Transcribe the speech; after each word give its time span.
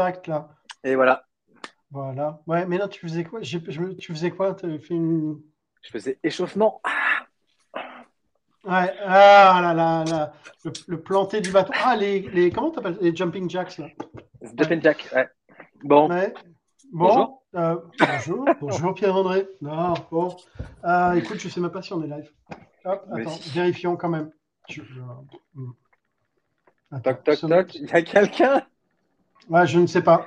contact 0.00 0.26
là. 0.28 0.48
Et 0.84 0.94
voilà. 0.94 1.26
Voilà. 1.90 2.40
Ouais, 2.46 2.66
mais 2.66 2.78
non, 2.78 2.88
tu 2.88 3.00
faisais 3.00 3.24
quoi? 3.24 3.42
Je 3.42 3.58
me- 3.58 3.96
Tu 3.96 4.12
faisais 4.12 4.30
quoi? 4.30 4.54
Tu 4.54 4.64
avais 4.66 4.78
fait 4.78 4.94
une. 4.94 5.40
Je 5.82 5.90
faisais 5.90 6.18
échauffement. 6.22 6.80
Ah, 6.84 6.90
Ouais, 8.62 8.94
ah 9.06 9.58
là 9.62 9.72
là 9.72 10.04
là. 10.04 10.32
Le, 10.64 10.72
le 10.88 11.00
planté 11.00 11.40
du 11.40 11.50
bateau. 11.50 11.72
Ah, 11.82 11.96
les, 11.96 12.20
les 12.20 12.50
comment 12.50 12.70
t'appelles? 12.70 12.98
Les 13.00 13.16
jumping 13.16 13.48
jacks 13.48 13.78
là. 13.78 13.86
Jumping 14.58 14.82
jack. 14.82 15.08
Ouais. 15.14 15.28
Bon. 15.82 16.10
Ouais. 16.10 16.34
Bon. 16.92 17.06
Bonjour. 17.08 17.42
euh, 17.54 17.76
bonjour. 17.98 18.44
bonjour 18.60 18.94
Pierre-André. 18.94 19.48
Non, 19.62 19.94
bon. 20.10 20.36
Euh, 20.84 21.12
écoute, 21.14 21.38
je 21.38 21.48
sais 21.48 21.60
même 21.60 21.70
pas 21.70 21.80
si 21.80 21.94
on 21.94 22.02
est 22.02 22.06
live. 22.08 22.30
Hop, 22.84 23.06
attends, 23.10 23.30
si. 23.30 23.50
vérifions 23.50 23.96
quand 23.96 24.10
même. 24.10 24.30
Je- 24.68 24.82
je- 24.82 25.00
hmm. 25.54 25.72
Attends, 26.90 27.14
Toc, 27.14 27.22
toc, 27.24 27.40
toc. 27.50 27.74
Il 27.76 27.88
y 27.88 27.92
a 27.92 28.02
quelqu'un? 28.02 28.62
Ouais, 29.48 29.66
je 29.66 29.78
ne 29.78 29.86
sais 29.86 30.02
pas. 30.02 30.26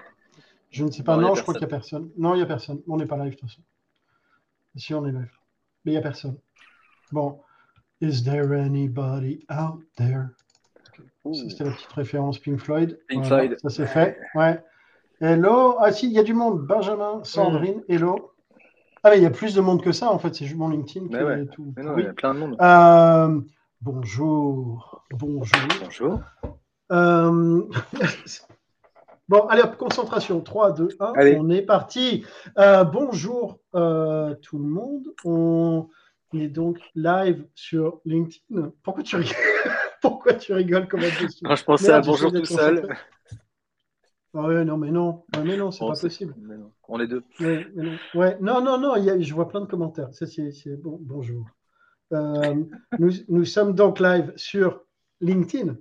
Je 0.70 0.84
ne 0.84 0.92
sais 0.92 1.04
pas. 1.04 1.18
Non, 1.18 1.36
je 1.36 1.42
crois 1.42 1.54
qu'il 1.54 1.62
n'y 1.68 1.72
a 1.74 1.76
personne. 1.78 2.10
Non, 2.18 2.34
il 2.34 2.38
n'y 2.38 2.44
a 2.44 2.48
personne. 2.48 2.82
On 2.88 2.98
n'est 2.98 3.06
pas 3.06 3.18
live, 3.18 3.34
de 3.36 3.38
toute 3.38 3.50
façon. 3.50 3.62
Si, 4.76 4.94
on 4.94 5.06
est 5.06 5.12
live. 5.12 5.32
Mais 5.86 5.92
il 5.92 5.96
n'y 5.96 5.98
a 6.00 6.02
personne. 6.02 6.38
Bon. 7.12 7.40
Is 8.02 8.24
there 8.24 8.52
anybody 8.54 9.46
out 9.50 9.82
there? 9.96 10.30
C'était 11.34 11.64
la 11.64 11.72
petite 11.72 11.92
référence 11.94 12.40
Pink 12.40 12.60
Floyd. 12.60 13.00
Pink 13.08 13.24
Voilà, 13.26 13.46
Floyd. 13.48 13.60
Ça, 13.62 13.70
c'est 13.70 13.86
fait. 13.86 14.20
Ouais. 14.36 14.62
Hello. 15.22 15.76
Ah, 15.80 15.92
si, 15.92 16.08
il 16.08 16.12
y 16.12 16.20
a 16.20 16.24
du 16.24 16.34
monde. 16.34 16.66
Benjamin, 16.66 17.24
Sandrine, 17.24 17.82
hello. 17.88 18.32
Ah, 19.04 19.10
mais 19.12 19.18
il 19.18 19.24
y 19.24 19.26
a 19.26 19.30
plus 19.30 19.54
de 19.54 19.62
monde 19.62 19.82
que 19.82 19.92
ça, 19.92 20.12
en 20.12 20.20
fait. 20.20 20.34
C'est 20.36 20.46
juste 20.46 20.58
mon 20.58 20.70
LinkedIn 20.70 21.08
qui 21.08 21.14
Mais 21.14 21.24
ouais. 21.24 21.42
est 21.44 21.46
tout. 21.46 21.74
Mais 21.78 21.84
non, 21.84 21.90
pourri. 21.92 22.04
il 22.04 22.06
y 22.08 22.10
a 22.10 22.14
plein 22.14 22.34
de 22.34 22.40
monde. 22.40 22.58
Euh, 22.62 23.42
bonjour. 23.82 25.06
Bonjour. 25.12 25.60
Bonjour. 25.82 26.20
Euh, 26.92 27.64
Bon, 29.34 29.48
allez 29.48 29.64
hop, 29.64 29.78
concentration. 29.78 30.42
3, 30.42 30.74
2, 30.74 30.90
1, 31.00 31.14
Allez. 31.16 31.38
on 31.40 31.50
est 31.50 31.64
parti. 31.64 32.24
Euh, 32.60 32.84
bonjour 32.84 33.58
euh, 33.74 34.36
tout 34.36 34.60
le 34.60 34.64
monde. 34.66 35.08
On 35.26 35.90
est 36.36 36.50
donc 36.50 36.78
live 36.94 37.44
sur 37.56 38.00
LinkedIn. 38.06 38.72
Pourquoi 38.84 39.02
tu 39.02 39.16
rigoles 39.16 39.34
Pourquoi 40.04 40.36
tu 40.36 40.54
rigoles 40.54 40.88
comme 40.88 41.00
un 41.00 41.10
je 41.56 41.64
pensais 41.64 41.92
à 41.92 42.02
bonjour 42.02 42.32
tout 42.32 42.46
seul. 42.46 42.88
ouais, 44.36 44.64
non, 44.66 44.78
mais 44.78 44.92
non. 44.92 45.24
Ouais, 45.36 45.44
mais 45.44 45.58
non, 45.58 45.72
c'est 45.72 45.80
Bon, 45.80 45.94
pas 45.94 46.00
possible. 46.00 46.36
mais 46.38 46.56
non, 46.56 46.72
On 46.88 47.00
est 47.00 47.08
deux. 47.08 47.24
Ouais, 47.40 47.66
non. 47.76 47.98
Ouais, 48.14 48.38
non, 48.40 48.62
non, 48.62 48.78
non, 48.78 48.96
il 48.98 49.06
y 49.06 49.10
a- 49.10 49.20
je 49.20 49.34
vois 49.34 49.48
plein 49.48 49.62
de 49.62 49.66
commentaires. 49.66 50.14
Ça, 50.14 50.28
c'est 50.28 50.52
c'est 50.52 50.76
bon. 50.78 51.00
Bonjour. 51.02 51.48
Euh, 52.12 52.54
nous, 53.00 53.10
nous 53.30 53.46
sommes 53.46 53.74
donc 53.74 54.00
live 54.00 54.32
sur 54.36 54.82
LinkedIn. 55.22 55.76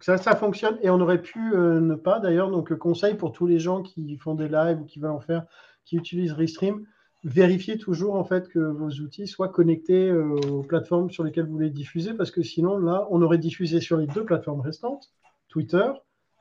Ça, 0.00 0.18
ça 0.18 0.36
fonctionne 0.36 0.78
et 0.82 0.90
on 0.90 1.00
aurait 1.00 1.22
pu 1.22 1.54
euh, 1.54 1.80
ne 1.80 1.94
pas 1.94 2.20
d'ailleurs. 2.20 2.50
Donc, 2.50 2.70
le 2.70 2.76
conseil 2.76 3.14
pour 3.14 3.32
tous 3.32 3.46
les 3.46 3.58
gens 3.58 3.82
qui 3.82 4.16
font 4.18 4.34
des 4.34 4.48
lives 4.48 4.80
ou 4.80 4.84
qui 4.84 4.98
veulent 5.00 5.10
en 5.10 5.20
faire, 5.20 5.44
qui 5.84 5.96
utilisent 5.96 6.32
Restream, 6.32 6.84
vérifiez 7.24 7.78
toujours 7.78 8.14
en 8.14 8.24
fait 8.24 8.48
que 8.48 8.58
vos 8.58 8.90
outils 8.90 9.26
soient 9.26 9.48
connectés 9.48 10.08
euh, 10.10 10.36
aux 10.52 10.62
plateformes 10.62 11.10
sur 11.10 11.24
lesquelles 11.24 11.46
vous 11.46 11.52
voulez 11.52 11.70
diffuser 11.70 12.14
parce 12.14 12.30
que 12.30 12.42
sinon, 12.42 12.76
là, 12.78 13.06
on 13.10 13.22
aurait 13.22 13.38
diffusé 13.38 13.80
sur 13.80 13.96
les 13.96 14.06
deux 14.06 14.24
plateformes 14.24 14.60
restantes, 14.60 15.10
Twitter 15.48 15.88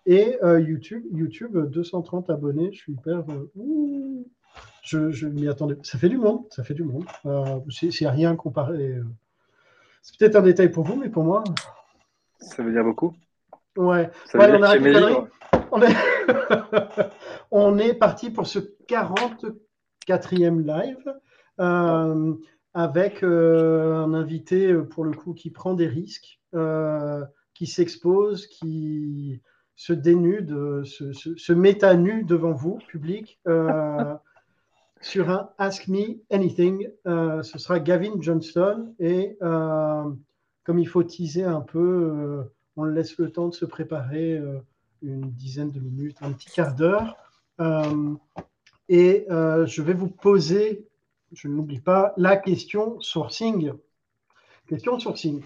et 0.05 0.37
euh, 0.43 0.59
YouTube. 0.59 1.03
YouTube, 1.11 1.57
230 1.71 2.29
abonnés. 2.29 2.71
Je 2.73 2.77
suis 2.77 2.93
hyper. 2.93 3.23
euh, 3.29 3.51
ouh, 3.55 4.27
je, 4.83 5.11
je 5.11 5.27
m'y 5.27 5.47
attendais. 5.47 5.77
Ça 5.83 5.97
fait 5.97 6.09
du 6.09 6.17
monde. 6.17 6.41
Ça 6.51 6.63
fait 6.63 6.73
du 6.75 6.83
monde. 6.83 7.05
Euh, 7.25 7.59
c'est 7.69 8.07
rien 8.09 8.35
comparé. 8.35 8.97
euh. 8.97 9.03
C'est 10.03 10.19
peut-être 10.19 10.35
un 10.35 10.41
détail 10.43 10.69
pour 10.69 10.83
vous, 10.83 10.95
mais 10.97 11.09
pour 11.09 11.23
moi, 11.23 11.43
Ça 12.39 12.61
veut 12.61 12.71
dire 12.71 12.83
beaucoup. 12.83 13.13
Ouais. 13.77 14.09
On 14.33 14.73
livres. 14.75 15.27
On 15.71 15.81
est, 15.81 15.95
on 17.51 17.77
est 17.77 17.93
parti 17.93 18.29
pour 18.29 18.47
ce 18.47 18.59
44e 18.87 20.65
live 20.65 21.13
euh, 21.59 22.33
avec 22.75 23.23
euh, 23.23 23.95
un 23.95 24.13
invité, 24.13 24.71
euh, 24.71 24.83
pour 24.83 25.05
le 25.05 25.13
coup, 25.13 25.33
qui 25.33 25.49
prend 25.49 25.73
des 25.73 25.87
risques, 25.87 26.41
euh, 26.53 27.23
qui 27.53 27.67
s'expose, 27.67 28.47
qui 28.47 29.41
se 29.77 29.93
dénude, 29.93 30.83
se, 30.83 31.13
se, 31.13 31.35
se 31.37 31.53
met 31.53 31.83
à 31.83 31.95
nu 31.95 32.23
devant 32.23 32.51
vous, 32.51 32.79
public, 32.87 33.39
sur 35.01 35.29
un 35.29 35.49
Ask 35.57 35.87
Me 35.87 36.21
Anything. 36.29 36.89
Ce 37.05 37.57
sera 37.57 37.79
Gavin 37.79 38.21
Johnston 38.21 38.93
et 38.99 39.37
comme 39.39 40.79
il 40.79 40.87
faut 40.87 41.03
teaser 41.03 41.43
un 41.43 41.61
peu, 41.61 42.43
on 42.77 42.83
laisse 42.83 43.17
le 43.17 43.31
temps 43.31 43.47
de 43.47 43.53
se 43.53 43.65
préparer 43.65 44.37
euh, 44.37 44.59
une 45.01 45.31
dizaine 45.31 45.71
de 45.71 45.79
minutes, 45.79 46.17
un 46.21 46.31
petit 46.31 46.49
quart 46.49 46.75
d'heure. 46.75 47.15
Euh, 47.59 48.15
et 48.89 49.25
euh, 49.29 49.65
je 49.65 49.81
vais 49.81 49.93
vous 49.93 50.09
poser, 50.09 50.87
je 51.31 51.47
n'oublie 51.47 51.79
pas, 51.79 52.13
la 52.17 52.37
question 52.37 52.99
sourcing. 53.01 53.71
Question 54.67 54.99
sourcing. 54.99 55.41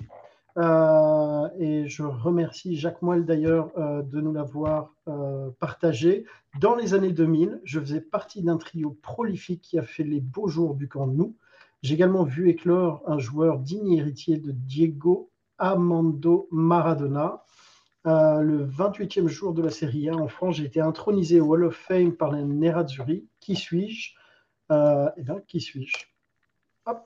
Et 0.57 1.87
je 1.87 2.03
remercie 2.03 2.75
Jacques 2.75 3.01
Moelle 3.01 3.25
d'ailleurs 3.25 3.71
de 3.77 4.19
nous 4.19 4.33
l'avoir 4.33 4.93
euh, 5.07 5.51
partagé. 5.59 6.25
Dans 6.59 6.75
les 6.75 6.93
années 6.93 7.13
2000, 7.13 7.61
je 7.63 7.79
faisais 7.79 8.01
partie 8.01 8.41
d'un 8.41 8.57
trio 8.57 8.97
prolifique 9.01 9.61
qui 9.61 9.79
a 9.79 9.83
fait 9.83 10.03
les 10.03 10.19
beaux 10.19 10.49
jours 10.49 10.75
du 10.75 10.89
camp 10.89 11.07
de 11.07 11.13
nous. 11.13 11.35
J'ai 11.81 11.93
également 11.93 12.25
vu 12.25 12.49
éclore 12.49 13.01
un 13.07 13.19
joueur 13.19 13.59
digne 13.59 13.93
héritier 13.93 14.37
de 14.37 14.51
Diego 14.51 15.29
Armando 15.59 16.47
Maradona. 16.51 17.43
Euh, 18.07 18.41
le 18.41 18.65
28e 18.65 19.27
jour 19.27 19.53
de 19.53 19.61
la 19.61 19.69
Série 19.69 20.09
A 20.09 20.15
en 20.15 20.27
France, 20.27 20.55
j'ai 20.55 20.65
été 20.65 20.79
intronisé 20.79 21.41
au 21.41 21.47
Hall 21.53 21.65
of 21.65 21.75
Fame 21.75 22.13
par 22.13 22.31
les 22.31 22.43
Nerazzurri. 22.43 23.27
Qui 23.39 23.55
suis-je? 23.55 24.15
Euh, 24.71 25.09
Eh 25.17 25.23
bien, 25.23 25.41
qui 25.47 25.59
suis-je? 25.59 26.05
Hop. 26.85 27.05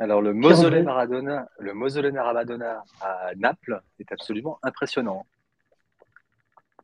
Alors, 0.00 0.22
le 0.22 0.32
mausolée. 0.32 0.82
Maradona, 0.82 1.48
le 1.58 1.74
mausolée 1.74 2.10
Maradona 2.10 2.82
à 3.00 3.32
Naples 3.36 3.80
est 4.00 4.10
absolument 4.10 4.58
impressionnant, 4.62 5.26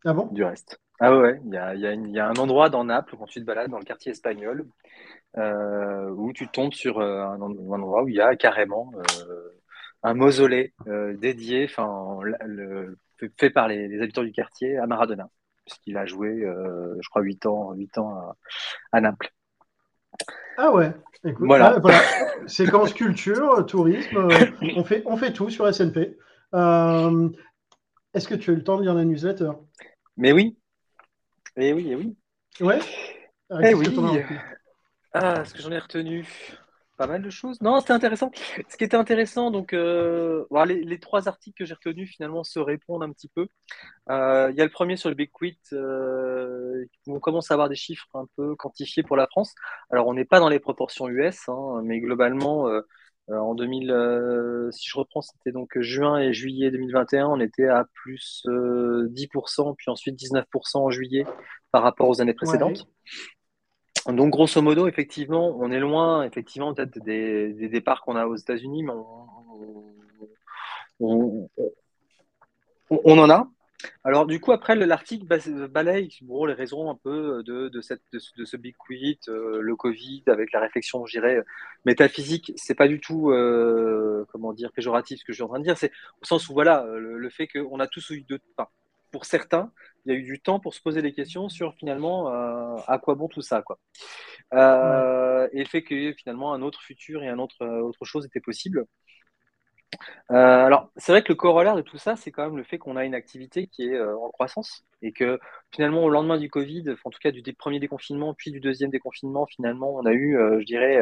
Ah 0.05 0.13
bon? 0.13 0.27
Du 0.27 0.45
reste. 0.45 0.79
Ah 1.01 1.17
ouais, 1.17 1.41
il 1.45 1.53
y 1.53 1.57
a, 1.57 1.75
il 1.75 1.81
y 1.81 1.87
a 1.87 1.93
une- 1.93 2.09
il 2.09 2.15
y 2.15 2.21
a 2.21 2.29
un 2.29 2.37
endroit 2.37 2.69
dans 2.69 2.85
Naples, 2.85 3.17
quand 3.19 3.25
tu 3.27 3.41
te 3.41 3.45
balades 3.47 3.71
dans 3.71 3.79
le 3.79 3.85
quartier 3.85 4.13
espagnol, 4.13 4.67
euh, 5.39 6.11
où 6.11 6.33
tu 6.33 6.47
tombes 6.49 6.73
sur 6.75 7.01
un, 7.01 7.41
en- 7.41 7.51
un 7.51 7.73
endroit 7.81 8.03
où 8.05 8.09
il 8.09 8.15
y 8.17 8.21
a 8.21 8.37
carrément 8.37 8.93
euh, 8.97 9.60
un 10.03 10.15
mausolée 10.15 10.73
euh, 10.87 11.15
dédié, 11.17 11.65
enfin, 11.67 12.19
le- 12.23 12.37
le- 12.47 12.99
fait- 13.39 13.51
par 13.51 13.69
les, 13.69 13.89
les 13.89 14.01
habitants 14.03 14.23
du 14.23 14.33
quartier 14.33 14.79
à 14.79 14.87
Maradona, 14.87 15.29
puisqu'il 15.67 15.97
a 15.97 16.07
joué, 16.07 16.43
euh, 16.45 16.97
je 17.01 17.09
crois, 17.11 17.23
8 17.23 17.45
ans, 17.47 17.73
8 17.73 17.99
ans 17.99 18.15
à, 18.15 18.37
à 18.93 19.01
Naples. 19.01 19.31
Ah 20.57 20.73
ouais, 20.73 20.93
écoute, 21.25 21.47
Voilà. 21.47 21.75
ouais, 21.75 21.81
voilà. 21.81 22.01
Séquence 22.47 22.93
culture, 22.95 23.65
tourisme, 23.67 24.17
euh, 24.17 24.47
on, 24.77 24.85
fait, 24.85 25.03
on 25.07 25.17
fait 25.17 25.33
tout 25.33 25.51
sur 25.51 25.67
SNP. 25.73 26.17
Euh, 26.55 27.29
Est-ce 28.15 28.27
que 28.29 28.35
tu 28.35 28.51
as 28.51 28.55
eu 28.55 28.57
le 28.57 28.65
temps 28.65 28.77
de 28.79 28.83
lire 28.83 28.95
la 28.95 29.05
newsletter? 29.05 29.51
Mais 30.17 30.33
oui, 30.33 30.57
et 31.57 31.73
oui, 31.73 31.91
et 31.93 31.97
oui. 31.97 32.17
Ouais? 32.61 32.79
Ah, 33.51 33.59
Eh 33.63 33.75
oui. 33.75 33.89
Ah, 35.13 35.45
ce 35.45 35.55
que 35.55 35.63
j'en 35.63 35.73
ai 35.73 35.79
retenu 35.79 36.27
pas 37.01 37.07
mal 37.07 37.23
de 37.23 37.31
choses. 37.31 37.59
Non, 37.63 37.81
c'était 37.81 37.95
intéressant. 37.95 38.31
Ce 38.69 38.77
qui 38.77 38.85
était 38.85 38.97
intéressant, 38.97 39.51
donc, 39.51 39.73
euh, 39.73 40.45
voilà, 40.51 40.75
les, 40.75 40.85
les 40.85 41.01
trois 41.01 41.29
articles 41.29 41.57
que 41.57 41.65
j'ai 41.65 41.73
retenus 41.73 42.11
finalement 42.11 42.45
se 42.45 42.59
répondent 42.59 43.03
un 43.03 43.11
petit 43.11 43.31
peu. 43.35 43.47
Euh, 44.11 44.51
Il 44.51 44.59
y 44.59 44.61
a 44.61 44.65
le 44.65 44.71
premier 44.71 44.97
sur 44.97 45.09
le 45.09 45.15
Big 45.15 45.31
Quit, 45.33 45.59
euh, 45.73 46.85
où 47.07 47.17
on 47.17 47.19
commence 47.19 47.51
à 47.51 47.55
avoir 47.55 47.71
des 47.71 47.75
chiffres 47.75 48.07
un 48.13 48.27
peu 48.37 48.55
quantifiés 48.55 49.03
pour 49.03 49.17
la 49.17 49.27
France. 49.29 49.55
Alors, 49.91 50.09
on 50.09 50.13
n'est 50.13 50.27
pas 50.27 50.41
dans 50.41 50.51
les 50.51 50.59
proportions 50.59 51.09
US, 51.09 51.49
hein, 51.49 51.81
mais 51.85 52.01
globalement, 52.01 52.69
euh, 52.69 52.83
euh, 53.31 53.39
en 53.39 53.55
2000, 53.55 53.91
euh, 53.91 54.71
si 54.71 54.87
je 54.87 54.99
reprends, 54.99 55.23
c'était 55.23 55.53
donc 55.53 55.81
juin 55.81 56.19
et 56.19 56.35
juillet 56.35 56.71
2021, 56.71 57.29
on 57.29 57.41
était 57.41 57.69
à 57.69 57.87
plus 57.95 58.43
euh, 58.47 59.09
10%, 59.13 59.75
puis 59.75 59.91
ensuite 59.91 60.17
19% 60.17 60.77
en 60.77 60.91
juillet 60.91 61.25
par 61.73 61.83
rapport 61.83 62.11
aux 62.11 62.21
années 62.21 62.35
précédentes. 62.35 62.87
Donc, 64.07 64.31
grosso 64.31 64.63
modo, 64.63 64.87
effectivement, 64.89 65.57
on 65.59 65.71
est 65.71 65.79
loin, 65.81 66.25
effectivement, 66.25 66.73
peut-être 66.75 66.99
des, 67.05 67.53
des 67.53 67.69
départs 67.69 68.03
qu'on 68.03 68.17
a 68.17 68.27
aux 68.27 68.37
États-Unis, 68.37 68.83
mais 68.83 68.93
on, 71.01 71.49
en 73.19 73.31
a. 73.31 73.49
Alors, 74.05 74.27
du 74.27 74.41
coup, 74.41 74.53
après, 74.53 74.75
le- 74.77 74.85
l'article 74.85 75.27
balaye 75.69 76.11
bon, 76.23 76.45
les 76.45 76.53
raisons 76.55 76.91
un 76.91 76.95
peu 76.97 77.43
de, 77.45 77.81
ce- 77.81 78.57
big 78.57 78.75
quit, 78.79 79.19
euh, 79.29 79.61
le 79.61 79.77
Covid, 79.77 80.23
avec 80.27 80.53
la 80.53 80.61
réflexion, 80.61 81.07
je 81.07 81.13
dirais, 81.19 81.43
métaphysique. 81.85 82.53
C'est 82.57 82.75
pas 82.75 82.89
du 82.89 83.01
tout, 83.01 83.31
euh, 83.31 84.25
comment 84.33 84.53
dire, 84.53 84.73
péjoratif 84.73 85.21
ce 85.21 85.25
que 85.25 85.33
je 85.33 85.37
suis 85.37 85.43
en 85.43 85.49
train 85.49 85.61
de 85.61 85.65
dire. 85.65 85.79
C'est 85.79 85.93
au 86.23 86.27
sens 86.27 86.49
où, 86.49 86.53
voilà, 86.53 86.85
le, 86.87 87.19
le 87.19 87.31
fait 87.31 87.49
qu'on 87.49 87.81
a 87.81 87.87
tous 87.87 88.11
eu 88.11 88.23
de. 88.23 88.39
Enfin, 88.57 88.69
pour 89.11 89.25
certains, 89.25 89.73
il 90.05 90.13
y 90.13 90.17
a 90.17 90.19
eu 90.19 90.23
du 90.23 90.41
temps 90.41 90.61
pour 90.61 90.75
se 90.75 90.81
poser 90.81 91.03
des 91.03 91.13
questions 91.13 91.49
sur 91.49 91.75
finalement 91.75 92.33
euh, 92.33 92.77
à 92.87 92.99
quoi 92.99 93.15
bon 93.15 93.29
tout 93.29 93.43
ça, 93.43 93.63
quoi. 93.63 93.79
Euh, 94.55 95.49
Et 95.53 95.61
le 95.61 95.69
fait 95.69 95.83
que 95.83 96.13
finalement 96.15 96.55
un 96.55 96.63
autre 96.63 96.83
futur 96.83 97.23
et 97.23 97.29
un 97.29 97.39
autre 97.39 97.63
euh, 97.63 97.81
autre 97.81 98.05
chose 98.05 98.27
était 98.27 98.41
possible. 98.41 98.85
alors, 100.29 100.91
c'est 100.97 101.13
vrai 101.13 101.23
que 101.23 101.33
le 101.33 101.37
corollaire 101.37 101.77
de 101.77 101.83
tout 101.83 101.99
ça, 101.99 102.17
c'est 102.17 102.31
quand 102.31 102.45
même 102.45 102.57
le 102.57 102.65
fait 102.65 102.79
qu'on 102.79 102.97
a 102.97 103.05
une 103.05 103.15
activité 103.15 103.67
qui 103.67 103.85
est 103.89 104.01
en 104.01 104.31
croissance 104.31 104.85
et 105.03 105.13
que 105.13 105.39
finalement, 105.73 106.05
au 106.05 106.11
lendemain 106.11 106.39
du 106.39 106.49
Covid, 106.49 106.85
en 107.05 107.11
tout 107.11 107.19
cas 107.21 107.33
du 107.33 107.43
premier 107.55 107.81
déconfinement, 107.81 108.35
puis 108.35 108.51
du 108.53 108.61
deuxième 108.61 108.91
déconfinement, 108.91 109.47
finalement, 109.47 109.95
on 109.95 110.07
a 110.07 110.13
eu, 110.13 110.39
je 110.61 110.65
dirais, 110.65 111.01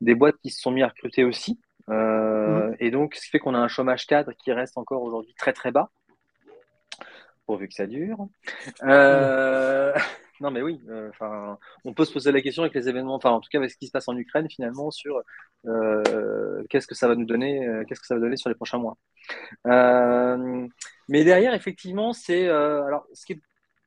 des 0.00 0.14
boîtes 0.14 0.36
qui 0.42 0.50
se 0.50 0.60
sont 0.60 0.70
mis 0.70 0.82
à 0.82 0.88
recruter 0.88 1.24
aussi. 1.24 1.58
Mmh. 1.88 2.74
Et 2.78 2.90
donc, 2.90 3.14
ce 3.14 3.22
qui 3.22 3.30
fait 3.30 3.38
qu'on 3.38 3.54
a 3.54 3.58
un 3.58 3.68
chômage 3.68 4.06
cadre 4.06 4.32
qui 4.32 4.52
reste 4.52 4.76
encore 4.76 5.02
aujourd'hui 5.02 5.34
très 5.34 5.52
très 5.52 5.72
bas 5.72 5.90
pourvu 7.46 7.68
que 7.68 7.74
ça 7.74 7.86
dure. 7.86 8.28
Euh, 8.82 9.92
non, 10.40 10.50
mais 10.50 10.60
oui, 10.60 10.80
euh, 10.88 11.08
enfin, 11.10 11.58
on 11.84 11.94
peut 11.94 12.04
se 12.04 12.12
poser 12.12 12.32
la 12.32 12.42
question 12.42 12.62
avec 12.62 12.74
les 12.74 12.88
événements, 12.88 13.14
enfin, 13.14 13.30
en 13.30 13.40
tout 13.40 13.48
cas 13.50 13.58
avec 13.58 13.70
ce 13.70 13.76
qui 13.76 13.86
se 13.86 13.92
passe 13.92 14.08
en 14.08 14.16
Ukraine, 14.16 14.48
finalement, 14.50 14.90
sur 14.90 15.22
euh, 15.66 16.62
qu'est-ce 16.68 16.86
que 16.86 16.94
ça 16.94 17.08
va 17.08 17.14
nous 17.14 17.24
donner, 17.24 17.66
qu'est-ce 17.88 18.00
que 18.00 18.06
ça 18.06 18.14
va 18.14 18.20
donner 18.20 18.36
sur 18.36 18.48
les 18.48 18.54
prochains 18.54 18.78
mois. 18.78 18.98
mais 19.64 21.24
derrière, 21.24 21.54
effectivement, 21.54 22.12
c'est, 22.12 22.48
alors, 22.48 23.06
ce 23.14 23.24
qui 23.24 23.34
est 23.34 23.40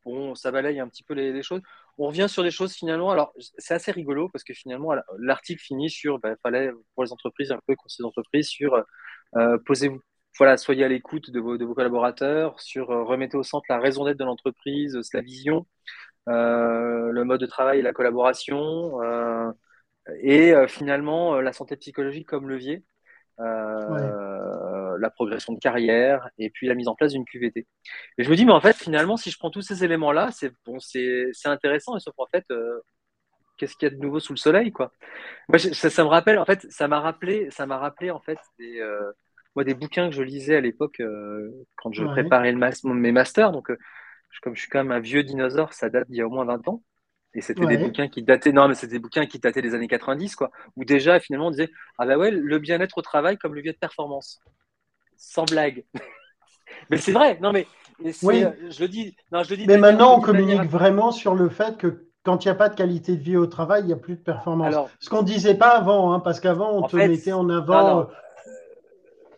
bon, 0.05 0.33
ça 0.33 0.51
balaye 0.51 0.79
un 0.79 0.87
petit 0.87 1.03
peu 1.03 1.13
les, 1.13 1.43
choses. 1.43 1.61
On 1.97 2.07
revient 2.07 2.27
sur 2.29 2.41
les 2.41 2.51
choses 2.51 2.73
finalement. 2.73 3.11
Alors, 3.11 3.33
c'est 3.57 3.73
assez 3.73 3.91
rigolo 3.91 4.29
parce 4.29 4.43
que 4.43 4.53
finalement, 4.53 4.93
l'article 5.19 5.61
finit 5.61 5.89
sur, 5.89 6.19
bah, 6.19 6.35
fallait 6.41 6.71
pour 6.95 7.03
les 7.03 7.11
entreprises, 7.11 7.51
un 7.51 7.59
peu 7.67 7.75
conseiller 7.75 8.03
d'entreprise, 8.03 8.47
sur 8.47 8.83
posez-vous 9.65 10.01
voilà, 10.37 10.57
soyez 10.57 10.83
à 10.85 10.87
l'écoute 10.87 11.31
de 11.31 11.39
vos, 11.39 11.57
de 11.57 11.65
vos, 11.65 11.73
collaborateurs, 11.75 12.59
sur 12.61 12.91
euh, 12.91 13.03
remettez 13.03 13.37
au 13.37 13.43
centre 13.43 13.65
la 13.69 13.79
raison 13.79 14.05
d'être 14.05 14.19
de 14.19 14.23
l'entreprise, 14.23 14.97
la 15.13 15.21
vision, 15.21 15.67
euh, 16.29 17.11
le 17.11 17.23
mode 17.25 17.41
de 17.41 17.45
travail 17.45 17.79
et 17.79 17.81
la 17.81 17.93
collaboration, 17.93 19.01
euh, 19.03 19.51
et 20.21 20.53
finalement 20.67 21.39
la 21.39 21.53
santé 21.53 21.75
psychologique 21.77 22.27
comme 22.27 22.49
levier, 22.49 22.83
la 23.37 25.09
progression 25.11 25.53
de 25.53 25.59
carrière, 25.59 26.29
et 26.37 26.49
puis 26.49 26.67
la 26.67 26.75
mise 26.75 26.87
en 26.87 26.95
place 26.95 27.13
d'une 27.13 27.25
QVT. 27.25 27.67
Et 28.17 28.23
je 28.23 28.29
me 28.29 28.35
dis, 28.35 28.45
mais 28.45 28.51
en 28.51 28.61
fait, 28.61 28.75
finalement, 28.75 29.17
si 29.17 29.31
je 29.31 29.37
prends 29.37 29.51
tous 29.51 29.61
ces 29.61 29.83
éléments-là, 29.83 30.29
c'est 30.31 30.51
bon, 30.65 30.79
c'est 30.79 31.31
intéressant, 31.45 31.95
et 31.95 31.99
sauf 31.99 32.15
en 32.17 32.25
fait, 32.27 32.45
qu'est-ce 33.57 33.75
qu'il 33.75 33.89
y 33.89 33.91
a 33.91 33.95
de 33.95 34.01
nouveau 34.01 34.19
sous 34.19 34.33
le 34.33 34.37
soleil, 34.37 34.71
quoi? 34.71 34.93
Moi, 35.49 35.59
ça, 35.59 35.89
ça, 35.89 36.03
me 36.03 36.09
rappelle, 36.09 36.39
en 36.39 36.45
fait, 36.45 36.65
ça 36.71 36.87
m'a 36.87 36.99
rappelé, 36.99 37.49
ça 37.51 37.65
m'a 37.65 37.77
rappelé 37.77 38.11
en 38.11 38.19
fait 38.19 38.39
des 38.57 38.81
moi, 39.55 39.63
des 39.63 39.73
bouquins 39.73 40.09
que 40.09 40.15
je 40.15 40.21
lisais 40.21 40.55
à 40.55 40.61
l'époque 40.61 40.99
euh, 40.99 41.49
quand 41.75 41.91
je 41.91 42.03
préparais 42.03 42.51
le 42.51 42.93
mes 42.93 43.11
masters. 43.11 43.51
Donc, 43.51 43.71
euh, 43.71 43.77
comme 44.41 44.55
je 44.55 44.61
suis 44.61 44.69
quand 44.69 44.79
même 44.79 44.91
un 44.91 44.99
vieux 44.99 45.23
dinosaure, 45.23 45.73
ça 45.73 45.89
date 45.89 46.09
d'il 46.09 46.17
y 46.17 46.21
a 46.21 46.27
au 46.27 46.29
moins 46.29 46.45
20 46.45 46.67
ans. 46.67 46.83
Et 47.35 47.41
c'était 47.41 47.65
des 47.67 47.77
bouquins 47.77 48.07
qui 48.07 48.23
dataient, 48.23 48.51
non, 48.51 48.67
mais 48.67 48.73
c'était 48.73 48.93
des 48.93 48.99
bouquins 48.99 49.27
qui 49.27 49.37
dataient 49.37 49.61
des 49.61 49.75
années 49.75 49.87
90, 49.87 50.35
quoi. 50.35 50.49
Où 50.75 50.83
déjà, 50.83 51.19
finalement, 51.19 51.47
on 51.47 51.51
disait, 51.51 51.69
ah 51.99 52.07
bah 52.07 52.17
ouais, 52.17 52.31
le 52.31 52.57
bien-être 52.57 52.97
au 52.97 53.01
travail 53.03 53.37
comme 53.37 53.53
levier 53.53 53.71
de 53.71 53.77
performance. 53.77 54.39
Sans 55.15 55.45
blague. 55.45 55.85
mais 56.89 56.97
c'est 56.97 57.11
vrai, 57.11 57.37
non, 57.39 57.51
mais 57.51 57.67
oui. 58.23 58.43
Euh, 58.43 58.51
je 58.69 58.81
le 58.81 58.87
dis. 58.87 59.15
Non, 59.31 59.43
je 59.43 59.51
le 59.51 59.57
dis 59.57 59.67
mais 59.67 59.77
maintenant, 59.77 60.17
on 60.17 60.21
communique 60.21 60.63
vraiment 60.63 61.11
sur 61.11 61.35
le 61.35 61.49
fait 61.49 61.77
que 61.77 62.07
quand 62.23 62.45
il 62.45 62.47
n'y 62.47 62.51
a 62.51 62.55
pas 62.55 62.69
de 62.69 62.75
qualité 62.75 63.15
de 63.15 63.21
vie 63.21 63.37
au 63.37 63.47
travail, 63.47 63.83
il 63.83 63.87
n'y 63.87 63.93
a 63.93 63.97
plus 63.97 64.15
de 64.15 64.21
performance. 64.21 64.75
Ce 64.99 65.09
qu'on 65.09 65.21
ne 65.21 65.27
disait 65.27 65.55
pas 65.55 65.77
avant, 65.77 66.13
hein, 66.13 66.19
parce 66.19 66.39
qu'avant, 66.39 66.71
on 66.71 66.83
te 66.83 66.95
mettait 66.95 67.31
en 67.31 67.49
avant 67.49 68.07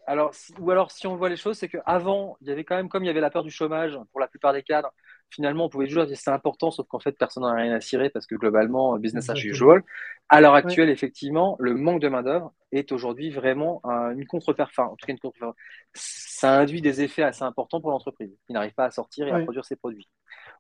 alors, 0.08 0.32
ou 0.60 0.72
alors, 0.72 0.92
si 0.92 1.08
on 1.08 1.16
voit 1.16 1.30
les 1.30 1.38
choses, 1.38 1.58
c'est 1.58 1.70
qu'avant, 1.70 2.38
il 2.42 2.48
y 2.48 2.52
avait 2.52 2.64
quand 2.64 2.76
même, 2.76 2.90
comme 2.90 3.04
il 3.04 3.08
y 3.08 3.10
avait 3.10 3.22
la 3.22 3.30
peur 3.30 3.44
du 3.44 3.52
chômage 3.52 3.98
pour 4.12 4.20
la 4.20 4.28
plupart 4.28 4.54
des 4.54 4.64
cadres, 4.64 4.94
finalement, 5.30 5.66
on 5.66 5.70
pouvait 5.70 5.88
toujours 5.88 6.06
dire 6.06 6.18
c'est 6.18 6.32
important, 6.32 6.72
sauf 6.72 6.88
qu'en 6.88 7.00
fait, 7.00 7.14
personne 7.18 7.44
n'en 7.44 7.50
a 7.50 7.56
rien 7.56 7.74
à 7.74 7.82
cirer 7.82 8.10
parce 8.10 8.26
que 8.26 8.36
globalement, 8.36 8.98
business 8.98 9.30
as 9.30 9.36
usual. 9.44 9.84
À 10.30 10.42
l'heure 10.42 10.56
actuelle, 10.56 10.90
effectivement, 10.90 11.56
le 11.60 11.76
manque 11.76 12.02
de 12.02 12.10
main-d'œuvre 12.10 12.54
est 12.72 12.92
aujourd'hui 12.92 13.32
vraiment 13.32 13.82
une 13.84 14.26
contre-performance. 14.26 14.94
En 14.94 14.96
tout 14.96 15.06
cas, 15.06 15.14
une 15.14 15.20
contre 15.20 15.56
Ça 15.94 16.60
induit 16.60 16.82
des 16.82 17.02
effets 17.02 17.24
assez 17.24 17.44
importants 17.44 17.82
pour 17.82 17.92
l'entreprise 17.92 18.36
qui 18.48 18.54
n'arrive 18.54 18.74
pas 18.74 18.86
à 18.86 18.92
sortir 18.92 19.28
et 19.28 19.32
à 19.32 19.40
produire 19.40 19.66
ses 19.66 19.76
produits. 19.76 20.10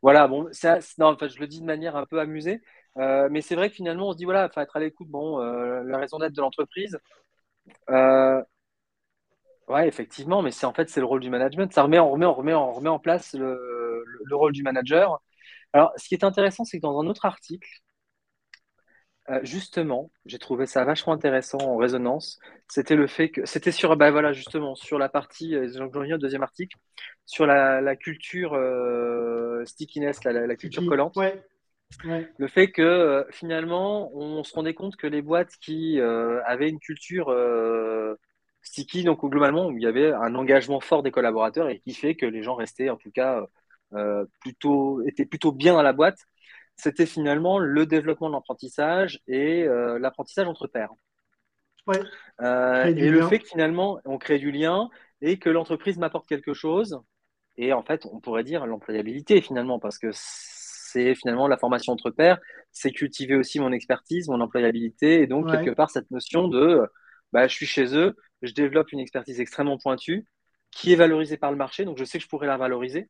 Voilà, 0.01 0.27
bon, 0.27 0.43
non, 0.97 1.17
je 1.19 1.39
le 1.39 1.47
dis 1.47 1.61
de 1.61 1.65
manière 1.65 1.95
un 1.95 2.05
peu 2.05 2.19
amusée, 2.19 2.61
euh, 2.97 3.29
mais 3.31 3.41
c'est 3.41 3.55
vrai 3.55 3.69
que 3.69 3.75
finalement, 3.75 4.09
on 4.09 4.11
se 4.13 4.17
dit 4.17 4.25
voilà, 4.25 4.45
il 4.45 4.53
faut 4.53 4.59
être 4.59 4.75
à 4.75 4.79
l'écoute. 4.79 5.07
Bon, 5.09 5.39
euh, 5.39 5.83
la 5.83 5.97
raison 5.97 6.17
d'être 6.19 6.33
de 6.33 6.41
l'entreprise. 6.41 6.97
Euh, 7.89 8.41
Ouais, 9.67 9.87
effectivement, 9.87 10.41
mais 10.41 10.51
c'est 10.51 10.65
en 10.65 10.73
fait 10.73 10.89
c'est 10.89 10.99
le 10.99 11.05
rôle 11.05 11.21
du 11.21 11.29
management. 11.29 11.71
Ça 11.71 11.83
remet, 11.83 11.99
on 11.99 12.11
remet, 12.11 12.25
on 12.25 12.33
remet, 12.33 12.53
on 12.53 12.71
remet 12.73 12.89
en 12.89 12.99
place 12.99 13.33
le, 13.33 14.03
rôle 14.31 14.51
du 14.51 14.63
manager. 14.63 15.21
Alors, 15.73 15.93
ce 15.97 16.07
qui 16.07 16.15
est 16.15 16.23
intéressant, 16.23 16.65
c'est 16.65 16.77
que 16.77 16.81
dans 16.81 16.99
un 16.99 17.07
autre 17.07 17.25
article, 17.25 17.69
euh, 19.29 19.39
justement, 19.43 20.11
j'ai 20.25 20.39
trouvé 20.39 20.65
ça 20.65 20.83
vachement 20.83 21.13
intéressant 21.13 21.59
en 21.59 21.77
résonance. 21.77 22.39
C'était 22.67 22.95
le 22.95 23.07
fait 23.07 23.29
que 23.29 23.45
c'était 23.45 23.71
sur, 23.71 23.95
bah 23.95 24.11
voilà, 24.11 24.33
justement, 24.33 24.75
sur 24.75 24.97
la 24.97 25.09
partie, 25.09 25.55
euh, 25.55 25.69
j'en 25.73 25.89
reviens 25.89 26.15
au 26.15 26.19
deuxième 26.19 26.43
article, 26.43 26.77
sur 27.25 27.45
la, 27.45 27.95
culture 27.95 28.53
euh, 28.55 29.63
stickiness, 29.65 30.23
la, 30.25 30.55
culture 30.55 30.85
collante. 30.85 31.15
Ouais. 31.15 31.41
Le 32.37 32.47
fait 32.47 32.71
que 32.71 33.25
finalement, 33.31 34.11
on 34.15 34.43
se 34.43 34.53
rendait 34.53 34.73
compte 34.73 34.95
que 34.95 35.07
les 35.07 35.21
boîtes 35.21 35.55
qui 35.61 35.99
avaient 35.99 36.69
une 36.69 36.79
culture 36.79 37.29
sticky, 38.61 39.03
donc 39.03 39.23
globalement, 39.23 39.67
où 39.67 39.77
il 39.77 39.83
y 39.83 39.87
avait 39.87 40.11
un 40.11 40.35
engagement 40.35 40.79
fort 40.79 41.03
des 41.03 41.11
collaborateurs 41.11 41.69
et 41.69 41.79
qui 41.79 41.93
fait 41.93 42.15
que 42.15 42.25
les 42.25 42.43
gens 42.43 42.55
restaient, 42.55 42.89
en 42.89 42.97
tout 42.97 43.11
cas, 43.11 43.45
euh, 43.93 44.25
plutôt, 44.39 45.01
étaient 45.05 45.25
plutôt 45.25 45.51
bien 45.51 45.73
dans 45.73 45.81
la 45.81 45.93
boîte. 45.93 46.19
C'était 46.75 47.05
finalement 47.05 47.59
le 47.59 47.85
développement 47.85 48.29
de 48.29 48.35
l'apprentissage 48.35 49.19
et 49.27 49.63
euh, 49.63 49.99
l'apprentissage 49.99 50.47
entre 50.47 50.67
pairs. 50.67 50.91
Euh, 52.41 52.85
et 52.85 53.09
le 53.09 53.27
fait 53.27 53.39
que 53.39 53.47
finalement, 53.47 53.99
on 54.05 54.17
crée 54.17 54.39
du 54.39 54.51
lien 54.51 54.89
et 55.21 55.37
que 55.37 55.49
l'entreprise 55.49 55.97
m'apporte 55.97 56.27
quelque 56.27 56.53
chose. 56.53 56.99
Et 57.57 57.73
en 57.73 57.83
fait, 57.83 58.05
on 58.11 58.19
pourrait 58.19 58.43
dire 58.43 58.65
l'employabilité 58.65 59.41
finalement, 59.41 59.79
parce 59.79 59.97
que 59.97 60.09
c'est 60.13 61.15
finalement 61.15 61.47
la 61.47 61.57
formation 61.57 61.93
entre 61.93 62.09
pairs, 62.09 62.39
c'est 62.71 62.91
cultiver 62.91 63.35
aussi 63.35 63.59
mon 63.59 63.71
expertise, 63.71 64.29
mon 64.29 64.41
employabilité, 64.41 65.21
et 65.21 65.27
donc 65.27 65.51
quelque 65.51 65.71
part 65.71 65.89
cette 65.89 66.09
notion 66.11 66.47
de 66.47 66.87
bah, 67.33 67.47
je 67.47 67.53
suis 67.53 67.65
chez 67.65 67.95
eux, 67.95 68.15
je 68.41 68.53
développe 68.53 68.91
une 68.91 68.99
expertise 68.99 69.39
extrêmement 69.39 69.77
pointue 69.77 70.25
qui 70.71 70.93
est 70.93 70.95
valorisée 70.95 71.37
par 71.37 71.51
le 71.51 71.57
marché, 71.57 71.85
donc 71.85 71.97
je 71.97 72.05
sais 72.05 72.17
que 72.17 72.23
je 72.23 72.29
pourrais 72.29 72.47
la 72.47 72.57
valoriser. 72.57 73.09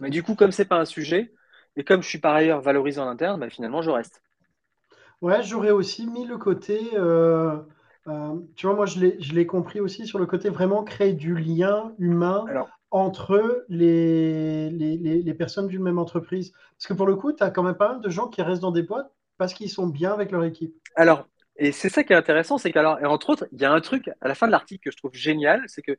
Mais 0.00 0.10
du 0.10 0.22
coup, 0.22 0.34
comme 0.34 0.50
ce 0.50 0.62
n'est 0.62 0.68
pas 0.68 0.78
un 0.78 0.84
sujet, 0.84 1.32
et 1.76 1.84
comme 1.84 2.02
je 2.02 2.08
suis 2.08 2.18
par 2.18 2.34
ailleurs 2.34 2.60
valorisé 2.60 3.00
en 3.00 3.08
interne, 3.08 3.40
bah, 3.40 3.50
finalement, 3.50 3.82
je 3.82 3.90
reste. 3.90 4.22
Ouais, 5.20 5.42
j'aurais 5.42 5.70
aussi 5.70 6.06
mis 6.06 6.26
le 6.26 6.36
côté, 6.36 6.80
euh, 6.94 7.56
euh, 8.08 8.34
tu 8.56 8.66
vois, 8.66 8.74
moi 8.74 8.86
je 8.86 8.98
l'ai 9.00 9.46
compris 9.46 9.80
aussi 9.80 10.06
sur 10.06 10.18
le 10.18 10.26
côté 10.26 10.50
vraiment 10.50 10.84
créer 10.84 11.12
du 11.12 11.34
lien 11.34 11.92
humain 11.98 12.44
entre 12.90 13.64
les, 13.68 14.70
les, 14.70 14.96
les 14.96 15.34
personnes 15.34 15.66
d'une 15.66 15.82
même 15.82 15.98
entreprise. 15.98 16.52
Parce 16.76 16.86
que 16.86 16.94
pour 16.94 17.06
le 17.06 17.16
coup, 17.16 17.32
tu 17.32 17.42
as 17.42 17.50
quand 17.50 17.62
même 17.62 17.74
pas 17.74 17.92
mal 17.92 18.00
de 18.00 18.10
gens 18.10 18.28
qui 18.28 18.42
restent 18.42 18.62
dans 18.62 18.70
des 18.70 18.82
boîtes 18.82 19.10
parce 19.38 19.54
qu'ils 19.54 19.70
sont 19.70 19.86
bien 19.86 20.12
avec 20.12 20.30
leur 20.30 20.44
équipe. 20.44 20.74
Alors, 20.94 21.26
et 21.56 21.72
c'est 21.72 21.88
ça 21.88 22.02
qui 22.02 22.12
est 22.12 22.16
intéressant, 22.16 22.58
c'est 22.58 22.72
qu'alors, 22.72 23.00
et 23.00 23.06
entre 23.06 23.30
autres, 23.30 23.46
il 23.52 23.60
y 23.60 23.64
a 23.64 23.72
un 23.72 23.80
truc 23.80 24.10
à 24.20 24.28
la 24.28 24.34
fin 24.34 24.46
de 24.46 24.52
l'article 24.52 24.84
que 24.84 24.90
je 24.90 24.96
trouve 24.96 25.14
génial, 25.14 25.62
c'est 25.66 25.82
que 25.82 25.96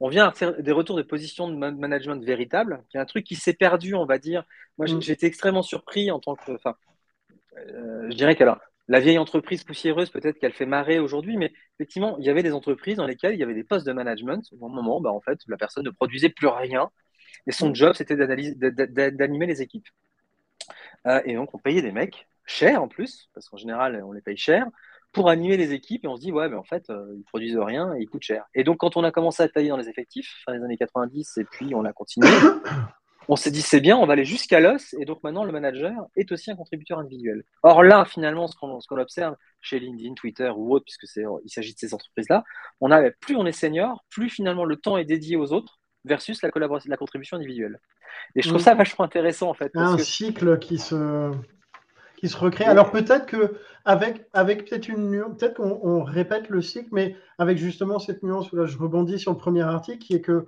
on 0.00 0.08
vient 0.08 0.26
à 0.26 0.32
faire 0.32 0.60
des 0.62 0.72
retours 0.72 0.96
de 0.96 1.02
position 1.02 1.48
de 1.48 1.54
management 1.54 2.22
véritable, 2.22 2.84
qui 2.90 2.96
est 2.96 3.00
un 3.00 3.06
truc 3.06 3.24
qui 3.24 3.34
s'est 3.34 3.54
perdu, 3.54 3.94
on 3.94 4.04
va 4.04 4.18
dire. 4.18 4.44
Moi, 4.78 4.86
mm. 4.86 5.00
j'ai 5.00 5.12
été 5.12 5.26
extrêmement 5.26 5.62
surpris 5.62 6.10
en 6.10 6.20
tant 6.20 6.34
que, 6.34 6.52
enfin, 6.52 6.74
euh, 7.56 8.10
je 8.10 8.16
dirais 8.16 8.36
qu'alors, 8.36 8.60
la 8.88 9.00
vieille 9.00 9.18
entreprise 9.18 9.64
poussiéreuse, 9.64 10.10
peut-être 10.10 10.38
qu'elle 10.38 10.52
fait 10.52 10.66
marrer 10.66 10.98
aujourd'hui, 10.98 11.36
mais 11.36 11.52
effectivement, 11.78 12.18
il 12.18 12.24
y 12.24 12.28
avait 12.28 12.42
des 12.42 12.52
entreprises 12.52 12.96
dans 12.96 13.06
lesquelles 13.06 13.34
il 13.34 13.40
y 13.40 13.42
avait 13.42 13.54
des 13.54 13.64
postes 13.64 13.86
de 13.86 13.92
management. 13.92 14.44
Au 14.60 14.68
moment, 14.68 15.00
bah, 15.00 15.10
en 15.10 15.20
fait, 15.20 15.38
la 15.48 15.56
personne 15.56 15.84
ne 15.84 15.90
produisait 15.90 16.28
plus 16.28 16.48
rien, 16.48 16.90
et 17.46 17.52
son 17.52 17.70
mm. 17.70 17.74
job, 17.74 17.94
c'était 17.94 18.16
d'animer 18.16 19.46
les 19.46 19.62
équipes. 19.62 19.88
Euh, 21.06 21.22
et 21.24 21.34
donc, 21.34 21.54
on 21.54 21.58
payait 21.58 21.82
des 21.82 21.92
mecs 21.92 22.28
cher 22.44 22.82
en 22.82 22.88
plus, 22.88 23.28
parce 23.34 23.48
qu'en 23.48 23.56
général, 23.56 24.02
on 24.04 24.12
les 24.12 24.20
paye 24.20 24.36
cher, 24.36 24.66
pour 25.16 25.30
animer 25.30 25.56
les 25.56 25.72
équipes 25.72 26.04
et 26.04 26.08
on 26.08 26.16
se 26.16 26.20
dit 26.20 26.30
ouais 26.30 26.46
mais 26.50 26.56
en 26.56 26.62
fait 26.62 26.90
euh, 26.90 27.14
ils 27.16 27.24
produisent 27.24 27.56
rien 27.56 27.94
et 27.94 28.02
ils 28.02 28.06
coûtent 28.06 28.22
cher. 28.22 28.44
Et 28.54 28.64
donc 28.64 28.76
quand 28.76 28.98
on 28.98 29.02
a 29.02 29.10
commencé 29.10 29.42
à 29.42 29.48
tailler 29.48 29.70
dans 29.70 29.78
les 29.78 29.88
effectifs 29.88 30.30
fin 30.44 30.54
des 30.54 30.62
années 30.62 30.76
90 30.76 31.38
et 31.38 31.44
puis 31.44 31.74
on 31.74 31.86
a 31.86 31.94
continué, 31.94 32.28
on 33.28 33.34
s'est 33.34 33.50
dit 33.50 33.62
c'est 33.62 33.80
bien, 33.80 33.96
on 33.96 34.04
va 34.04 34.12
aller 34.12 34.26
jusqu'à 34.26 34.60
l'os 34.60 34.94
et 35.00 35.06
donc 35.06 35.22
maintenant 35.24 35.44
le 35.44 35.52
manager 35.52 35.94
est 36.16 36.30
aussi 36.32 36.50
un 36.50 36.54
contributeur 36.54 36.98
individuel. 36.98 37.44
Or 37.62 37.82
là 37.82 38.04
finalement 38.04 38.46
ce 38.46 38.56
qu'on 38.58 38.98
observe 38.98 39.36
chez 39.62 39.80
LinkedIn, 39.80 40.12
Twitter 40.12 40.52
ou 40.54 40.74
autre 40.74 40.84
puisque 40.84 41.06
c'est 41.06 41.24
il 41.46 41.50
s'agit 41.50 41.72
de 41.72 41.78
ces 41.78 41.94
entreprises 41.94 42.28
là, 42.28 42.44
on 42.82 42.90
a 42.90 43.10
plus 43.10 43.36
on 43.36 43.46
est 43.46 43.52
senior, 43.52 44.04
plus 44.10 44.28
finalement 44.28 44.66
le 44.66 44.76
temps 44.76 44.98
est 44.98 45.06
dédié 45.06 45.36
aux 45.38 45.50
autres 45.50 45.80
versus 46.04 46.42
la 46.42 46.50
collaboration, 46.50 46.90
la 46.90 46.98
contribution 46.98 47.38
individuelle. 47.38 47.80
Et 48.34 48.42
je 48.42 48.48
trouve 48.48 48.60
mm. 48.60 48.64
ça 48.64 48.74
vachement 48.74 49.06
intéressant 49.06 49.48
en 49.48 49.54
fait. 49.54 49.72
un 49.76 49.96
cycle 49.96 50.58
qui 50.58 50.76
se 50.76 51.32
qui 52.26 52.32
se 52.32 52.38
recrée. 52.38 52.64
Alors 52.64 52.90
peut-être 52.90 53.26
que 53.26 53.54
avec, 53.84 54.26
avec 54.32 54.68
peut-être 54.68 54.88
une 54.88 55.10
nuance, 55.10 55.36
peut-être 55.38 55.54
qu'on 55.54 56.02
répète 56.02 56.48
le 56.48 56.60
cycle, 56.60 56.88
mais 56.92 57.16
avec 57.38 57.58
justement 57.58 57.98
cette 57.98 58.22
nuance 58.22 58.50
où 58.52 58.56
là 58.56 58.66
je 58.66 58.76
rebondis 58.76 59.18
sur 59.18 59.32
le 59.32 59.38
premier 59.38 59.62
article, 59.62 59.98
qui 59.98 60.14
est 60.14 60.20
que 60.20 60.46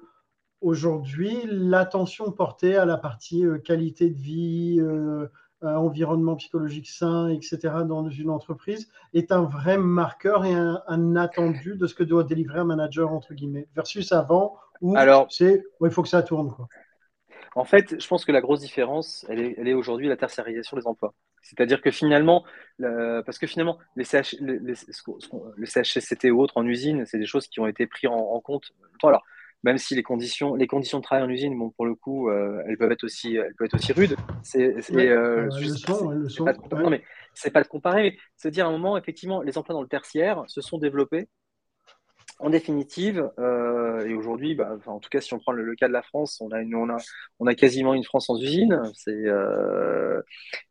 aujourd'hui 0.61 1.38
l'attention 1.47 2.32
portée 2.32 2.76
à 2.76 2.85
la 2.85 2.97
partie 2.97 3.44
euh, 3.47 3.58
qualité 3.58 4.11
de 4.11 4.18
vie, 4.18 4.78
euh, 4.80 5.28
environnement 5.62 6.37
psychologique 6.37 6.88
sain, 6.88 7.28
etc., 7.28 7.58
dans 7.87 8.08
une 8.08 8.30
entreprise, 8.30 8.88
est 9.12 9.32
un 9.32 9.42
vrai 9.42 9.76
marqueur 9.76 10.44
et 10.44 10.54
un, 10.54 11.16
attendu 11.16 11.76
de 11.76 11.87
ce 11.88 11.94
que 11.94 12.04
doit 12.04 12.23
délivrer 12.23 12.61
un 12.61 12.64
manager, 12.64 13.12
entre 13.12 13.35
guillemets, 13.35 13.66
versus 13.75 14.12
avant, 14.12 14.56
où 14.80 14.97
c'est, 15.30 15.64
il 15.80 15.90
faut 15.90 16.02
que 16.02 16.08
ça 16.08 16.23
tourne. 16.23 16.52
Quoi. 16.52 16.68
En 17.56 17.64
fait, 17.64 18.00
je 18.00 18.06
pense 18.06 18.25
que 18.25 18.30
la 18.30 18.40
grosse 18.40 18.61
différence, 18.61 19.26
elle 19.28 19.40
est, 19.40 19.54
elle 19.58 19.66
est 19.66 19.75
aujourd'hui 19.75 20.06
la 20.06 20.16
tertiarisation 20.16 20.76
des 20.76 20.87
emplois. 20.87 21.12
C'est-à-dire 21.42 21.80
que 21.80 21.90
finalement, 21.90 22.45
parce 22.78 23.38
que 23.38 23.47
finalement, 23.47 23.78
les, 23.97 24.04
CH, 24.04 24.37
le 24.40 25.66
CHSCT 25.66 26.30
ou 26.30 26.40
autres 26.40 26.57
en 26.57 26.66
usine, 26.66 27.04
c'est 27.07 27.18
des 27.18 27.26
choses 27.26 27.47
qui 27.49 27.61
ont 27.61 27.66
été 27.66 27.87
prises 27.87 28.11
en, 28.11 28.40
compte. 28.40 28.73
Alors, 29.02 29.25
même 29.64 29.78
si 29.78 29.95
les 29.95 30.02
conditions, 30.02 30.54
les 30.54 30.66
conditions 30.66 30.99
de 30.99 31.02
travail 31.02 31.25
en 31.25 31.28
usine, 31.28 31.59
bon, 31.59 31.71
pour 31.71 31.87
le 31.87 31.95
coup, 31.95 32.30
euh, 32.30 32.62
elles 32.66 32.78
peuvent 32.78 32.92
être 32.92 33.04
aussi, 33.04 33.37
elles 33.37 33.54
peuvent 33.57 33.66
être 33.66 33.75
aussi 33.75 33.92
rudes. 33.92 34.16
C'est, 34.42 34.75
euh, 34.92 35.49
Pas 36.45 36.52
c'est 37.35 37.50
pas 37.50 37.62
de 37.62 37.68
comparer, 37.68 38.02
mais 38.02 38.16
c'est 38.37 38.50
dire 38.50 38.66
à 38.66 38.68
un 38.68 38.73
moment, 38.73 38.97
effectivement, 38.97 39.42
les 39.42 39.59
emplois 39.59 39.75
dans 39.75 39.83
le 39.83 39.88
tertiaire 39.88 40.45
se 40.47 40.61
sont 40.61 40.78
développés. 40.78 41.28
En 42.40 42.50
définitive, 42.50 43.28
euh, 43.40 44.07
et 44.07 44.14
aujourd'hui, 44.14 44.54
bah, 44.54 44.78
en 44.87 45.00
tout 45.00 45.09
cas, 45.09 45.21
si 45.21 45.35
on 45.35 45.40
prend 45.40 45.50
le, 45.50 45.75
cas 45.75 45.88
de 45.88 45.92
la 45.92 46.02
France, 46.02 46.40
on 46.40 46.52
a, 46.52 46.61
une, 46.61 46.76
on 46.76 46.88
a, 46.88 46.99
on 47.40 47.49
a 47.49 47.54
quasiment 47.57 47.95
une 47.95 48.04
France 48.04 48.26
sans 48.26 48.40
usine. 48.40 48.80
C'est 48.95 49.25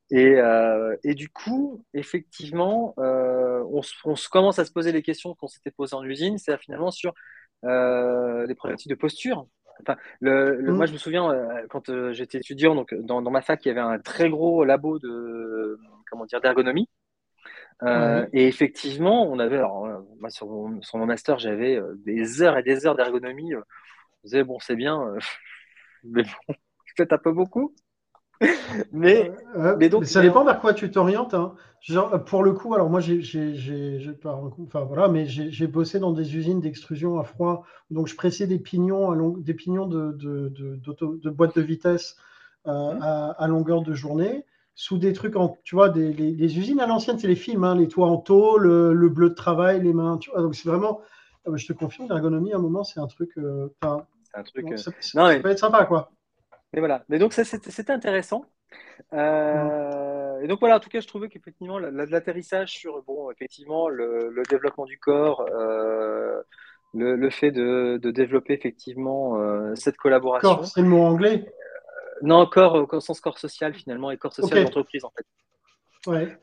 et, 0.10 0.38
et, 1.04 1.16
du 1.16 1.30
coup, 1.30 1.84
effectivement, 1.94 2.94
on, 2.98 3.82
on, 4.06 4.14
commence 4.32 4.60
à 4.60 4.66
se 4.66 4.72
poser 4.72 4.92
les 4.92 5.02
questions 5.02 5.36
qu'on 5.36 5.48
s'était 5.48 5.72
posées 5.72 5.96
en 5.96 6.04
usine, 6.04 6.38
c'est 6.38 6.58
finalement 6.58 6.92
sur 6.92 7.14
euh, 7.66 8.46
des 8.46 8.56
problématiques 8.56 8.90
de 8.90 8.96
posture. 8.96 9.48
Enfin, 9.82 9.98
le, 10.20 10.62
Moi, 10.74 10.86
mm. 10.86 10.88
je 10.88 10.94
me 10.94 10.98
souviens, 10.98 11.32
euh, 11.32 11.66
quand 11.70 11.90
euh, 11.90 12.14
j'étais 12.14 12.38
étudiant, 12.38 12.76
donc, 12.76 12.94
dans, 12.94 13.22
dans, 13.22 13.32
ma 13.32 13.42
fac, 13.42 13.64
il 13.66 13.70
y 13.70 13.72
avait 13.72 13.80
un 13.80 14.00
très 14.00 14.30
gros 14.30 14.64
labo 14.64 15.00
de, 15.00 15.80
comment 16.10 16.26
dire, 16.26 16.42
d'ergonomie. 16.42 16.90
Et 18.34 18.48
effectivement, 18.48 19.30
on 19.30 19.40
avait, 19.40 19.58
alors, 19.58 19.88
moi, 20.20 20.30
sur, 20.30 20.48
mon, 20.48 20.82
sur 20.82 20.98
mon 20.98 21.06
master, 21.06 21.40
j'avais 21.40 21.80
des 22.06 22.42
heures 22.42 22.58
et 22.58 22.64
des 22.64 22.86
heures 22.88 22.96
d'ergonomie. 22.96 23.52
Je 23.52 23.58
disais, 24.24 24.44
bon, 24.44 24.60
c'est 24.60 24.76
bien, 24.76 25.14
mais 26.04 26.24
bon, 26.24 26.56
peut-être 26.98 27.14
un 27.14 27.18
peu 27.20 27.32
beaucoup. 27.32 27.76
Mais, 28.92 29.32
mais, 29.78 29.90
donc, 29.90 30.06
ça 30.06 30.22
dépend 30.22 30.44
vers 30.44 30.60
quoi 30.60 30.74
tu 30.74 30.90
t'orientes. 30.92 31.34
Hein. 31.34 31.54
Genre, 31.82 32.24
pour 32.26 32.44
le 32.44 32.54
coup, 32.54 32.74
alors 32.74 32.90
moi, 32.90 33.00
j'ai, 33.00 33.20
enfin 34.26 34.82
voilà, 34.82 35.08
mais 35.08 35.26
j'ai 35.26 35.68
bossé 35.68 36.00
dans 36.00 36.12
des 36.12 36.36
usines 36.36 36.60
d'extrusion 36.60 37.20
à 37.20 37.24
froid, 37.24 37.66
donc 37.92 38.08
je 38.08 38.16
pressais 38.16 38.48
des 38.48 38.60
pignons, 38.60 39.12
à 39.12 39.16
long, 39.16 39.36
des 39.38 39.54
pignons 39.54 39.86
de, 39.86 40.12
de, 40.14 40.50
de, 40.50 40.80
de, 41.18 41.30
boîte 41.30 41.56
de 41.56 41.62
vitesse 41.62 42.18
euh, 42.68 42.94
mmh. 42.94 43.00
à, 43.02 43.30
à, 43.32 43.48
longueur 43.48 43.84
de 43.84 43.94
journée, 43.94 44.46
sous 44.74 44.98
des 44.98 45.14
trucs 45.14 45.36
en, 45.36 45.58
tu 45.64 45.76
vois, 45.76 45.90
des, 45.90 46.12
les, 46.14 46.58
usines 46.58 46.80
à 46.80 46.88
l'ancienne, 46.88 47.20
c'est 47.20 47.28
les 47.28 47.36
films, 47.36 47.64
hein, 47.64 47.76
les 47.76 47.88
toits 47.88 48.08
en 48.08 48.18
tôle, 48.18 48.68
le, 48.68 49.10
bleu 49.10 49.30
de 49.30 49.36
travail, 49.36 49.82
les 49.82 49.94
mains, 49.94 50.18
tu 50.18 50.32
vois, 50.32 50.42
donc 50.42 50.56
c'est 50.56 50.68
vraiment, 50.68 51.02
ah 51.46 51.52
je 51.56 51.68
te 51.68 51.74
confirme, 51.74 52.10
l'ergonomie, 52.10 52.54
à 52.54 52.58
un 52.58 52.60
moment, 52.60 52.84
c'est 52.84 53.00
un 53.00 53.08
truc, 53.08 53.32
euh, 53.38 53.70
un 53.82 54.44
truc, 54.44 54.78
ça, 54.78 54.92
euh, 55.16 55.40
peut 55.40 55.50
être 55.50 55.60
sympa, 55.60 55.86
quoi. 55.86 56.12
Mais 56.74 56.80
voilà. 56.80 57.04
Mais 57.10 57.20
donc, 57.20 57.34
c'était 57.34 57.92
intéressant. 57.92 58.46
Euh, 59.14 60.42
et 60.42 60.48
donc, 60.48 60.60
voilà, 60.60 60.78
en 60.78 60.80
tout 60.80 60.90
cas, 60.90 61.00
je 61.00 61.08
trouvais 61.08 61.30
qu'effectivement, 61.30 61.80
l'atterrissage 61.80 62.72
sur, 62.72 63.02
bon, 63.04 63.32
effectivement, 63.32 63.90
le, 63.90 64.44
développement 64.50 64.86
du 64.86 65.00
corps, 65.00 65.46
euh, 65.54 66.42
le, 66.94 67.30
fait 67.30 67.52
de, 67.52 68.00
développer 68.04 68.54
effectivement 68.54 69.40
euh, 69.40 69.76
cette 69.76 69.98
collaboration. 69.98 70.56
Corps, 70.56 70.66
c'est 70.66 70.82
le 70.82 70.88
mot 70.88 71.04
anglais? 71.04 71.52
Non, 72.22 72.46
corps 72.48 72.88
au 72.92 73.00
sens 73.00 73.22
corps 73.22 73.38
social, 73.38 73.74
finalement, 73.74 74.12
et 74.12 74.18
corps 74.18 74.34
social 74.34 74.64
d'entreprise, 74.64 75.06
en 75.06 75.12
fait. 75.12 75.26
Ouais. 76.06 76.38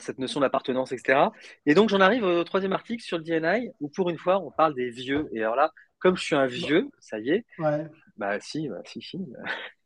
cette 0.00 0.18
notion 0.18 0.40
d'appartenance, 0.40 0.92
etc. 0.92 1.18
Et 1.66 1.74
donc, 1.74 1.90
j'en 1.90 2.00
arrive 2.00 2.24
au 2.24 2.44
troisième 2.44 2.72
article 2.72 3.02
sur 3.02 3.18
le 3.18 3.24
DNI, 3.24 3.70
où 3.80 3.88
pour 3.88 4.08
une 4.10 4.16
fois, 4.16 4.38
on 4.38 4.50
parle 4.50 4.74
des 4.74 4.88
vieux. 4.88 5.28
Et 5.32 5.42
alors 5.42 5.54
là, 5.54 5.70
comme 5.98 6.16
je 6.16 6.24
suis 6.24 6.34
un 6.34 6.46
vieux, 6.46 6.88
ça 6.98 7.18
y 7.18 7.30
est, 7.30 7.44
ouais. 7.58 7.86
Bah 8.16 8.40
si, 8.40 8.68
bah, 8.68 8.82
si, 8.84 9.00
si. 9.00 9.18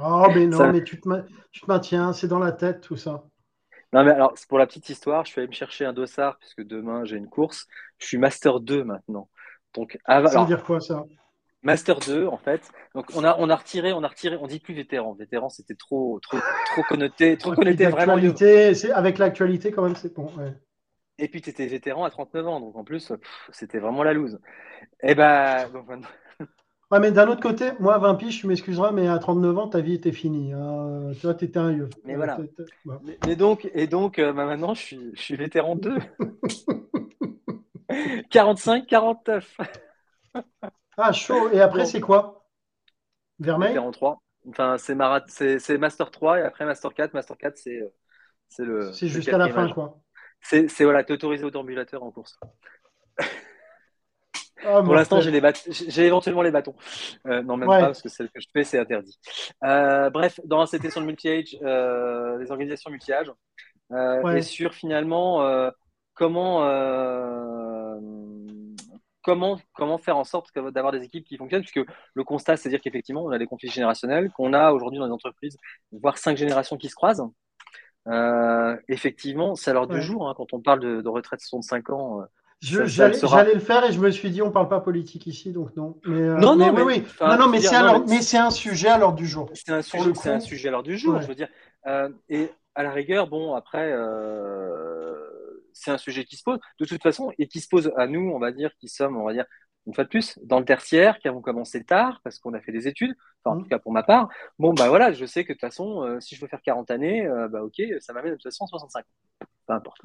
Oh, 0.00 0.28
mais 0.32 0.46
non, 0.46 0.70
mais 0.70 0.84
tu 0.84 1.00
te, 1.00 1.08
tu 1.50 1.60
te 1.60 1.66
maintiens, 1.66 2.12
c'est 2.12 2.28
dans 2.28 2.38
la 2.38 2.52
tête 2.52 2.82
tout 2.82 2.96
ça. 2.96 3.24
Non, 3.92 4.04
mais 4.04 4.12
alors, 4.12 4.34
pour 4.48 4.58
la 4.58 4.66
petite 4.66 4.88
histoire, 4.88 5.24
je 5.24 5.32
suis 5.32 5.40
allé 5.40 5.48
me 5.48 5.52
chercher 5.52 5.84
un 5.84 5.92
dossard, 5.92 6.38
puisque 6.38 6.62
demain 6.62 7.04
j'ai 7.04 7.16
une 7.16 7.28
course. 7.28 7.66
Je 7.98 8.06
suis 8.06 8.16
Master 8.16 8.60
2 8.60 8.84
maintenant. 8.84 9.28
Donc, 9.74 9.98
ça 10.06 10.20
veut 10.20 10.46
dire 10.46 10.64
quoi 10.64 10.80
ça? 10.80 11.04
Master 11.62 11.98
2, 12.00 12.26
en 12.26 12.38
fait. 12.38 12.70
Donc, 12.94 13.06
on 13.14 13.22
a, 13.22 13.36
on 13.38 13.48
a 13.50 13.56
retiré, 13.56 13.92
on 13.92 14.02
a 14.02 14.08
retiré, 14.08 14.36
on 14.36 14.46
dit 14.46 14.60
plus 14.60 14.74
vétéran. 14.74 15.12
Vétéran, 15.12 15.48
c'était 15.48 15.74
trop, 15.74 16.18
trop, 16.20 16.38
trop 16.66 16.82
connoté, 16.82 17.36
trop 17.36 17.52
connoté 17.52 17.86
vraiment. 17.86 18.16
Avec 18.94 19.18
l'actualité, 19.18 19.70
quand 19.72 19.82
même, 19.82 19.96
c'est 19.96 20.14
bon. 20.14 20.30
Et 21.18 21.28
puis, 21.28 21.42
tu 21.42 21.50
étais 21.50 21.66
vétéran 21.66 22.04
à 22.04 22.10
39 22.10 22.46
ans, 22.48 22.60
donc 22.60 22.74
en 22.74 22.84
plus, 22.84 23.12
c'était 23.50 23.78
vraiment 23.78 24.02
la 24.02 24.14
loose. 24.14 24.40
Et 25.02 25.10
eh 25.10 25.14
ben, 25.14 25.68
Ouais, 26.92 27.00
mais 27.00 27.10
d'un 27.10 27.26
autre 27.28 27.40
côté, 27.40 27.70
moi, 27.80 27.94
à 27.94 27.98
20 27.98 28.16
piges, 28.16 28.40
tu 28.40 28.46
m'excuseras, 28.46 28.92
mais 28.92 29.08
à 29.08 29.18
39 29.18 29.56
ans, 29.56 29.66
ta 29.66 29.80
vie 29.80 29.94
était 29.94 30.12
finie. 30.12 30.52
Hein. 30.52 31.12
Tu 31.14 31.20
vois, 31.22 31.34
tu 31.34 31.46
étais 31.46 31.58
un 31.58 31.72
vieux. 31.72 31.88
Mais 32.04 32.16
voilà. 32.16 32.38
Mais, 33.26 33.34
donc, 33.34 33.70
et 33.72 33.86
donc 33.86 34.18
euh, 34.18 34.34
bah, 34.34 34.44
maintenant, 34.44 34.74
je 34.74 34.82
suis, 34.82 35.10
je 35.14 35.20
suis 35.22 35.36
vétéran 35.36 35.74
2. 35.74 35.96
45, 38.30 38.86
49. 38.86 39.56
ah, 40.98 41.12
chaud. 41.12 41.48
Et 41.50 41.62
après, 41.62 41.86
c'est 41.86 42.00
quoi? 42.00 42.44
Vermeil? 43.38 43.68
Vétéran 43.68 43.90
3. 43.90 44.22
Enfin, 44.50 44.76
c'est 44.76 44.94
Marat... 44.94 45.24
Master 45.78 46.10
3 46.10 46.40
et 46.40 46.42
après 46.42 46.66
Master 46.66 46.92
4. 46.92 47.14
Master 47.14 47.38
4, 47.38 47.56
c'est 47.56 47.90
c'est 48.48 48.66
le. 48.66 48.92
C'est 48.92 49.08
jusqu'à 49.08 49.38
la 49.38 49.48
fin, 49.48 49.72
quoi. 49.72 49.98
C'est 50.42 50.68
voilà, 50.84 51.00
es 51.00 51.10
autorisé 51.10 51.42
au 51.42 51.50
déambulateur 51.50 52.02
en 52.02 52.10
course. 52.10 52.38
Ah, 54.64 54.82
Pour 54.82 54.94
l'instant, 54.94 55.20
j'ai, 55.20 55.32
j'ai 55.88 56.06
éventuellement 56.06 56.42
les 56.42 56.50
bâtons. 56.50 56.74
Euh, 57.26 57.42
non, 57.42 57.56
même 57.56 57.68
pas, 57.68 57.86
parce 57.86 58.02
que 58.02 58.08
celle 58.08 58.30
que 58.30 58.40
je 58.40 58.46
fais, 58.52 58.64
c'est 58.64 58.78
interdit. 58.78 59.18
Euh, 59.64 60.10
bref, 60.10 60.40
dans 60.44 60.64
c'était 60.66 60.90
sur 60.90 61.00
le 61.00 61.06
multi-age, 61.06 61.58
euh, 61.62 62.38
les 62.38 62.50
organisations 62.50 62.90
multi-âge, 62.90 63.32
et 64.34 64.42
sur 64.42 64.74
finalement 64.74 65.44
comment, 66.14 66.60
comment, 69.22 69.58
comment 69.74 69.98
faire 69.98 70.16
en 70.16 70.24
sorte 70.24 70.50
d'avoir 70.56 70.92
des 70.92 71.02
équipes 71.02 71.26
qui 71.26 71.36
fonctionnent, 71.36 71.62
puisque 71.62 71.86
le 72.14 72.24
constat, 72.24 72.56
c'est-à-dire 72.56 72.80
qu'effectivement, 72.80 73.24
on 73.24 73.30
a 73.30 73.38
des 73.38 73.46
conflits 73.46 73.70
générationnels, 73.70 74.30
qu'on 74.30 74.52
a 74.52 74.72
aujourd'hui 74.72 74.98
dans 74.98 75.06
les 75.06 75.12
entreprises, 75.12 75.56
voire 75.90 76.18
cinq 76.18 76.36
générations 76.36 76.76
qui 76.76 76.88
se 76.88 76.94
croisent. 76.94 77.30
effectivement, 78.88 79.54
c'est 79.56 79.70
à 79.70 79.74
l'heure 79.74 79.88
du 79.88 80.00
jour, 80.00 80.28
hein, 80.28 80.34
quand 80.36 80.52
on 80.52 80.60
parle 80.60 80.80
de, 80.80 81.02
de 81.02 81.08
retraite 81.08 81.40
de 81.40 81.44
65 81.44 81.90
ans 81.90 82.22
J'allais 82.62 83.54
le 83.54 83.60
faire 83.60 83.84
et 83.84 83.92
je 83.92 83.98
me 83.98 84.10
suis 84.10 84.30
dit, 84.30 84.40
on 84.40 84.46
ne 84.46 84.52
parle 84.52 84.68
pas 84.68 84.80
politique 84.80 85.26
ici, 85.26 85.52
donc 85.52 85.74
non. 85.76 85.98
Mais, 86.06 86.20
euh, 86.20 86.36
non, 86.36 86.54
non, 86.54 86.72
mais, 86.72 86.82
oui, 86.82 87.04
non, 87.20 87.36
non, 87.36 87.48
mais 87.48 87.60
c'est 87.60 88.38
un, 88.38 88.50
sujet 88.50 88.88
à 88.88 88.98
l'ordre 88.98 89.16
du 89.16 89.26
jour. 89.26 89.50
C'est 89.54 89.72
un, 89.72 89.82
sujet, 89.82 90.28
un 90.28 90.40
sujet 90.40 90.68
à 90.68 90.70
l'ordre 90.70 90.88
du 90.88 90.96
jour, 90.96 91.20
je 91.20 91.26
veux 91.26 91.34
dire. 91.34 91.48
Euh, 91.86 92.08
et 92.28 92.50
à 92.76 92.84
la 92.84 92.92
rigueur, 92.92 93.26
bon, 93.26 93.54
après, 93.54 93.90
euh, 93.92 95.14
c'est 95.72 95.90
un 95.90 95.98
sujet 95.98 96.24
qui 96.24 96.36
se 96.36 96.44
pose 96.44 96.60
de 96.78 96.84
toute 96.84 97.02
façon 97.02 97.32
et 97.36 97.48
qui 97.48 97.60
se 97.60 97.68
pose 97.68 97.92
à 97.96 98.06
nous, 98.06 98.30
on 98.32 98.38
va 98.38 98.52
dire, 98.52 98.70
qui 98.78 98.88
sommes, 98.88 99.16
on 99.16 99.24
va 99.24 99.32
dire, 99.32 99.46
une 99.86 99.94
fois 99.94 100.04
de 100.04 100.08
plus, 100.08 100.38
dans 100.42 100.58
le 100.58 100.64
tertiaire, 100.64 101.18
qui 101.18 101.28
avons 101.28 101.40
commencé 101.40 101.84
tard 101.84 102.20
parce 102.22 102.38
qu'on 102.38 102.54
a 102.54 102.60
fait 102.60 102.72
des 102.72 102.86
études, 102.86 103.14
enfin, 103.44 103.56
en 103.56 103.58
mmh. 103.58 103.62
tout 103.64 103.68
cas 103.68 103.78
pour 103.78 103.92
ma 103.92 104.02
part. 104.02 104.28
Bon, 104.58 104.74
bah 104.74 104.88
voilà, 104.88 105.12
je 105.12 105.24
sais 105.26 105.44
que 105.44 105.52
de 105.52 105.54
toute 105.54 105.60
façon, 105.60 106.18
si 106.20 106.36
je 106.36 106.40
veux 106.40 106.48
faire 106.48 106.62
40 106.62 106.90
années, 106.90 107.28
bah 107.50 107.62
ok, 107.62 107.82
ça 108.00 108.12
m'amène 108.12 108.32
de 108.32 108.36
toute 108.36 108.44
façon 108.44 108.64
à 108.64 108.68
65 108.68 109.04
peu 109.66 109.72
importe. 109.72 109.98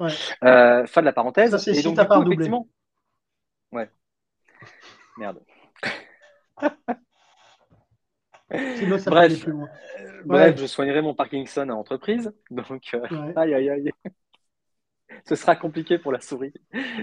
Euh, 0.44 0.86
fin 0.86 1.00
de 1.00 1.06
la 1.06 1.12
parenthèse. 1.12 1.56
Ça, 1.56 1.70
et 1.70 1.82
donc, 1.82 1.98
du 1.98 2.06
coup, 2.06 2.22
effectivement. 2.26 2.68
Ouais. 3.72 3.90
Merde. 5.16 5.40
Sinon, 8.76 8.98
ça 8.98 9.10
bref, 9.10 9.42
plus 9.42 9.52
loin. 9.52 9.68
Euh, 10.00 10.22
bref, 10.24 10.56
je 10.58 10.66
soignerai 10.66 11.02
mon 11.02 11.14
Parkinson 11.14 11.68
à 11.68 11.74
entreprise. 11.74 12.32
Donc, 12.50 12.94
euh, 12.94 13.32
aïe, 13.36 13.54
aïe, 13.54 13.68
aïe. 13.68 13.92
Ce 15.26 15.34
sera 15.34 15.56
compliqué 15.56 15.98
pour 15.98 16.12
la 16.12 16.20
souris. 16.20 16.52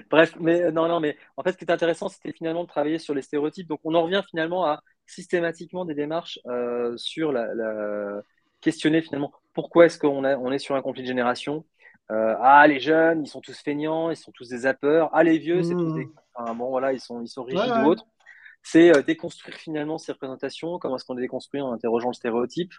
Bref, 0.10 0.36
mais 0.40 0.72
non, 0.72 0.88
non, 0.88 1.00
mais 1.00 1.18
en 1.38 1.44
fait, 1.44 1.54
ce 1.54 1.58
qui 1.58 1.66
est 1.66 1.72
intéressant, 1.72 2.10
c'était 2.10 2.32
finalement 2.32 2.64
de 2.64 2.70
travailler 2.70 3.00
sur 3.00 3.14
les 3.14 3.22
stéréotypes. 3.22 3.68
Donc, 3.68 3.80
on 3.84 3.94
en 3.96 4.04
revient 4.04 4.24
finalement 4.30 4.66
à 4.66 4.82
systématiquement 5.06 5.86
des 5.86 5.94
démarches 5.94 6.40
sur 6.96 7.32
la, 7.32 7.54
la, 7.54 8.22
questionner 8.62 9.02
finalement 9.02 9.32
pourquoi 9.54 9.86
est-ce 9.86 10.00
qu'on 10.00 10.26
on 10.26 10.52
est 10.52 10.60
sur 10.60 10.76
un 10.76 10.82
conflit 10.82 11.04
de 11.04 11.08
génération 11.08 11.66
euh, 12.12 12.36
ah, 12.40 12.68
les 12.68 12.80
jeunes, 12.80 13.24
ils 13.24 13.28
sont 13.28 13.42
tous 13.42 13.58
feignants, 13.60 14.12
ils 14.12 14.16
sont 14.16 14.32
tous 14.32 14.50
des 14.50 14.60
zappeurs. 14.60 15.10
Ah, 15.12 15.24
les 15.24 15.38
vieux, 15.38 15.64
c'est 15.64 15.74
tous 15.74 15.94
des. 15.94 16.06
Mmh. 16.06 16.58
bon, 16.58 16.70
voilà, 16.70 16.94
ils 16.94 17.00
sont, 17.00 17.22
ils 17.22 17.28
sont 17.28 17.44
rigides 17.44 17.72
ou 17.84 17.88
autres. 17.88 18.06
C'est 18.68 18.90
euh, 18.98 19.04
déconstruire 19.04 19.56
finalement 19.58 20.00
ces 20.00 20.12
représentations. 20.12 20.80
Comment 20.80 20.96
est-ce 20.96 21.06
qu'on 21.06 21.14
les 21.14 21.22
déconstruit 21.22 21.62
en 21.62 21.72
interrogeant 21.72 22.10
le 22.10 22.16
stéréotype, 22.16 22.74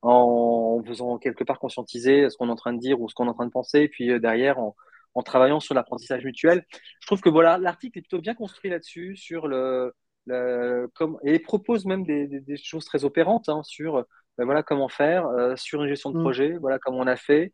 en 0.00 0.82
faisant 0.86 1.18
quelque 1.18 1.44
part 1.44 1.58
conscientiser 1.58 2.30
ce 2.30 2.36
qu'on 2.38 2.48
est 2.48 2.50
en 2.50 2.56
train 2.56 2.72
de 2.72 2.78
dire 2.80 2.98
ou 2.98 3.10
ce 3.10 3.14
qu'on 3.14 3.26
est 3.26 3.28
en 3.28 3.34
train 3.34 3.44
de 3.46 3.50
penser, 3.52 3.80
et 3.80 3.88
puis 3.88 4.10
euh, 4.10 4.18
derrière, 4.18 4.58
en, 4.58 4.74
en 5.14 5.22
travaillant 5.22 5.60
sur 5.60 5.74
l'apprentissage 5.74 6.24
mutuel. 6.24 6.64
Je 7.02 7.06
trouve 7.06 7.20
que 7.20 7.28
voilà, 7.28 7.58
l'article 7.58 7.98
est 7.98 8.02
plutôt 8.02 8.22
bien 8.22 8.34
construit 8.34 8.70
là-dessus, 8.70 9.16
sur 9.16 9.48
le, 9.48 9.92
le 10.24 10.88
comme, 10.94 11.18
et 11.22 11.38
propose 11.40 11.84
même 11.84 12.04
des, 12.06 12.26
des, 12.26 12.56
choses 12.56 12.86
très 12.86 13.04
opérantes 13.04 13.50
hein, 13.50 13.62
sur 13.64 14.04
ben 14.38 14.44
voilà 14.46 14.62
comment 14.62 14.88
faire. 14.88 15.26
sur 15.56 15.82
une 15.82 15.88
gestion 15.88 16.10
de 16.10 16.18
Mm. 16.18 16.22
projet, 16.22 16.56
voilà 16.58 16.78
comment 16.78 17.00
on 17.00 17.06
a 17.06 17.16
fait. 17.16 17.52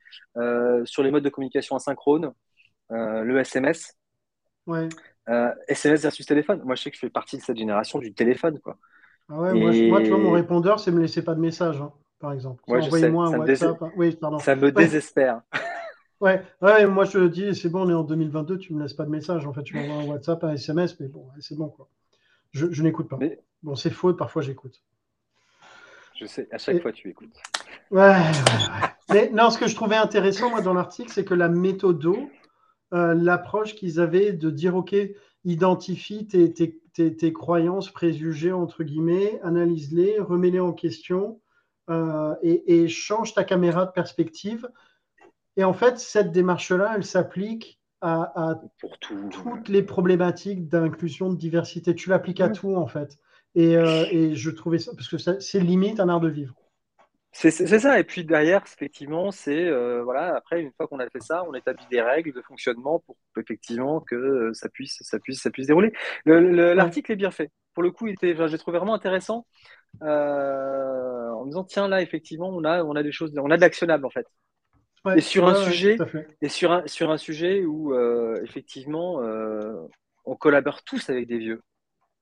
sur 0.84 1.02
les 1.02 1.10
modes 1.10 1.24
de 1.24 1.28
communication 1.28 1.74
asynchrone, 1.74 2.32
le 2.90 3.38
SMS. 3.40 3.94
Ouais. 4.66 4.88
SMS 5.68 6.02
versus 6.02 6.26
téléphone. 6.26 6.62
Moi, 6.64 6.74
je 6.74 6.82
sais 6.82 6.90
que 6.90 6.96
je 6.96 7.00
fais 7.00 7.10
partie 7.10 7.36
de 7.38 7.42
cette 7.42 7.56
génération 7.56 7.98
du 7.98 8.12
téléphone, 8.12 8.58
quoi. 8.60 8.76
Ah 9.30 9.38
ouais, 9.40 9.54
moi, 9.54 9.72
je- 9.72 9.88
moi, 9.88 10.02
tu 10.02 10.08
vois, 10.08 10.18
mon 10.18 10.32
répondeur, 10.32 10.78
c'est 10.80 10.90
me 10.90 11.00
laisser 11.00 11.22
pas 11.24 11.34
de 11.34 11.40
message, 11.40 11.80
hein, 11.80 11.92
par 12.20 12.32
exemple. 12.32 12.62
Ouais, 12.68 12.82
je 12.82 12.90
sais, 12.90 13.04
un 13.06 13.30
ça 13.30 13.38
me 13.38 13.46
dés- 13.46 13.64
hein. 13.64 13.78
Oui. 13.96 14.18
Ça 14.40 14.54
me 14.56 14.70
désespère. 14.70 15.40
Ouais, 16.20 16.40
ouais, 16.62 16.86
moi 16.86 17.04
je 17.04 17.18
dis, 17.26 17.54
c'est 17.54 17.68
bon, 17.68 17.86
on 17.86 17.90
est 17.90 17.94
en 17.94 18.04
2022, 18.04 18.56
tu 18.56 18.72
me 18.72 18.80
laisses 18.80 18.94
pas 18.94 19.04
de 19.04 19.10
message. 19.10 19.44
En 19.46 19.52
fait, 19.52 19.62
tu 19.62 19.76
m'envoies 19.76 19.96
un 19.96 20.06
WhatsApp, 20.06 20.42
un 20.44 20.54
SMS, 20.54 20.98
mais 21.00 21.08
bon, 21.08 21.26
c'est 21.40 21.56
bon, 21.56 21.68
quoi. 21.68 21.88
Je, 22.52 22.66
je 22.70 22.82
n'écoute 22.82 23.08
pas. 23.08 23.16
Mais- 23.18 23.40
Bon, 23.62 23.74
c'est 23.74 23.90
faux, 23.90 24.10
et 24.12 24.16
parfois 24.16 24.40
j'écoute. 24.40 24.80
Je 26.18 26.24
sais, 26.24 26.48
à 26.52 26.56
chaque 26.58 26.76
Et- 26.76 26.80
fois, 26.80 26.92
tu 26.92 27.10
écoutes. 27.10 27.34
Ouais, 27.90 28.00
ouais, 28.00 28.12
ouais. 28.12 28.88
Mais 29.10 29.30
non, 29.34 29.50
ce 29.50 29.58
que 29.58 29.66
je 29.66 29.74
trouvais 29.74 29.96
intéressant, 29.96 30.48
moi, 30.48 30.62
dans 30.62 30.72
l'article, 30.72 31.10
c'est 31.12 31.24
que 31.24 31.34
la 31.34 31.48
méthodo, 31.48 32.30
euh, 32.92 33.14
l'approche 33.14 33.74
qu'ils 33.74 34.00
avaient 34.00 34.32
de 34.32 34.50
dire, 34.50 34.76
OK, 34.76 34.94
identifie 35.44 36.26
tes, 36.26 36.52
tes, 36.52 36.80
tes, 36.92 37.16
tes 37.16 37.32
croyances 37.32 37.90
préjugées, 37.90 38.52
entre 38.52 38.84
guillemets, 38.84 39.40
analyse-les, 39.42 40.18
remets-les 40.20 40.60
en 40.60 40.72
question 40.72 41.40
euh, 41.90 42.34
et, 42.42 42.82
et 42.82 42.88
change 42.88 43.34
ta 43.34 43.44
caméra 43.44 43.86
de 43.86 43.92
perspective. 43.92 44.68
Et 45.56 45.64
en 45.64 45.72
fait, 45.72 45.98
cette 45.98 46.32
démarche-là, 46.32 46.94
elle 46.96 47.04
s'applique 47.04 47.80
à, 48.00 48.50
à 48.50 48.54
Pour 48.80 48.98
tout. 48.98 49.28
toutes 49.30 49.68
les 49.68 49.82
problématiques 49.82 50.68
d'inclusion, 50.68 51.32
de 51.32 51.36
diversité. 51.36 51.94
Tu 51.94 52.10
l'appliques 52.10 52.40
à 52.40 52.48
tout, 52.48 52.74
en 52.74 52.86
fait. 52.86 53.18
Et, 53.54 53.76
euh, 53.76 54.04
et 54.10 54.34
je 54.34 54.50
trouvais 54.50 54.78
ça, 54.78 54.92
parce 54.96 55.08
que 55.08 55.16
ça- 55.18 55.38
c'est 55.40 55.60
limite 55.60 56.00
un 56.00 56.08
art 56.08 56.20
de 56.20 56.28
vivre. 56.28 56.54
C'est 57.36 57.50
ça. 57.80 57.98
Et 57.98 58.04
puis 58.04 58.24
derrière, 58.24 58.62
effectivement, 58.64 59.32
c'est 59.32 59.66
euh, 59.66 60.02
voilà. 60.04 60.36
Après, 60.36 60.60
une 60.62 60.72
fois 60.72 60.86
qu'on 60.86 61.00
a 61.00 61.08
fait 61.10 61.20
ça, 61.20 61.44
on 61.48 61.54
établit 61.54 61.86
des 61.88 62.00
règles 62.00 62.32
de 62.32 62.40
fonctionnement 62.42 63.00
pour 63.00 63.16
effectivement 63.36 64.00
que 64.00 64.14
euh, 64.14 64.54
ça 64.54 64.68
puisse, 64.68 64.98
ça 65.00 65.18
puisse, 65.18 65.40
ça 65.42 65.50
puisse 65.50 65.66
dérouler. 65.66 65.92
Le- 66.24 66.40
le- 66.40 66.74
L'article 66.74 67.10
est 67.12 67.16
bien 67.16 67.32
fait. 67.32 67.50
Pour 67.74 67.82
le 67.82 67.90
coup, 67.90 68.06
enfin, 68.08 68.46
l'ai 68.46 68.58
trouvé 68.58 68.78
vraiment 68.78 68.94
intéressant. 68.94 69.46
euh, 70.02 71.30
en 71.32 71.42
me 71.44 71.48
disant 71.50 71.64
tiens 71.64 71.88
là, 71.88 72.02
effectivement, 72.02 72.50
on 72.50 72.64
a, 72.64 72.84
on 72.84 72.96
a 72.96 73.02
des 73.02 73.12
choses, 73.12 73.32
on 73.38 73.50
a 73.50 73.56
de 73.56 73.62
l'actionnable 73.62 74.06
en 74.06 74.10
fait. 74.10 74.26
Ouais, 75.04 75.18
Et 75.18 75.20
sur 75.22 75.48
un 75.48 75.54
ouais, 75.54 75.64
sujet-. 75.64 75.98
Et 76.42 76.48
sur 76.48 76.72
un, 76.72 76.86
sur 76.86 77.10
un 77.10 77.18
sujet 77.18 77.64
où, 77.64 77.94
euh, 77.94 78.40
effectivement, 78.44 79.20
on 80.24 80.36
collabore 80.36 80.82
tous 80.84 81.10
avec 81.10 81.26
des 81.28 81.38
vieux. 81.38 81.62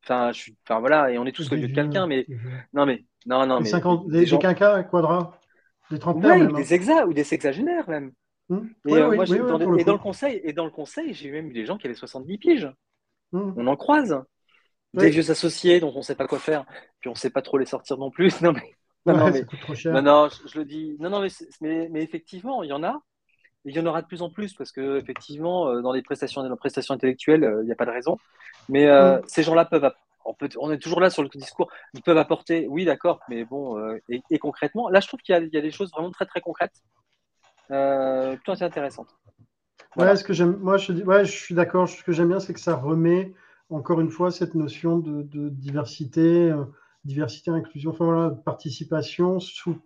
Enfin, 0.04 0.32
je 0.32 0.38
suis, 0.40 0.56
enfin 0.66 0.80
voilà, 0.80 1.10
et 1.12 1.18
on 1.18 1.26
est 1.26 1.32
tous 1.32 1.50
le 1.50 1.56
vieux 1.56 1.68
de 1.68 1.72
quelqu'un, 1.72 2.06
mais 2.06 2.26
non, 2.72 2.86
mais 2.86 3.04
non, 3.26 3.46
non, 3.46 3.60
mais 3.60 3.70
50, 3.70 4.06
des 4.08 4.20
des, 4.20 4.26
gens- 4.26 4.36
des 4.36 4.42
quinquas, 4.42 4.82
quadras, 4.84 5.38
des 5.90 5.98
trentenaires 5.98 6.36
Ouais, 6.36 6.42
ou 6.42 6.46
hein. 6.46 6.52
des 6.54 6.74
exa 6.74 7.06
ou 7.06 7.12
des 7.12 7.24
sexagénaires 7.24 7.88
même. 7.88 8.12
Hum. 8.50 8.68
Et, 8.86 8.92
Oui, 8.92 8.98
euh, 8.98 9.08
oui, 9.08 9.16
moi, 9.16 9.24
j'ai- 9.24 9.34
oui, 9.34 9.40
oui, 9.40 9.46
dans, 9.48 9.58
pour 9.58 9.72
le 9.72 9.78
et 9.78 9.84
dans 9.84 9.92
le 9.94 9.98
conseil, 9.98 10.40
et 10.44 10.52
dans 10.52 10.64
le 10.64 10.70
conseil, 10.70 11.14
j'ai 11.14 11.30
même 11.30 11.48
eu 11.50 11.52
des 11.52 11.66
gens 11.66 11.78
qui 11.78 11.86
avaient 11.86 11.94
70 11.96 12.38
piges. 12.38 12.70
Hum. 13.32 13.54
On 13.56 13.66
en 13.66 13.76
croise. 13.76 14.22
Des 14.94 15.10
vieux 15.10 15.30
associés 15.30 15.80
dont 15.80 15.92
on 15.94 15.98
ne 15.98 16.02
sait 16.02 16.16
pas 16.16 16.26
quoi 16.28 16.38
faire, 16.40 16.66
puis 17.00 17.08
on 17.08 17.12
ne 17.14 17.18
sait 17.18 17.30
pas 17.30 17.42
trop 17.42 17.58
les 17.58 17.66
sortir 17.66 17.98
non 17.98 18.10
plus. 18.10 18.30
Non, 18.42 18.52
mais, 18.52 18.76
non, 19.06 19.14
Ouais, 19.14 19.18
non, 19.18 19.30
mais, 19.30 19.44
trop 19.60 19.74
cher. 19.74 19.92
non, 19.92 20.02
non, 20.02 20.28
je, 20.28 20.48
je 20.48 20.58
le 20.58 20.64
dis. 20.66 20.96
Non, 21.00 21.10
non, 21.10 21.20
mais, 21.22 21.88
mais 21.90 22.02
effectivement, 22.02 22.62
il 22.62 22.70
y 22.70 22.72
en 22.72 22.82
a. 22.84 23.00
Il 23.64 23.74
y 23.76 23.80
en 23.80 23.86
aura 23.86 24.02
de 24.02 24.06
plus 24.06 24.22
en 24.22 24.30
plus 24.30 24.54
parce 24.54 24.72
que 24.72 24.98
effectivement, 24.98 25.68
euh, 25.68 25.82
dans 25.82 25.92
les 25.92 26.02
prestations, 26.02 26.42
dans 26.42 26.48
les 26.50 26.56
prestations 26.56 26.94
intellectuelles, 26.94 27.44
euh, 27.44 27.62
il 27.62 27.66
n'y 27.66 27.72
a 27.72 27.76
pas 27.76 27.86
de 27.86 27.90
raison. 27.92 28.18
Mais 28.68 28.86
euh, 28.88 29.18
Mm. 29.18 29.22
ces 29.26 29.42
gens-là 29.42 29.64
peuvent. 29.64 29.90
On, 30.24 30.34
peut, 30.34 30.48
on 30.60 30.70
est 30.70 30.78
toujours 30.78 31.00
là 31.00 31.10
sur 31.10 31.22
le 31.24 31.28
discours. 31.28 31.68
Ils 31.94 32.02
peuvent 32.02 32.16
apporter, 32.18 32.66
oui, 32.68 32.84
d'accord, 32.84 33.20
mais 33.28 33.44
bon, 33.44 33.76
euh, 33.78 33.98
et, 34.08 34.22
et 34.30 34.38
concrètement, 34.38 34.88
là, 34.88 35.00
je 35.00 35.08
trouve 35.08 35.18
qu'il 35.20 35.32
y, 35.34 35.36
a- 35.36 35.40
il 35.40 35.52
y 35.52 35.56
a 35.56 35.60
des 35.60 35.72
choses 35.72 35.90
vraiment 35.90 36.12
très, 36.12 36.26
très 36.26 36.40
concrètes, 36.40 36.80
euh, 37.72 38.36
plutôt 38.36 38.62
intéressantes. 38.62 39.08
Voilà. 39.96 40.12
Ouais, 40.12 40.16
ce 40.16 40.22
que 40.22 40.32
j'aime, 40.32 40.56
moi, 40.58 40.76
je, 40.76 40.92
dis- 40.92 41.02
ouais, 41.02 41.24
je 41.24 41.32
suis 41.32 41.56
d'accord. 41.56 41.88
Ce 41.88 42.04
que 42.04 42.12
j'aime 42.12 42.28
bien, 42.28 42.38
c'est 42.38 42.54
que 42.54 42.60
ça 42.60 42.76
remet 42.76 43.34
encore 43.68 44.00
une 44.00 44.10
fois 44.10 44.30
cette 44.30 44.54
notion 44.54 44.98
de, 44.98 45.22
de 45.22 45.48
diversité, 45.48 46.54
diversité, 47.04 47.50
inclusion, 47.50 47.90
enfin 47.90 48.04
voilà, 48.04 48.30
participation 48.30 49.40
sous, 49.40 49.76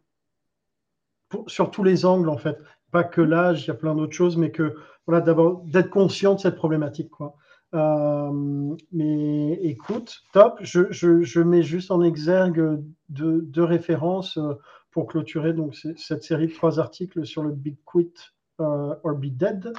pour- 1.30 1.50
sur 1.50 1.70
tous 1.70 1.82
les 1.82 2.04
angles 2.04 2.28
en 2.28 2.38
fait. 2.38 2.58
Pas 2.96 3.04
que 3.04 3.20
l'âge, 3.20 3.64
il 3.64 3.66
y 3.66 3.70
a 3.70 3.74
plein 3.74 3.94
d'autres 3.94 4.14
choses, 4.14 4.38
mais 4.38 4.50
que 4.50 4.74
voilà, 5.06 5.20
d'abord 5.20 5.60
d'être 5.66 5.90
conscient 5.90 6.32
de 6.32 6.40
cette 6.40 6.56
problématique, 6.56 7.10
quoi. 7.10 7.36
Euh, 7.74 8.74
mais 8.90 9.52
écoute, 9.62 10.22
top. 10.32 10.54
Je, 10.62 10.90
je, 10.90 11.20
je 11.20 11.40
mets 11.40 11.62
juste 11.62 11.90
en 11.90 12.00
exergue 12.00 12.82
deux, 13.10 13.42
deux 13.42 13.64
références 13.64 14.38
euh, 14.38 14.54
pour 14.92 15.08
clôturer 15.08 15.52
donc 15.52 15.76
cette 15.98 16.22
série 16.22 16.46
de 16.46 16.54
trois 16.54 16.80
articles 16.80 17.26
sur 17.26 17.42
le 17.42 17.50
Big 17.50 17.76
Quit 17.84 18.14
euh, 18.60 18.94
or 19.04 19.14
Be 19.14 19.26
Dead. 19.26 19.74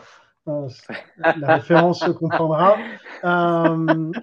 La 0.45 1.55
référence 1.55 2.01
se 2.01 2.11
comprendra. 2.11 2.77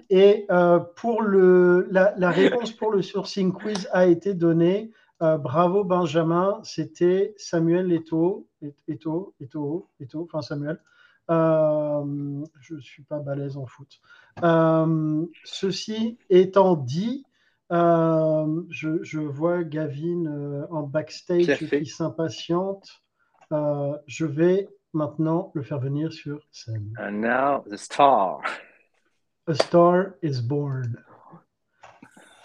Et 0.09 0.47
pour 0.95 1.21
le, 1.21 1.89
la 1.91 2.31
réponse 2.31 2.71
pour 2.71 2.93
le 2.93 3.01
sourcing 3.01 3.51
quiz 3.51 3.89
a 3.91 4.05
été 4.05 4.33
donnée. 4.33 4.91
Euh, 5.21 5.37
bravo 5.37 5.83
Benjamin, 5.83 6.59
c'était 6.63 7.33
Samuel 7.37 7.91
Eto, 7.91 8.47
Eto, 8.87 9.33
Eto, 9.39 9.89
Eto, 9.99 10.23
enfin 10.23 10.41
Samuel. 10.41 10.81
Euh, 11.31 12.45
je 12.59 12.75
ne 12.75 12.79
suis 12.81 13.03
pas 13.03 13.19
balèze 13.19 13.57
en 13.57 13.65
foot. 13.65 13.99
Euh, 14.43 15.25
ceci 15.43 16.17
étant 16.29 16.75
dit, 16.75 17.25
je, 17.71 18.99
je 19.01 19.19
vois 19.19 19.63
Gavin 19.63 20.67
en 20.69 20.83
backstage 20.83 21.57
qui 21.57 21.85
s'impatiente. 21.85 23.01
Je 23.51 24.25
vais 24.25 24.67
maintenant 24.93 25.51
le 25.55 25.63
faire 25.63 25.79
venir 25.79 26.11
sur 26.11 26.45
scène. 26.51 26.93
And 26.99 27.21
now, 27.21 27.63
the 27.69 27.77
star. 27.77 28.41
A 29.47 29.53
Star 29.53 30.15
is 30.21 30.41
Born. 30.41 30.97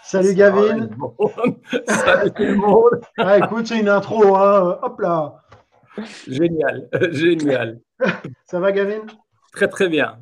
Salut 0.03 0.33
Gavin. 0.33 0.89
Salut 1.87 2.31
tout 2.31 2.43
le 2.43 2.55
monde. 2.55 3.01
Ah, 3.17 3.37
écoute, 3.39 3.67
c'est 3.67 3.79
une 3.79 3.89
intro. 3.89 4.35
Hein. 4.35 4.79
Hop 4.81 4.99
là. 4.99 5.43
Génial, 6.27 6.89
génial. 7.11 7.81
Ça 8.45 8.59
va 8.59 8.71
Gavin? 8.71 9.05
Très 9.53 9.67
très 9.67 9.89
bien. 9.89 10.19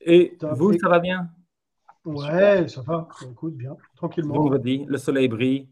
Et 0.00 0.36
Top. 0.38 0.56
vous, 0.56 0.72
ça 0.78 0.88
va 0.88 0.98
bien? 0.98 1.28
Ouais, 2.04 2.66
ça 2.68 2.80
va. 2.82 3.06
Écoute, 3.30 3.54
bien. 3.54 3.76
Tranquillement. 3.96 4.34
Vendredi, 4.34 4.84
le 4.88 4.96
soleil 4.98 5.28
brille. 5.28 5.68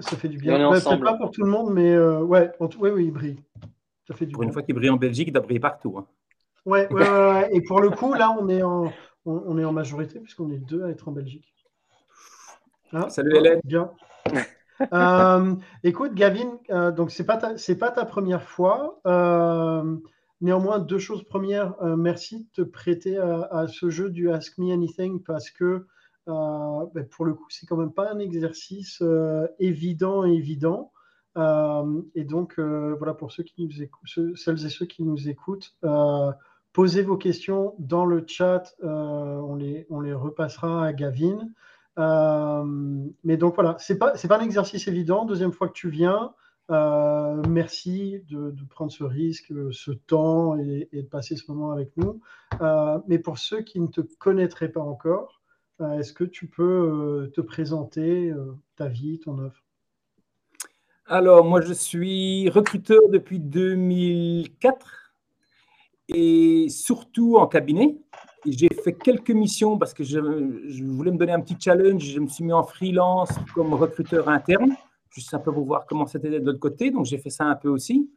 Ça 0.00 0.16
fait 0.16 0.28
du 0.28 0.38
bien. 0.38 0.54
Ouais, 0.54 0.72
Peut-être 0.72 0.86
ensemble. 0.88 1.04
pas 1.04 1.14
pour 1.16 1.30
tout 1.30 1.42
le 1.44 1.50
monde, 1.50 1.72
mais 1.72 1.92
euh, 1.92 2.20
ouais, 2.20 2.50
en 2.58 2.68
tout- 2.68 2.80
oui, 2.80 2.90
oui, 2.90 3.04
il 3.06 3.12
brille. 3.12 3.38
Ça 4.08 4.14
fait 4.14 4.26
du 4.26 4.32
Pour 4.32 4.40
bien. 4.40 4.48
une 4.48 4.52
fois 4.52 4.62
qu'il 4.62 4.74
brille 4.74 4.90
en 4.90 4.96
Belgique, 4.96 5.28
il 5.28 5.32
doit 5.32 5.42
briller 5.42 5.60
partout. 5.60 5.96
hein. 5.98 6.06
Ouais, 6.66 6.92
ouais, 6.92 7.02
ouais, 7.08 7.32
ouais. 7.32 7.48
Et 7.52 7.60
pour 7.62 7.80
le 7.80 7.90
coup, 7.90 8.12
là, 8.14 8.34
on 8.38 8.48
est 8.48 8.62
en, 8.62 8.86
on, 9.24 9.42
on 9.46 9.58
est 9.58 9.64
en 9.64 9.72
majorité 9.72 10.18
puisqu'on 10.20 10.50
est 10.50 10.58
deux 10.58 10.82
à 10.84 10.88
être 10.88 11.06
en 11.08 11.12
Belgique. 11.12 11.54
Hein 12.92 13.08
Salut, 13.10 13.36
Hélène. 13.36 13.60
Bien. 13.64 13.90
Euh, 14.94 15.54
écoute, 15.84 16.14
Gavin, 16.14 16.58
euh, 16.70 16.90
donc 16.90 17.10
c'est 17.10 17.26
pas 17.26 17.36
ta, 17.36 17.58
c'est 17.58 17.76
pas 17.76 17.90
ta 17.90 18.06
première 18.06 18.42
fois. 18.42 18.98
Euh, 19.06 19.96
néanmoins, 20.40 20.78
deux 20.78 20.98
choses 20.98 21.22
premières. 21.22 21.74
euh, 21.82 21.96
merci 21.96 22.38
de 22.56 22.62
te 22.64 22.66
prêter 22.66 23.18
à, 23.18 23.42
à 23.52 23.68
ce 23.68 23.90
jeu 23.90 24.08
du 24.08 24.30
Ask 24.30 24.56
Me 24.56 24.72
Anything 24.72 25.22
parce 25.22 25.50
que 25.50 25.84
euh, 26.28 26.86
ben, 26.94 27.06
pour 27.10 27.26
le 27.26 27.34
coup, 27.34 27.44
c'est 27.50 27.66
quand 27.66 27.76
même 27.76 27.92
pas 27.92 28.10
un 28.10 28.18
exercice 28.20 29.02
euh, 29.02 29.46
évident 29.58 30.24
et 30.24 30.32
évident. 30.32 30.92
Euh, 31.36 32.00
et 32.14 32.24
donc, 32.24 32.54
euh, 32.58 32.94
voilà, 32.96 33.12
pour 33.12 33.32
ceux 33.32 33.42
qui 33.42 33.62
nous 33.62 33.82
écoutent, 33.82 34.08
ceux- 34.08 34.34
celles 34.34 34.64
et 34.64 34.70
ceux 34.70 34.86
qui 34.86 35.02
nous 35.02 35.28
écoutent, 35.28 35.74
euh, 35.84 36.32
posez 36.72 37.02
vos 37.02 37.18
questions 37.18 37.74
dans 37.78 38.06
le 38.06 38.24
chat. 38.26 38.72
euh, 38.82 38.86
on, 38.88 39.56
les, 39.56 39.86
on 39.90 40.00
les 40.00 40.14
repassera 40.14 40.86
à 40.86 40.92
Gavin. 40.94 41.50
Euh, 41.98 42.64
mais 43.24 43.36
donc 43.36 43.54
voilà, 43.54 43.76
c'est 43.78 43.98
pas 43.98 44.12
pas 44.12 44.38
un 44.38 44.44
exercice 44.44 44.88
évident. 44.88 45.24
Deuxième 45.24 45.52
fois 45.52 45.68
que 45.68 45.72
tu 45.72 45.90
viens, 45.90 46.32
euh, 46.70 47.42
merci 47.48 48.22
de, 48.28 48.54
prendre 48.68 48.92
ce 48.92 49.04
risque, 49.04 49.52
ce 49.72 49.90
temps 49.90 50.56
et, 50.58 50.88
de 50.92 51.08
passer 51.08 51.36
ce 51.36 51.50
moment 51.50 51.72
avec 51.72 51.96
nous. 51.96 52.20
Euh, 52.60 52.98
mais 53.06 53.18
pour 53.18 53.38
ceux 53.38 53.62
qui 53.62 53.80
ne 53.80 53.88
te 53.88 54.00
connaîtraient 54.00 54.70
pas 54.70 54.80
encore, 54.80 55.40
est-ce 55.98 56.12
que 56.12 56.24
tu 56.24 56.46
peux 56.46 57.30
te 57.34 57.40
présenter 57.40 58.34
ta 58.76 58.88
vie, 58.88 59.18
ton 59.18 59.38
œuvre 59.38 59.62
Alors, 61.06 61.42
moi, 61.42 61.62
je 61.62 61.72
suis 61.72 62.50
recruteur 62.50 63.00
depuis 63.10 63.40
2004 63.40 65.14
et 66.08 66.68
surtout 66.68 67.36
en 67.36 67.46
cabinet. 67.46 67.98
J'ai 68.46 68.68
fait 68.68 68.94
quelques 68.94 69.30
missions 69.30 69.76
parce 69.78 69.92
que 69.92 70.02
je, 70.02 70.18
je 70.66 70.84
voulais 70.84 71.10
me 71.10 71.18
donner 71.18 71.32
un 71.32 71.40
petit 71.40 71.56
challenge. 71.58 72.02
Je 72.02 72.20
me 72.20 72.26
suis 72.26 72.44
mis 72.44 72.52
en 72.52 72.62
freelance 72.62 73.30
comme 73.54 73.74
recruteur 73.74 74.28
interne, 74.28 74.74
juste 75.10 75.34
un 75.34 75.38
peu 75.38 75.52
pour 75.52 75.64
voir 75.64 75.86
comment 75.86 76.06
c'était 76.06 76.30
de 76.30 76.46
l'autre 76.46 76.58
côté. 76.58 76.90
Donc, 76.90 77.04
j'ai 77.04 77.18
fait 77.18 77.30
ça 77.30 77.44
un 77.44 77.56
peu 77.56 77.68
aussi. 77.68 78.10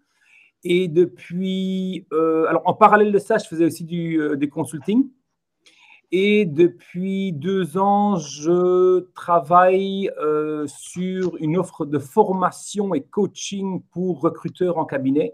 Et 0.64 0.88
depuis, 0.88 2.08
euh, 2.14 2.46
alors 2.48 2.62
en 2.66 2.74
parallèle 2.74 3.12
de 3.12 3.20
ça, 3.20 3.38
je 3.38 3.48
faisais 3.48 3.66
aussi 3.66 3.84
du, 3.84 4.20
euh, 4.22 4.38
consulting. 4.48 5.10
Et 6.12 6.46
depuis 6.46 7.34
deux 7.34 7.78
ans, 7.78 8.18
je 8.18 9.00
travaille 9.14 10.12
euh, 10.22 10.68
sur 10.68 11.36
une 11.38 11.58
offre 11.58 11.86
de 11.86 11.98
formation 11.98 12.94
et 12.94 13.02
coaching 13.02 13.82
pour 13.92 14.22
recruteurs 14.22 14.78
en 14.78 14.86
cabinet. 14.86 15.34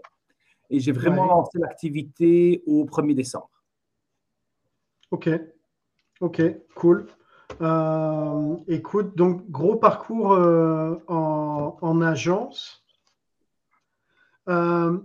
Et 0.70 0.80
j'ai 0.80 0.92
vraiment 0.92 1.26
lancé 1.26 1.58
l'activité 1.58 2.62
au 2.66 2.84
1er 2.86 3.14
décembre. 3.14 3.49
Ok, 5.10 5.28
ok, 6.20 6.42
cool. 6.74 7.06
Euh, 7.60 8.56
écoute, 8.68 9.16
donc 9.16 9.50
gros 9.50 9.76
parcours 9.76 10.32
euh, 10.32 10.96
en, 11.08 12.00
agence. 12.00 12.84
Oh, 14.46 15.00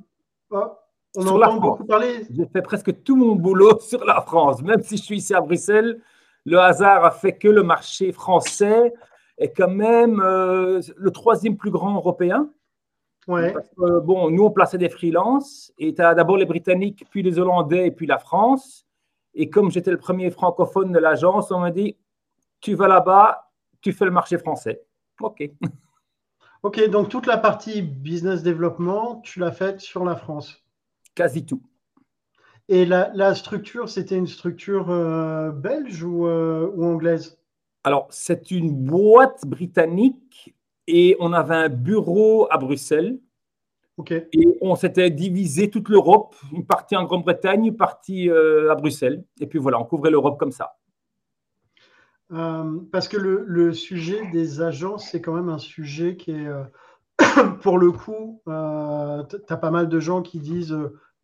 on 1.17 1.27
entend 1.27 1.57
beaucoup 1.57 1.85
parler. 1.85 2.25
J'ai 2.29 2.45
fait 2.45 2.61
presque 2.61 3.03
tout 3.03 3.15
mon 3.15 3.35
boulot 3.35 3.79
sur 3.81 4.03
la 4.05 4.21
France, 4.21 4.61
même 4.61 4.81
si 4.83 4.97
je 4.97 5.03
suis 5.03 5.17
ici 5.17 5.33
à 5.33 5.41
Bruxelles. 5.41 6.01
Le 6.45 6.59
hasard 6.59 7.03
a 7.03 7.11
fait 7.11 7.33
que 7.33 7.47
le 7.47 7.63
marché 7.63 8.11
français 8.11 8.93
est 9.37 9.51
quand 9.51 9.69
même 9.69 10.21
euh, 10.21 10.81
le 10.95 11.11
troisième 11.11 11.57
plus 11.57 11.71
grand 11.71 11.95
européen. 11.95 12.49
Ouais. 13.27 13.55
bon, 13.75 14.29
nous, 14.29 14.43
on 14.43 14.51
plaçait 14.51 14.77
des 14.77 14.89
freelances 14.89 15.73
et 15.79 15.95
tu 15.95 16.01
as 16.03 16.13
d'abord 16.13 16.37
les 16.37 16.45
Britanniques, 16.45 17.05
puis 17.09 17.23
les 17.23 17.39
Hollandais 17.39 17.87
et 17.87 17.91
puis 17.91 18.05
la 18.05 18.19
France. 18.19 18.84
Et 19.35 19.49
comme 19.49 19.69
j'étais 19.69 19.91
le 19.91 19.97
premier 19.97 20.31
francophone 20.31 20.91
de 20.91 20.99
l'agence, 20.99 21.51
on 21.51 21.59
m'a 21.59 21.71
dit 21.71 21.97
tu 22.61 22.73
vas 22.73 22.87
là-bas, 22.87 23.51
tu 23.81 23.93
fais 23.93 24.05
le 24.05 24.11
marché 24.11 24.37
français. 24.37 24.81
OK. 25.21 25.43
OK, 26.63 26.89
donc 26.89 27.09
toute 27.09 27.27
la 27.27 27.37
partie 27.37 27.83
business 27.83 28.41
développement, 28.41 29.17
tu 29.17 29.39
l'as 29.39 29.51
faite 29.51 29.81
sur 29.81 30.03
la 30.03 30.15
France 30.15 30.65
quasi 31.15 31.45
tout. 31.45 31.61
Et 32.67 32.85
la, 32.85 33.35
structure, 33.35 33.89
c'était 33.89 34.17
une 34.17 34.27
structure 34.27 34.89
euh, 34.89 35.51
belge 35.51 36.03
euh, 36.03 36.71
ou, 36.75 36.83
anglaise? 36.83 37.37
Alors, 37.83 38.07
c'est 38.09 38.51
une 38.51 38.73
boîte 38.73 39.45
britannique 39.45 40.55
et 40.87 41.15
on 41.19 41.31
avait 41.33 41.55
un 41.55 41.69
bureau 41.69 42.47
à 42.49 42.57
Bruxelles. 42.57 43.19
Ok. 43.97 44.11
Et 44.11 44.57
on 44.61 44.75
s'était 44.75 45.09
divisé 45.09 45.69
toute 45.69 45.89
l'Europe, 45.89 46.35
une 46.51 46.65
partie 46.65 46.95
en 46.95 47.05
Grande-Bretagne, 47.05 47.65
une 47.65 47.77
partie 47.77 48.29
euh, 48.29 48.71
à 48.71 48.75
Bruxelles. 48.75 49.23
Et 49.39 49.47
puis 49.47 49.57
voilà, 49.59 49.79
on 49.79 49.85
couvrait 49.85 50.11
l'Europe 50.11 50.37
comme 50.37 50.51
ça. 50.51 50.75
parce 52.91 53.07
que 53.07 53.17
le, 53.17 53.45
le, 53.47 53.73
sujet 53.73 54.29
des 54.31 54.61
agences, 54.61 55.09
c'est 55.09 55.21
quand 55.21 55.33
même 55.33 55.49
un 55.49 55.59
sujet 55.59 56.17
qui 56.17 56.31
est, 56.31 56.49
pour 57.61 57.77
le 57.77 57.91
coup, 57.91 58.41
tu 58.45 58.51
as 58.51 59.57
pas 59.57 59.71
mal 59.71 59.87
de 59.87 59.99
gens 59.99 60.21
qui 60.21 60.39
disent 60.39 60.75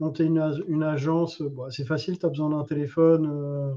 monter 0.02 0.26
une, 0.26 0.84
agence, 0.84 1.44
c'est 1.70 1.86
facile, 1.86 2.18
tu 2.18 2.26
as 2.26 2.30
besoin 2.30 2.50
d'un 2.50 2.64
téléphone 2.64 3.30
euh, 3.32 3.74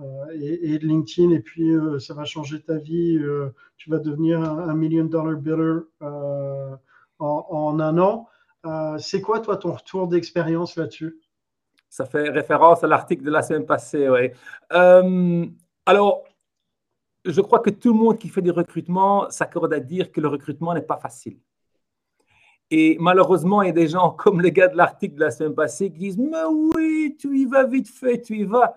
euh, 0.00 0.26
et, 0.40 0.78
de 0.78 0.86
LinkedIn, 0.86 1.30
et 1.32 1.40
puis 1.40 1.68
euh, 1.74 1.98
ça 1.98 2.14
va 2.14 2.24
changer 2.24 2.62
ta 2.62 2.78
vie. 2.78 3.18
tu 3.76 3.90
vas 3.90 3.98
devenir 3.98 4.40
un, 4.40 4.74
million 4.74 5.04
dollar 5.04 5.36
biller 5.36 5.80
en, 7.18 7.80
un 7.80 7.98
an. 7.98 8.28
C'est 8.98 9.20
quoi, 9.20 9.40
toi, 9.40 9.56
ton 9.56 9.72
retour 9.72 10.08
d'expérience 10.08 10.76
là-dessus? 10.76 11.20
Ça 11.88 12.06
fait 12.06 12.28
référence 12.30 12.82
à 12.82 12.86
l'article 12.86 13.22
de 13.22 13.30
la 13.30 13.42
semaine 13.42 13.66
passée, 13.66 14.08
oui. 14.08 14.30
alors, 15.86 16.24
je 17.24 17.40
crois 17.40 17.60
que 17.60 17.70
tout 17.70 17.92
le 17.92 17.98
monde 17.98 18.18
qui 18.18 18.28
fait 18.28 18.42
du 18.42 18.50
recrutement 18.50 19.30
s'accorde 19.30 19.72
à 19.72 19.80
dire 19.80 20.12
que 20.12 20.20
le 20.20 20.28
recrutement 20.28 20.74
n'est 20.74 20.82
pas 20.82 20.98
facile. 20.98 21.38
Et 22.70 22.96
malheureusement, 23.00 23.62
il 23.62 23.66
y 23.66 23.70
a 23.70 23.72
des 23.72 23.88
gens 23.88 24.10
comme 24.18 24.40
les 24.40 24.52
gars 24.52 24.68
de 24.68 24.76
l'article 24.76 25.14
de 25.14 25.20
la 25.20 25.30
semaine 25.30 25.54
passée 25.54 25.90
qui 25.90 25.98
disent 25.98 26.18
Mais 26.18 26.44
oui, 26.74 27.16
tu 27.18 27.38
y 27.38 27.46
vas 27.46 27.64
vite 27.64 27.88
fait, 27.88 28.20
tu 28.20 28.38
y 28.38 28.44
vas. 28.44 28.74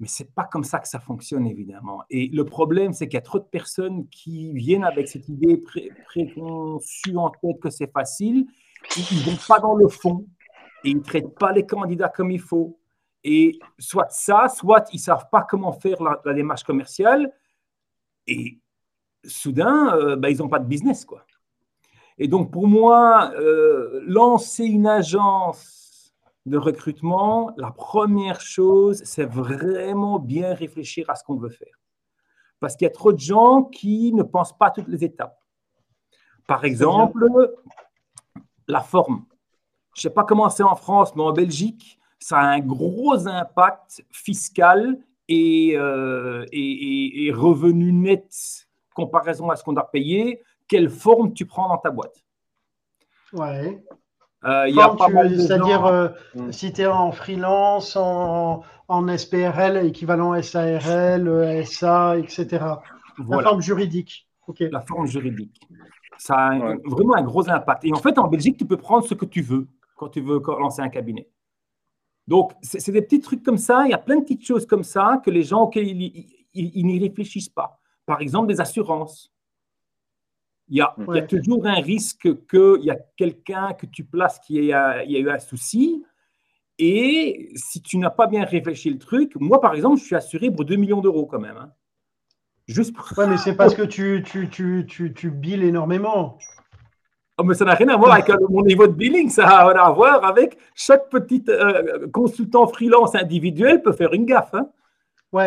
Mais 0.00 0.08
ce 0.08 0.22
n'est 0.22 0.28
pas 0.28 0.44
comme 0.44 0.64
ça 0.64 0.80
que 0.80 0.88
ça 0.88 0.98
fonctionne, 0.98 1.46
évidemment. 1.46 2.02
Et 2.10 2.28
le 2.28 2.44
problème, 2.44 2.92
c'est 2.92 3.06
qu'il 3.06 3.14
y 3.14 3.18
a 3.18 3.22
trop 3.22 3.38
de 3.38 3.44
personnes 3.44 4.08
qui 4.08 4.52
viennent 4.52 4.84
avec 4.84 5.08
cette 5.08 5.28
idée 5.28 5.62
préconçue 6.06 7.16
en 7.16 7.30
tête 7.30 7.60
que 7.60 7.70
c'est 7.70 7.90
facile. 7.92 8.46
Ils 8.96 9.18
ne 9.18 9.30
vont 9.30 9.38
pas 9.48 9.60
dans 9.60 9.74
le 9.74 9.88
fond 9.88 10.26
et 10.84 10.90
ils 10.90 10.98
ne 10.98 11.02
traitent 11.02 11.38
pas 11.38 11.52
les 11.52 11.66
candidats 11.66 12.08
comme 12.08 12.30
il 12.30 12.40
faut. 12.40 12.78
Et 13.22 13.58
soit 13.78 14.10
ça, 14.10 14.48
soit 14.48 14.88
ils 14.92 14.96
ne 14.96 15.02
savent 15.02 15.28
pas 15.30 15.42
comment 15.48 15.72
faire 15.72 15.96
la, 16.02 16.34
démarche 16.34 16.62
commerciale. 16.62 17.32
Et 18.26 18.58
soudain, 19.24 19.96
euh, 19.96 20.16
ben, 20.16 20.28
ils 20.28 20.38
n'ont 20.38 20.48
pas 20.48 20.58
de 20.58 20.66
business. 20.66 21.04
quoi. 21.04 21.24
Et 22.18 22.28
donc, 22.28 22.52
pour 22.52 22.68
moi, 22.68 23.32
euh, 23.34 24.02
lancer 24.06 24.64
une 24.64 24.86
agence 24.86 26.14
de 26.46 26.58
recrutement, 26.58 27.52
la 27.56 27.70
première 27.70 28.40
chose, 28.40 29.02
c'est 29.04 29.24
vraiment 29.24 30.18
bien 30.18 30.54
réfléchir 30.54 31.08
à 31.08 31.14
ce 31.14 31.24
qu'on 31.24 31.36
veut 31.36 31.48
faire. 31.48 31.80
Parce 32.60 32.76
qu'il 32.76 32.84
y 32.84 32.88
a 32.88 32.92
trop 32.92 33.12
de 33.12 33.18
gens 33.18 33.62
qui 33.62 34.12
ne 34.12 34.22
pensent 34.22 34.56
pas 34.56 34.66
à 34.66 34.70
toutes 34.70 34.88
les 34.88 35.04
étapes. 35.04 35.38
Par 36.46 36.64
exemple, 36.64 37.54
la 38.68 38.80
forme. 38.80 39.24
Je 39.94 40.00
ne 40.00 40.02
sais 40.02 40.14
pas 40.14 40.24
comment 40.24 40.48
c'est 40.48 40.62
en 40.62 40.76
France, 40.76 41.14
mais 41.14 41.22
en 41.22 41.32
Belgique, 41.32 41.98
ça 42.18 42.38
a 42.38 42.46
un 42.46 42.60
gros 42.60 43.28
impact 43.28 44.04
fiscal 44.10 44.98
et, 45.28 45.74
euh, 45.76 46.44
et, 46.52 47.26
et 47.26 47.32
revenu 47.32 47.92
net 47.92 48.28
comparaison 48.94 49.50
à 49.50 49.56
ce 49.56 49.64
qu'on 49.64 49.72
doit 49.72 49.90
payer 49.90 50.42
quelle 50.68 50.90
forme 50.90 51.32
tu 51.32 51.46
prends 51.46 51.68
dans 51.68 51.78
ta 51.78 51.90
boîte? 51.90 52.16
Ouais. 53.32 53.82
Euh, 54.44 54.70
c'est-à-dire, 55.36 55.86
euh, 55.86 56.08
hmm. 56.34 56.52
si 56.52 56.72
tu 56.72 56.82
es 56.82 56.86
en 56.86 57.12
freelance, 57.12 57.96
en, 57.96 58.62
en, 58.88 59.16
SPRL, 59.16 59.86
équivalent 59.86 60.40
SARL, 60.42 61.64
SA, 61.64 62.18
etc. 62.18 62.64
La 63.28 63.42
forme 63.42 63.62
juridique. 63.62 64.28
La 64.60 64.82
forme 64.82 65.06
juridique. 65.06 65.66
Ça 66.18 66.36
a 66.36 66.76
vraiment 66.84 67.14
un 67.16 67.22
gros 67.22 67.48
impact. 67.48 67.84
Et 67.84 67.92
en 67.92 67.98
fait, 67.98 68.18
en 68.18 68.28
Belgique, 68.28 68.56
tu 68.56 68.66
peux 68.66 68.76
prendre 68.76 69.04
ce 69.04 69.14
que 69.14 69.24
tu 69.24 69.42
veux 69.42 69.66
quand 69.96 70.08
tu 70.08 70.20
veux 70.20 70.40
lancer 70.58 70.82
un 70.82 70.88
cabinet. 70.88 71.28
Donc, 72.26 72.52
c'est 72.62 72.92
des 72.92 73.02
petits 73.02 73.20
trucs 73.20 73.42
comme 73.42 73.58
ça. 73.58 73.82
Il 73.84 73.90
y 73.90 73.94
a 73.94 73.98
plein 73.98 74.16
de 74.16 74.22
petites 74.22 74.46
choses 74.46 74.66
comme 74.66 74.84
ça 74.84 75.20
que 75.24 75.30
les 75.30 75.42
gens 75.42 75.62
auxquels 75.62 75.88
ils 75.88 76.86
n'y 76.86 76.98
réfléchissent 76.98 77.48
pas. 77.48 77.80
Par 78.06 78.20
exemple, 78.20 78.48
des 78.48 78.60
assurances. 78.60 79.30
Il 80.68 80.78
y, 80.78 80.80
a, 80.80 80.94
toujours 81.22 81.66
un 81.66 81.80
risque 81.80 82.22
qu'il 82.48 82.84
y 82.84 82.90
a 82.90 82.96
quelqu'un 83.18 83.74
que 83.74 83.84
tu 83.84 84.02
places 84.02 84.38
qui 84.40 84.72
a, 84.72 85.04
il 85.04 85.12
y 85.12 85.16
a 85.16 85.18
eu 85.18 85.28
un 85.28 85.38
souci. 85.38 86.02
Et 86.78 87.52
si 87.54 87.82
tu 87.82 87.98
n'as 87.98 88.10
pas 88.10 88.26
bien 88.26 88.44
réfléchi 88.44 88.88
le 88.88 88.98
truc, 88.98 89.34
moi 89.36 89.60
par 89.60 89.74
exemple, 89.74 89.98
je 89.98 90.04
suis 90.04 90.16
assuré 90.16 90.50
pour 90.50 90.64
2 90.64 90.76
millions 90.76 91.02
d'euros 91.02 91.26
quand 91.26 91.38
même. 91.38 91.56
Hein. 91.58 91.72
Juste 92.66 92.94
Oui, 93.16 93.24
mais 93.28 93.36
c'est 93.36 93.54
parce 93.54 93.74
que 93.74 93.82
tu, 93.82 94.22
tu, 94.24 94.48
tu, 94.48 94.86
tu, 94.88 95.12
tu 95.12 95.30
billes 95.30 95.64
énormément. 95.64 96.38
Oh, 97.36 97.42
mais 97.42 97.54
ça 97.54 97.64
n'a 97.64 97.74
rien 97.74 97.88
à 97.88 97.96
voir 97.96 98.12
avec 98.12 98.30
euh, 98.30 98.36
mon 98.48 98.62
niveau 98.62 98.86
de 98.86 98.92
billing, 98.92 99.28
ça 99.28 99.46
a 99.48 99.70
à 99.70 99.90
voir 99.90 100.24
avec 100.24 100.56
chaque 100.74 101.08
petit 101.10 101.44
euh, 101.48 102.06
consultant 102.12 102.66
freelance 102.68 103.14
individuel 103.16 103.82
peut 103.82 103.92
faire 103.92 104.12
une 104.12 104.24
gaffe. 104.24 104.54
Hein. 104.54 104.68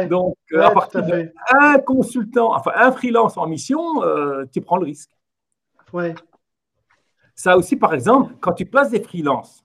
Donc, 0.09 0.35
euh, 0.51 0.61
à 0.61 0.71
partir 0.71 1.01
d'un 1.01 1.79
consultant, 1.79 2.53
enfin 2.53 2.71
un 2.75 2.91
freelance 2.91 3.37
en 3.37 3.47
mission, 3.47 4.03
euh, 4.03 4.43
tu 4.51 4.59
prends 4.59 4.77
le 4.77 4.85
risque. 4.85 5.11
Ouais. 5.93 6.13
Ça 7.35 7.57
aussi, 7.57 7.77
par 7.77 7.93
exemple, 7.93 8.33
quand 8.41 8.53
tu 8.53 8.65
places 8.65 8.89
des 8.89 9.01
freelances, 9.01 9.63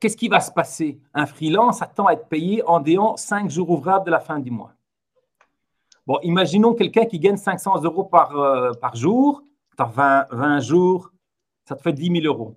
qu'est-ce 0.00 0.16
qui 0.16 0.28
va 0.28 0.40
se 0.40 0.50
passer? 0.50 0.98
Un 1.12 1.26
freelance 1.26 1.82
attend 1.82 2.06
à 2.06 2.14
être 2.14 2.28
payé 2.28 2.62
en 2.66 2.80
déant 2.80 3.16
5 3.16 3.50
jours 3.50 3.68
ouvrables 3.68 4.06
de 4.06 4.10
la 4.10 4.20
fin 4.20 4.38
du 4.38 4.50
mois. 4.50 4.73
Bon, 6.06 6.18
imaginons 6.22 6.74
quelqu'un 6.74 7.06
qui 7.06 7.18
gagne 7.18 7.36
500 7.36 7.82
euros 7.82 8.04
par, 8.04 8.36
euh, 8.36 8.72
par 8.72 8.94
jour, 8.94 9.42
tu 9.76 9.82
as 9.82 9.86
20, 9.86 10.26
20 10.30 10.60
jours, 10.60 11.10
ça 11.66 11.76
te 11.76 11.82
fait 11.82 11.92
10 11.92 12.22
000 12.22 12.26
euros. 12.26 12.56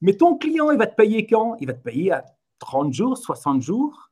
Mais 0.00 0.14
ton 0.14 0.36
client, 0.36 0.70
il 0.70 0.78
va 0.78 0.86
te 0.86 0.94
payer 0.94 1.26
quand? 1.26 1.56
Il 1.60 1.66
va 1.66 1.72
te 1.72 1.82
payer 1.82 2.12
à 2.12 2.24
30 2.58 2.92
jours, 2.92 3.16
60 3.16 3.62
jours. 3.62 4.10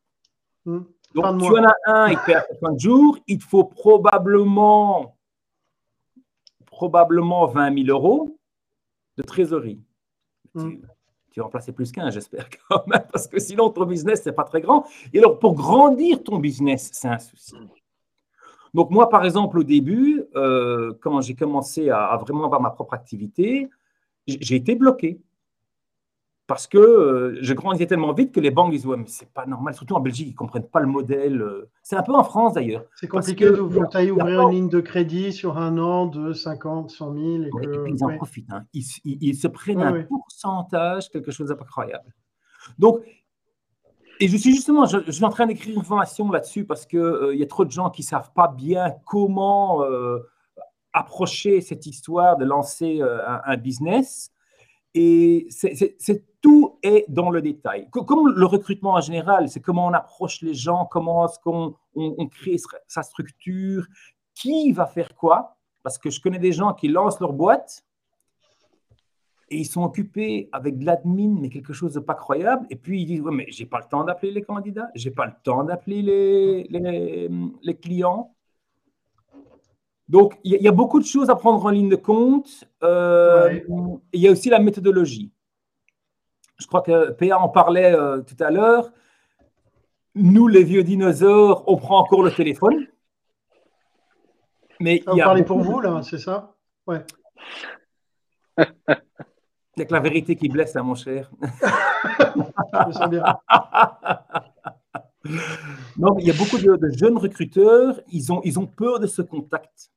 Hmm. 0.65 0.81
Donc, 1.15 1.41
tu 1.41 1.47
en 1.47 1.65
as 1.65 1.75
un, 1.87 2.09
il 2.09 2.19
perd 2.19 2.45
50 2.61 2.81
jours, 2.81 3.19
il 3.27 3.39
te 3.39 3.45
faut 3.45 3.65
probablement, 3.65 5.17
probablement 6.67 7.47
20 7.47 7.85
000 7.85 7.89
euros 7.89 8.39
de 9.17 9.23
trésorerie. 9.23 9.81
Hmm. 10.55 10.77
Tu, 11.31 11.41
vas 11.41 11.47
en 11.47 11.51
placer 11.51 11.73
plus 11.73 11.93
qu'un, 11.93 12.11
j'espère 12.11 12.49
quand 12.69 12.87
même, 12.87 13.05
parce 13.13 13.29
que 13.29 13.39
sinon, 13.39 13.71
ton 13.71 13.85
business, 13.85 14.23
ce 14.23 14.31
n'est 14.31 14.35
pas 14.35 14.45
très 14.45 14.63
grand. 14.63 14.87
Et 15.13 15.19
alors, 15.19 15.39
pour 15.39 15.55
grandir 15.55 16.23
ton 16.25 16.39
business, 16.39 16.91
c'est 16.93 17.09
un 17.09 17.19
souci. 17.19 17.55
Donc, 18.77 18.91
moi, 18.91 19.09
par 19.09 19.25
exemple, 19.25 19.59
au 19.59 19.63
début, 19.63 20.23
euh, 20.37 20.93
quand 21.01 21.23
j'ai 21.23 21.35
commencé 21.35 21.89
à, 21.89 22.15
vraiment 22.21 22.45
avoir 22.45 22.61
ma 22.61 22.69
propre 22.69 22.93
activité, 22.93 23.71
j'ai 24.27 24.55
été 24.55 24.75
bloqué. 24.75 25.19
Parce 26.47 26.67
que 26.67 26.77
euh, 26.77 27.39
je 27.41 27.55
grandissais 27.55 27.87
tellement 27.87 28.13
vite 28.13 28.33
que 28.33 28.39
les 28.39 28.51
banques 28.51 28.71
disent 28.71 28.87
ouais 28.87 28.97
mais 28.97 29.09
c'est 29.09 29.33
pas 29.33 29.47
normal 29.47 29.75
surtout 29.75 29.95
en 29.95 30.01
Belgique 30.01 30.29
ils 30.29 30.35
comprennent 30.37 30.69
pas 30.69 30.79
le 30.79 30.87
modèle 30.87 31.43
euh. 31.43 31.69
c'est 31.83 31.97
un 31.97 32.05
peu 32.05 32.13
en 32.15 32.23
France 32.23 32.53
d'ailleurs. 32.53 32.85
C'est 32.95 33.09
compliqué 33.09 33.51
d'ouvrir 33.51 33.89
une 34.09 34.51
ligne 34.53 34.69
de 34.69 34.79
crédit 34.79 35.33
sur 35.33 35.59
un 35.59 35.77
an 35.77 36.07
de 36.07 36.33
50 36.33 36.91
100 36.91 37.15
000 37.15 37.27
et, 37.27 37.51
puis 37.51 37.93
ils 37.93 38.05
en 38.05 38.17
profitent 38.17 38.53
hein. 38.53 38.63
ils, 38.73 39.35
se 39.35 39.49
prennent 39.49 39.83
un 39.83 40.05
pourcentage 40.05 41.11
quelque 41.11 41.33
chose 41.33 41.49
d'incroyable 41.49 42.15
donc 42.79 43.01
Et 44.21 44.29
je 44.29 44.37
suis 44.37 44.55
justement, 44.55 44.87
je, 44.87 45.11
suis 45.11 45.25
en 45.25 45.31
train 45.31 45.47
d'écrire 45.47 45.77
une 45.77 45.85
formation 45.85 46.31
là-dessus 46.31 46.65
parce 46.65 46.87
qu'il 46.87 46.99
euh, 46.99 47.35
y 47.35 47.43
a 47.43 47.47
trop 47.47 47.65
de 47.65 47.71
gens 47.71 47.91
qui 47.91 48.03
ne 48.03 48.07
savent 48.07 48.33
pas 48.33 48.49
bien 48.49 48.95
comment 49.05 49.83
euh, 49.85 50.19
approcher 50.93 51.61
cette 51.61 51.87
histoire 51.87 52.37
de 52.37 52.45
lancer 52.45 53.03
euh, 53.03 53.19
un, 53.45 53.57
business. 53.57 54.31
Et 54.95 55.49
tout 56.41 56.79
est 56.83 57.05
dans 57.09 57.29
le 57.29 57.43
détail. 57.43 57.89
Comme 57.91 58.33
le 58.35 58.47
recrutement 58.47 58.95
en 58.95 59.01
général, 59.03 59.51
c'est 59.51 59.61
comment 59.61 59.87
on 59.87 59.93
approche 59.93 60.41
les 60.41 60.55
gens, 60.55 60.87
comment 60.87 61.27
est-ce 61.27 61.39
qu'on 61.41 61.75
on, 61.95 62.27
crée 62.29 62.57
sa 62.87 63.03
structure, 63.03 63.85
qui 64.35 64.73
va 64.73 64.87
faire 64.87 65.15
quoi. 65.15 65.59
Parce 65.83 65.99
que 65.99 66.09
je 66.09 66.19
connais 66.19 66.39
des 66.39 66.53
gens 66.53 66.73
qui 66.73 66.89
lancent 66.89 67.21
leur 67.21 67.35
boîte 67.35 67.85
et 69.49 69.59
ils 69.59 69.67
sont 69.67 69.85
occupés 69.85 70.49
avec 70.53 70.79
de 70.79 70.85
l'admin, 70.85 71.37
mais 71.41 71.49
quelque 71.49 71.73
chose 71.73 71.95
de 71.95 72.01
pas 72.01 72.15
croyable. 72.15 72.67
Et 72.71 72.77
puis 72.77 73.03
ils 73.03 73.07
disent, 73.07 73.21
ouais, 73.21 73.33
mais 73.33 73.47
j'ai 73.49 73.67
pas 73.67 73.79
le 73.79 73.89
temps 73.89 74.03
d'appeler 74.03 74.33
les 74.33 74.43
candidats, 74.43 74.91
j'ai 74.95 75.13
pas 75.13 75.27
le 75.27 75.33
temps 75.45 75.63
d'appeler 75.63 76.03
les, 76.03 76.65
les, 76.65 77.31
les, 77.63 77.77
clients. 77.77 78.35
Donc, 80.09 80.39
il 80.43 80.61
y, 80.61 80.69
a 80.69 80.73
beaucoup 80.73 81.01
de 81.01 81.05
choses 81.05 81.31
à 81.31 81.37
prendre 81.37 81.65
en 81.65 81.71
ligne 81.71 81.89
de 81.89 81.97
compte. 81.97 82.65
Euh, 82.83 83.61
il 84.13 84.21
y 84.21 84.29
a 84.29 84.33
aussi 84.33 84.51
la 84.51 84.59
méthodologie. 84.59 85.33
Je 86.59 86.67
crois 86.67 86.81
que 86.81 87.11
PA 87.11 87.39
en 87.39 87.49
parlait 87.49 87.93
euh, 87.93 88.23
tout 88.23 88.37
à 88.41 88.51
l'heure. 88.51 88.93
Nous, 90.15 90.49
les 90.49 90.65
vieux 90.65 90.83
dinosaures, 90.83 91.65
on 91.67 91.77
prend 91.77 92.01
encore 92.01 92.23
le 92.23 92.33
téléphone. 92.33 92.87
Mais 94.81 95.03
on 95.07 95.17
parlait 95.17 95.45
pour 95.45 95.61
vous, 95.61 95.81
là, 95.81 96.03
c'est 96.03 96.19
ça? 96.19 96.55
Ouais. 96.87 97.05
Il 99.79 99.87
que 99.87 99.93
la 99.93 100.01
vérité 100.01 100.37
qui 100.37 100.49
blesse, 100.49 100.75
hein, 100.75 100.83
mon 100.83 100.95
cher. 100.95 101.31
Non, 105.99 106.17
il 106.19 106.27
y 106.27 106.31
a 106.31 106.35
beaucoup 106.35 106.57
de, 106.57 106.91
jeunes 106.97 107.19
recruteurs, 107.19 108.01
ils 108.13 108.33
ont, 108.33 108.41
ils 108.45 108.59
ont 108.59 108.67
peur 108.67 109.01
de 109.01 109.07
ce 109.07 109.23
contact. 109.23 109.91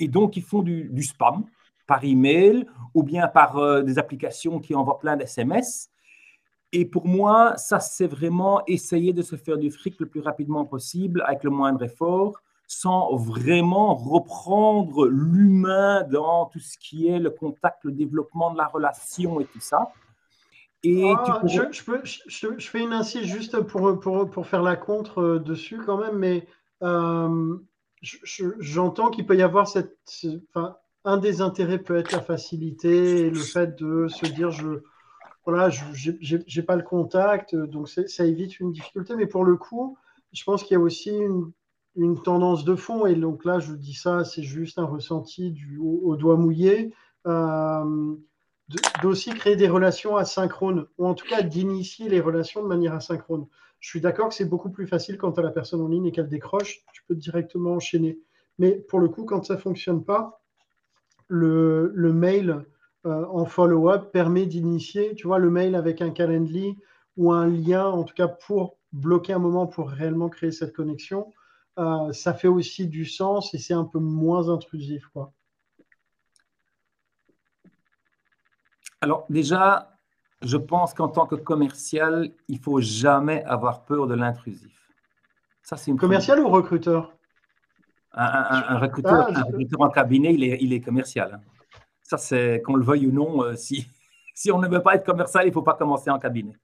Et 0.00 0.08
donc, 0.08 0.36
ils 0.36 0.42
font 0.42 0.62
du, 0.62 1.02
spam 1.02 1.44
par 1.86 2.04
email 2.04 2.66
ou 2.92 3.02
bien 3.02 3.28
par 3.28 3.56
euh, 3.58 3.82
des 3.82 3.98
applications 3.98 4.58
qui 4.58 4.74
envoient 4.74 4.98
plein 4.98 5.16
d'SMS. 5.16 5.88
Et 6.72 6.84
pour 6.84 7.06
moi, 7.06 7.56
ça, 7.56 7.78
c'est 7.78 8.06
vraiment 8.06 8.62
essayer 8.66 9.12
de 9.12 9.22
se 9.22 9.36
faire 9.36 9.58
du 9.58 9.70
fric 9.70 10.00
le 10.00 10.06
plus 10.06 10.20
rapidement 10.20 10.64
possible 10.64 11.22
avec 11.26 11.44
le 11.44 11.50
moindre 11.50 11.82
effort 11.84 12.42
sans 12.66 13.16
vraiment 13.16 13.94
reprendre 13.94 15.06
l'humain 15.06 16.02
dans 16.04 16.46
tout 16.46 16.60
ce 16.60 16.78
qui 16.78 17.08
est 17.08 17.18
le 17.18 17.30
contact, 17.30 17.84
le 17.84 17.92
développement 17.92 18.52
de 18.52 18.58
la 18.58 18.66
relation 18.66 19.40
et 19.40 19.44
tout 19.44 19.60
ça. 19.60 19.92
Et 20.82 21.10
ah, 21.16 21.40
je, 21.46 21.62
je, 21.70 22.68
fais 22.68 22.80
une 22.80 22.92
incise 22.92 23.24
juste 23.24 23.58
pour, 23.60 23.98
pour, 24.00 24.28
pour, 24.28 24.46
faire 24.46 24.62
la 24.62 24.76
contre 24.76 25.18
euh, 25.22 25.38
dessus 25.38 25.80
quand 25.84 25.96
même, 25.96 26.18
mais 26.18 26.46
euh, 26.82 27.56
j'entends 28.58 29.10
qu'il 29.10 29.24
peut 29.24 29.36
y 29.36 29.42
avoir 29.42 29.66
cette. 29.66 29.96
Enfin, 30.50 30.76
un 31.06 31.16
des 31.16 31.40
intérêts 31.40 31.78
peut 31.78 31.96
être 31.96 32.12
la 32.12 32.20
facilité 32.20 33.20
et 33.20 33.30
le 33.30 33.40
fait 33.40 33.78
de 33.78 34.08
se 34.08 34.26
dire 34.26 34.50
je 34.50 34.82
voilà, 35.46 35.68
je 35.68 36.10
n'ai 36.36 36.62
pas 36.62 36.76
le 36.76 36.82
contact, 36.82 37.54
donc 37.54 37.88
ça 37.88 38.24
évite 38.24 38.60
une 38.60 38.72
difficulté. 38.72 39.14
Mais 39.16 39.26
pour 39.26 39.44
le 39.44 39.56
coup, 39.56 39.98
je 40.32 40.42
pense 40.44 40.62
qu'il 40.62 40.74
y 40.74 40.80
a 40.80 40.80
aussi 40.80 41.10
une 41.10 41.52
une 41.96 42.20
tendance 42.20 42.64
de 42.64 42.74
fond, 42.74 43.06
et 43.06 43.14
donc 43.14 43.44
là 43.44 43.58
je 43.58 43.72
dis 43.72 43.94
ça, 43.94 44.24
c'est 44.24 44.42
juste 44.42 44.78
un 44.78 44.84
ressenti 44.84 45.50
du, 45.52 45.78
au, 45.78 46.16
doigt 46.16 46.36
mouillé, 46.36 46.92
euh, 47.26 48.14
d'aussi 49.02 49.30
créer 49.34 49.56
des 49.56 49.68
relations 49.68 50.16
asynchrones, 50.16 50.86
ou 50.98 51.06
en 51.06 51.14
tout 51.14 51.26
cas 51.26 51.42
d'initier 51.42 52.08
les 52.08 52.20
relations 52.20 52.62
de 52.62 52.68
manière 52.68 52.94
asynchrone. 52.94 53.46
Je 53.80 53.88
suis 53.88 54.00
d'accord 54.00 54.28
que 54.28 54.34
c'est 54.34 54.48
beaucoup 54.48 54.70
plus 54.70 54.86
facile 54.86 55.18
quand 55.18 55.32
tu 55.32 55.40
as 55.40 55.42
la 55.42 55.50
personne 55.50 55.82
en 55.82 55.88
ligne 55.88 56.06
et 56.06 56.12
qu'elle 56.12 56.28
décroche, 56.28 56.82
tu 56.92 57.02
peux 57.06 57.14
directement 57.14 57.72
enchaîner. 57.72 58.18
Mais 58.58 58.72
pour 58.72 58.98
le 58.98 59.08
coup, 59.08 59.24
quand 59.24 59.44
ça 59.44 59.54
ne 59.54 59.58
fonctionne 59.58 60.04
pas, 60.04 60.40
le, 61.28 61.92
le 61.94 62.12
mail 62.12 62.64
euh, 63.06 63.26
en 63.26 63.44
follow-up 63.44 64.10
permet 64.12 64.46
d'initier, 64.46 65.14
tu 65.14 65.26
vois, 65.26 65.38
le 65.38 65.50
mail 65.50 65.74
avec 65.74 66.00
un 66.00 66.10
calendly 66.10 66.78
ou 67.16 67.32
un 67.32 67.46
lien, 67.46 67.86
en 67.86 68.04
tout 68.04 68.14
cas 68.14 68.28
pour 68.28 68.78
bloquer 68.92 69.34
un 69.34 69.38
moment 69.38 69.66
pour 69.66 69.90
réellement 69.90 70.28
créer 70.28 70.52
cette 70.52 70.72
connexion. 70.72 71.32
Euh, 71.78 72.12
ça 72.12 72.34
fait 72.34 72.48
aussi 72.48 72.86
du 72.86 73.04
sens 73.04 73.52
et 73.54 73.58
c'est 73.58 73.74
un 73.74 73.84
peu 73.84 73.98
moins 73.98 74.48
intrusif. 74.48 75.06
Quoi. 75.08 75.32
Alors 79.00 79.26
déjà, 79.28 79.98
je 80.42 80.56
pense 80.56 80.94
qu'en 80.94 81.08
tant 81.08 81.26
que 81.26 81.34
commercial, 81.34 82.30
il 82.48 82.58
faut 82.58 82.80
jamais 82.80 83.42
avoir 83.44 83.84
peur 83.84 84.06
de 84.06 84.14
l'intrusif. 84.14 84.72
Ça, 85.62 85.76
c'est 85.76 85.94
commercial 85.96 86.40
ou 86.40 86.48
recruteur? 86.48 87.12
Un, 88.12 88.78
recruteur, 88.78 89.28
ah, 89.34 89.44
en 89.78 89.88
cabinet, 89.88 90.34
il 90.34 90.44
est, 90.44 90.58
il 90.60 90.72
est 90.72 90.80
commercial. 90.80 91.34
Hein. 91.34 91.40
Ça, 92.02 92.16
c'est 92.16 92.62
qu'on 92.64 92.76
le 92.76 92.84
veuille 92.84 93.08
ou 93.08 93.12
non. 93.12 93.42
Euh, 93.42 93.56
si, 93.56 93.88
si 94.34 94.52
on 94.52 94.58
ne 94.58 94.68
veut 94.68 94.82
pas 94.82 94.94
être 94.94 95.04
commercial, 95.04 95.44
il 95.44 95.48
ne 95.48 95.52
faut 95.52 95.62
pas 95.62 95.74
commencer 95.74 96.10
en 96.10 96.18
cabinet. 96.18 96.54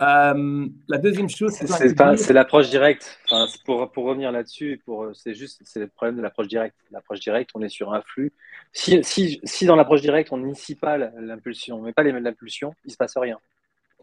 Euh, 0.00 0.68
la 0.88 0.98
deuxième 0.98 1.28
chose, 1.28 1.52
c'est 1.52 2.32
l'approche 2.32 2.70
directe. 2.70 3.18
Enfin, 3.24 3.46
pour, 3.64 3.90
pour 3.90 4.04
revenir 4.04 4.30
là-dessus, 4.30 4.80
c'est 5.14 5.34
juste 5.34 5.60
c'est 5.64 5.80
le 5.80 5.88
problème 5.88 6.16
de 6.16 6.22
l'approche 6.22 6.46
directe. 6.46 6.76
L'approche 6.92 7.20
directe, 7.20 7.50
on 7.54 7.62
est 7.62 7.68
sur 7.68 7.92
un 7.92 8.02
flux. 8.02 8.32
Si, 8.72 9.02
si, 9.02 9.40
si 9.42 9.66
dans 9.66 9.74
l'approche 9.74 10.00
directe, 10.00 10.32
on 10.32 10.38
n'initie 10.38 10.76
pas 10.76 10.98
l'impulsion, 10.98 11.76
on 11.78 11.82
met 11.82 11.92
pas 11.92 12.04
les 12.04 12.12
l'impulsion, 12.12 12.74
il 12.84 12.92
se 12.92 12.96
passe 12.96 13.16
rien. 13.16 13.38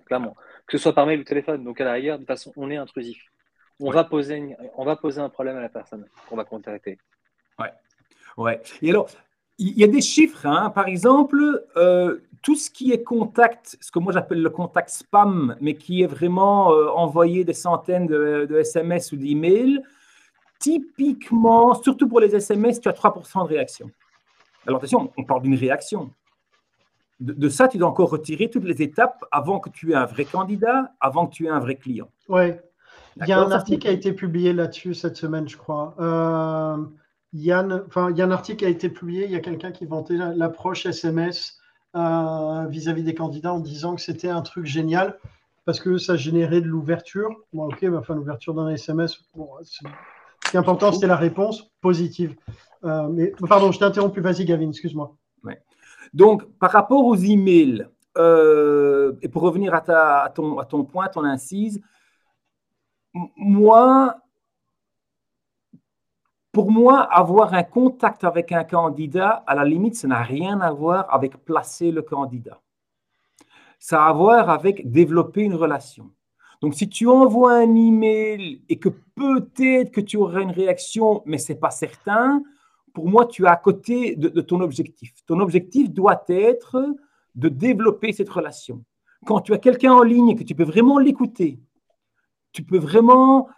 Clairement, 0.06 0.36
que 0.68 0.78
ce 0.78 0.84
soit 0.84 0.94
par 0.94 1.06
mail 1.06 1.22
ou 1.22 1.24
téléphone. 1.24 1.64
Donc 1.64 1.80
à 1.80 1.86
la 1.86 1.94
rigueur, 1.94 2.18
de 2.18 2.24
toute 2.24 2.28
façon, 2.28 2.52
on 2.58 2.70
est 2.70 2.78
intrusif. 2.78 3.18
On 3.80 3.92
va 3.92 4.04
poser, 4.04 4.56
on 4.76 4.86
va 4.86 4.96
poser 4.96 5.22
un 5.22 5.30
problème 5.30 5.58
à 5.58 5.62
la 5.62 5.70
personne 5.70 6.06
qu'on 6.28 6.36
va 6.36 6.44
contacter. 6.44 6.98
Ouais. 7.58 7.72
Ouais. 8.38 8.62
Et 8.82 8.90
alors, 8.90 9.10
il 9.58 9.78
y 9.78 9.84
a 9.84 9.88
des 9.88 10.02
chiffres. 10.02 10.46
Hein. 10.46 10.70
Par 10.70 10.88
exemple, 10.88 11.66
euh, 11.78 12.20
tout 12.42 12.56
ce 12.56 12.70
qui 12.70 12.92
est 12.92 13.04
contact, 13.04 13.78
ce 13.82 13.92
que 13.92 14.00
moi 14.00 14.14
j'appelle 14.14 14.42
le 14.42 14.50
contact 14.50 14.90
spam, 14.90 15.56
mais 15.62 15.76
qui 15.76 16.04
est 16.04 16.08
vraiment 16.08 16.72
euh, 16.72 16.90
envoyé 16.90 17.44
des 17.44 17.54
centaines 17.54 18.08
de, 18.08 18.56
SMS 18.60 19.12
ou 19.12 19.18
d'emails, 19.18 19.82
typiquement, 20.60 21.74
surtout 21.74 22.08
pour 22.08 22.20
les 22.20 22.36
SMS, 22.36 22.80
tu 22.80 22.90
as 22.90 22.94
3% 22.94 23.44
de 23.44 23.50
réaction. 23.50 23.90
Alors 24.68 24.78
attention, 24.78 25.12
on 25.18 25.24
parle 25.24 25.44
d'une 25.44 25.56
réaction. 25.56 26.12
De, 27.22 27.48
ça, 27.48 27.70
tu 27.70 27.78
dois 27.78 27.88
encore 27.88 28.10
retirer 28.10 28.50
toutes 28.50 28.66
les 28.66 28.82
étapes 28.82 29.24
avant 29.32 29.60
que 29.60 29.70
tu 29.70 29.92
aies 29.92 29.96
un 29.96 30.06
vrai 30.06 30.26
candidat, 30.26 30.92
avant 31.00 31.28
que 31.28 31.34
tu 31.34 31.46
aies 31.46 31.50
un 31.50 31.60
vrai 31.60 31.76
client. 31.76 32.10
Oui. 32.28 32.52
Il 33.22 33.28
y 33.28 33.32
a 33.32 33.40
un 33.40 33.52
article 33.52 33.80
qui 33.80 33.88
a 33.88 33.92
été 33.92 34.12
publié 34.12 34.52
là-dessus 34.52 34.94
cette 34.94 35.16
semaine, 35.16 35.48
je 35.48 35.56
crois. 35.56 35.96
Euh, 36.00 36.78
Enfin, 37.88 38.12
il 38.12 38.18
y 38.18 38.22
a 38.22 38.26
un 38.26 38.32
article 38.32 38.60
qui 38.60 38.66
a 38.66 38.70
été 38.70 38.90
publié, 38.90 39.26
il 39.26 39.32
y 39.32 39.36
a 39.36 39.40
quelqu'un 39.40 39.72
qui 39.72 39.86
vantait 39.86 40.16
l'approche 40.16 40.86
SMS 40.86 41.60
euh, 41.96 42.66
vis-à-vis 42.68 43.04
des 43.04 43.16
candidats 43.16 43.54
en 43.54 43.60
disant 43.60 43.96
que 43.96 44.02
c'était 44.02 44.30
un 44.30 44.42
truc 44.42 44.66
génial 44.66 45.18
parce 45.66 45.80
que 45.80 45.98
ça 45.98 46.16
générait 46.16 46.62
de 46.62 46.68
l'ouverture. 46.68 47.30
Bon, 47.54 47.66
ok, 47.66 47.86
enfin, 47.98 48.16
l'ouverture 48.16 48.54
d'un 48.54 48.70
SMS, 48.70 49.20
ce 49.64 49.80
qui 50.50 50.56
est 50.56 50.60
important, 50.60 50.92
c'était 50.92 51.08
la 51.08 51.16
réponse 51.16 51.72
positive. 51.82 52.36
Euh, 52.84 53.10
mais 53.10 53.34
pardon, 53.50 53.72
je 53.72 53.80
t'ai 53.80 53.86
interrompu. 53.86 54.22
Vas-y, 54.22 54.46
Gavin, 54.46 54.70
excuse-moi. 54.70 55.16
Donc, 56.14 56.46
par 56.60 56.72
rapport 56.72 57.06
aux 57.06 57.16
emails, 57.16 57.88
euh, 58.18 59.14
et 59.22 59.28
pour 59.28 59.42
revenir 59.42 59.74
à, 59.74 59.82
ta, 59.82 60.22
à, 60.22 60.30
ton, 60.30 60.60
à 60.60 60.66
ton 60.66 60.86
point, 60.86 61.08
ton 61.08 61.26
incise, 61.26 61.82
moi, 63.36 64.16
pour 66.56 66.72
moi, 66.72 67.02
avoir 67.02 67.54
un 67.54 67.64
contact 67.64 68.24
avec 68.24 68.54
un 68.54 68.64
candidat, 68.64 69.44
à 69.46 69.56
la 69.56 69.66
limite, 69.66 69.98
ça 69.98 70.08
n'a 70.08 70.24
rien 70.24 70.62
à 70.62 70.72
voir 70.72 71.06
avec 71.14 71.44
placer 71.44 71.92
le 71.92 72.02
candidat. 72.02 72.62
Ça 73.78 74.06
a 74.06 74.08
à 74.08 74.14
voir 74.14 74.50
avec 74.50 74.90
développer 74.90 75.42
une 75.42 75.56
relation. 75.56 76.12
Donc, 76.62 76.74
si 76.74 76.88
tu 76.88 77.10
envoies 77.10 77.58
un 77.58 77.76
email 77.76 78.62
et 78.70 78.80
que 78.80 78.88
peut-être 78.88 79.92
que 79.92 80.00
tu 80.00 80.16
auras 80.16 80.40
une 80.40 80.52
réaction, 80.52 81.24
mais 81.26 81.40
ce 81.40 81.52
n'est 81.52 81.60
pas 81.60 81.72
certain, 81.72 82.42
pour 82.94 83.10
moi, 83.10 83.26
tu 83.26 83.44
es 83.44 83.50
à 83.50 83.58
côté 83.58 84.16
de, 84.16 84.30
de, 84.30 84.40
ton 84.40 84.62
objectif. 84.62 85.12
Ton 85.28 85.42
objectif 85.42 85.92
doit 85.92 86.24
être 86.30 86.88
de 87.36 87.50
développer 87.50 88.14
cette 88.14 88.30
relation. 88.30 88.82
Quand 89.26 89.42
tu 89.42 89.54
as 89.54 89.58
quelqu'un 89.58 89.92
en 89.92 90.04
ligne 90.04 90.30
et 90.30 90.36
que 90.38 90.46
tu 90.46 90.56
peux 90.56 90.64
vraiment 90.64 91.00
l'écouter, 91.00 91.60
tu 92.54 92.64
peux 92.64 92.80
vraiment 92.80 93.50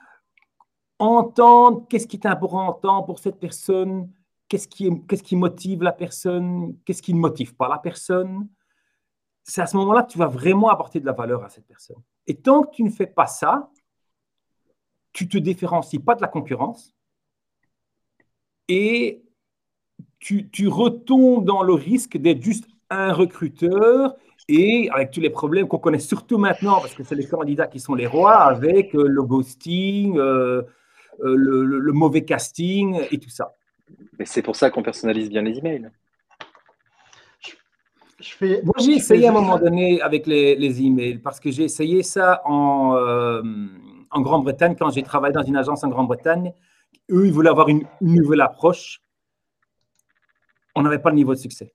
entendre 0.99 1.85
qu'est-ce 1.89 2.07
qui 2.07 2.17
est 2.17 2.25
important 2.25 3.03
pour 3.03 3.19
cette 3.19 3.39
personne, 3.39 4.11
qu'est-ce 4.49 4.67
qui, 4.67 4.89
qu'est-ce 5.07 5.23
qui 5.23 5.35
motive 5.35 5.83
la 5.83 5.91
personne, 5.91 6.77
qu'est-ce 6.85 7.01
qui 7.01 7.13
ne 7.13 7.19
motive 7.19 7.55
pas 7.55 7.67
la 7.67 7.77
personne. 7.77 8.47
C'est 9.43 9.61
à 9.61 9.67
ce 9.67 9.77
moment-là 9.77 10.03
que 10.03 10.11
tu 10.11 10.17
vas 10.17 10.27
vraiment 10.27 10.69
apporter 10.69 10.99
de 10.99 11.05
la 11.05 11.13
valeur 11.13 11.43
à 11.43 11.49
cette 11.49 11.65
personne. 11.65 12.01
Et 12.25 12.35
tant 12.35 12.63
que 12.63 12.71
tu 12.71 12.83
ne 12.83 12.89
fais 12.89 13.07
pas 13.07 13.27
ça, 13.27 13.69
tu 15.13 15.25
ne 15.25 15.29
te 15.29 15.37
différencies 15.37 15.99
pas 15.99 16.15
de 16.15 16.21
la 16.21 16.27
concurrence 16.27 16.93
et 18.67 19.23
tu, 20.19 20.49
tu 20.49 20.67
retombes 20.67 21.45
dans 21.45 21.63
le 21.63 21.73
risque 21.73 22.17
d'être 22.17 22.41
juste 22.41 22.67
un 22.89 23.13
recruteur 23.13 24.15
et 24.47 24.89
avec 24.91 25.11
tous 25.11 25.19
les 25.19 25.29
problèmes 25.29 25.67
qu'on 25.67 25.77
connaît 25.77 25.99
surtout 25.99 26.37
maintenant, 26.37 26.79
parce 26.79 26.93
que 26.93 27.03
c'est 27.03 27.15
les 27.15 27.27
candidats 27.27 27.67
qui 27.67 27.79
sont 27.79 27.95
les 27.95 28.07
rois, 28.07 28.35
avec 28.35 28.95
euh, 28.95 29.07
le 29.07 29.23
ghosting, 29.23 30.17
euh, 30.17 30.63
euh, 31.21 31.35
le, 31.35 31.91
mauvais 31.93 32.23
casting 32.23 32.99
et 33.11 33.17
tout 33.17 33.29
ça. 33.29 33.53
Mais 34.19 34.25
c'est 34.25 34.41
pour 34.41 34.55
ça 34.55 34.69
qu'on 34.69 34.83
personnalise 34.83 35.29
bien 35.29 35.41
les 35.41 35.57
emails. 35.57 35.89
Je 38.19 38.29
fais, 38.31 38.61
Moi, 38.63 38.73
j'ai 38.79 38.93
essayé 38.93 39.27
à 39.27 39.29
un 39.29 39.33
moment 39.33 39.59
donné 39.59 40.01
avec 40.01 40.25
les, 40.25 40.55
les 40.55 40.81
emails, 40.81 41.19
parce 41.19 41.39
que 41.39 41.51
j'ai 41.51 41.63
essayé 41.63 42.01
ça 42.01 42.41
en, 42.45 42.95
en 44.09 44.21
Grande-Bretagne, 44.21 44.75
quand 44.77 44.89
j'ai 44.89 45.03
travaillé 45.03 45.33
dans 45.33 45.43
une 45.43 45.55
agence 45.55 45.83
en 45.83 45.89
Grande-Bretagne. 45.89 46.51
Eux, 47.11 47.27
ils 47.27 47.31
voulaient 47.31 47.51
avoir 47.51 47.69
une 47.69 47.85
nouvelle 48.01 48.41
approche. 48.41 49.01
On 50.75 50.81
n'avait 50.81 50.99
pas 50.99 51.09
le 51.09 51.15
niveau 51.15 51.33
de 51.35 51.39
succès 51.39 51.73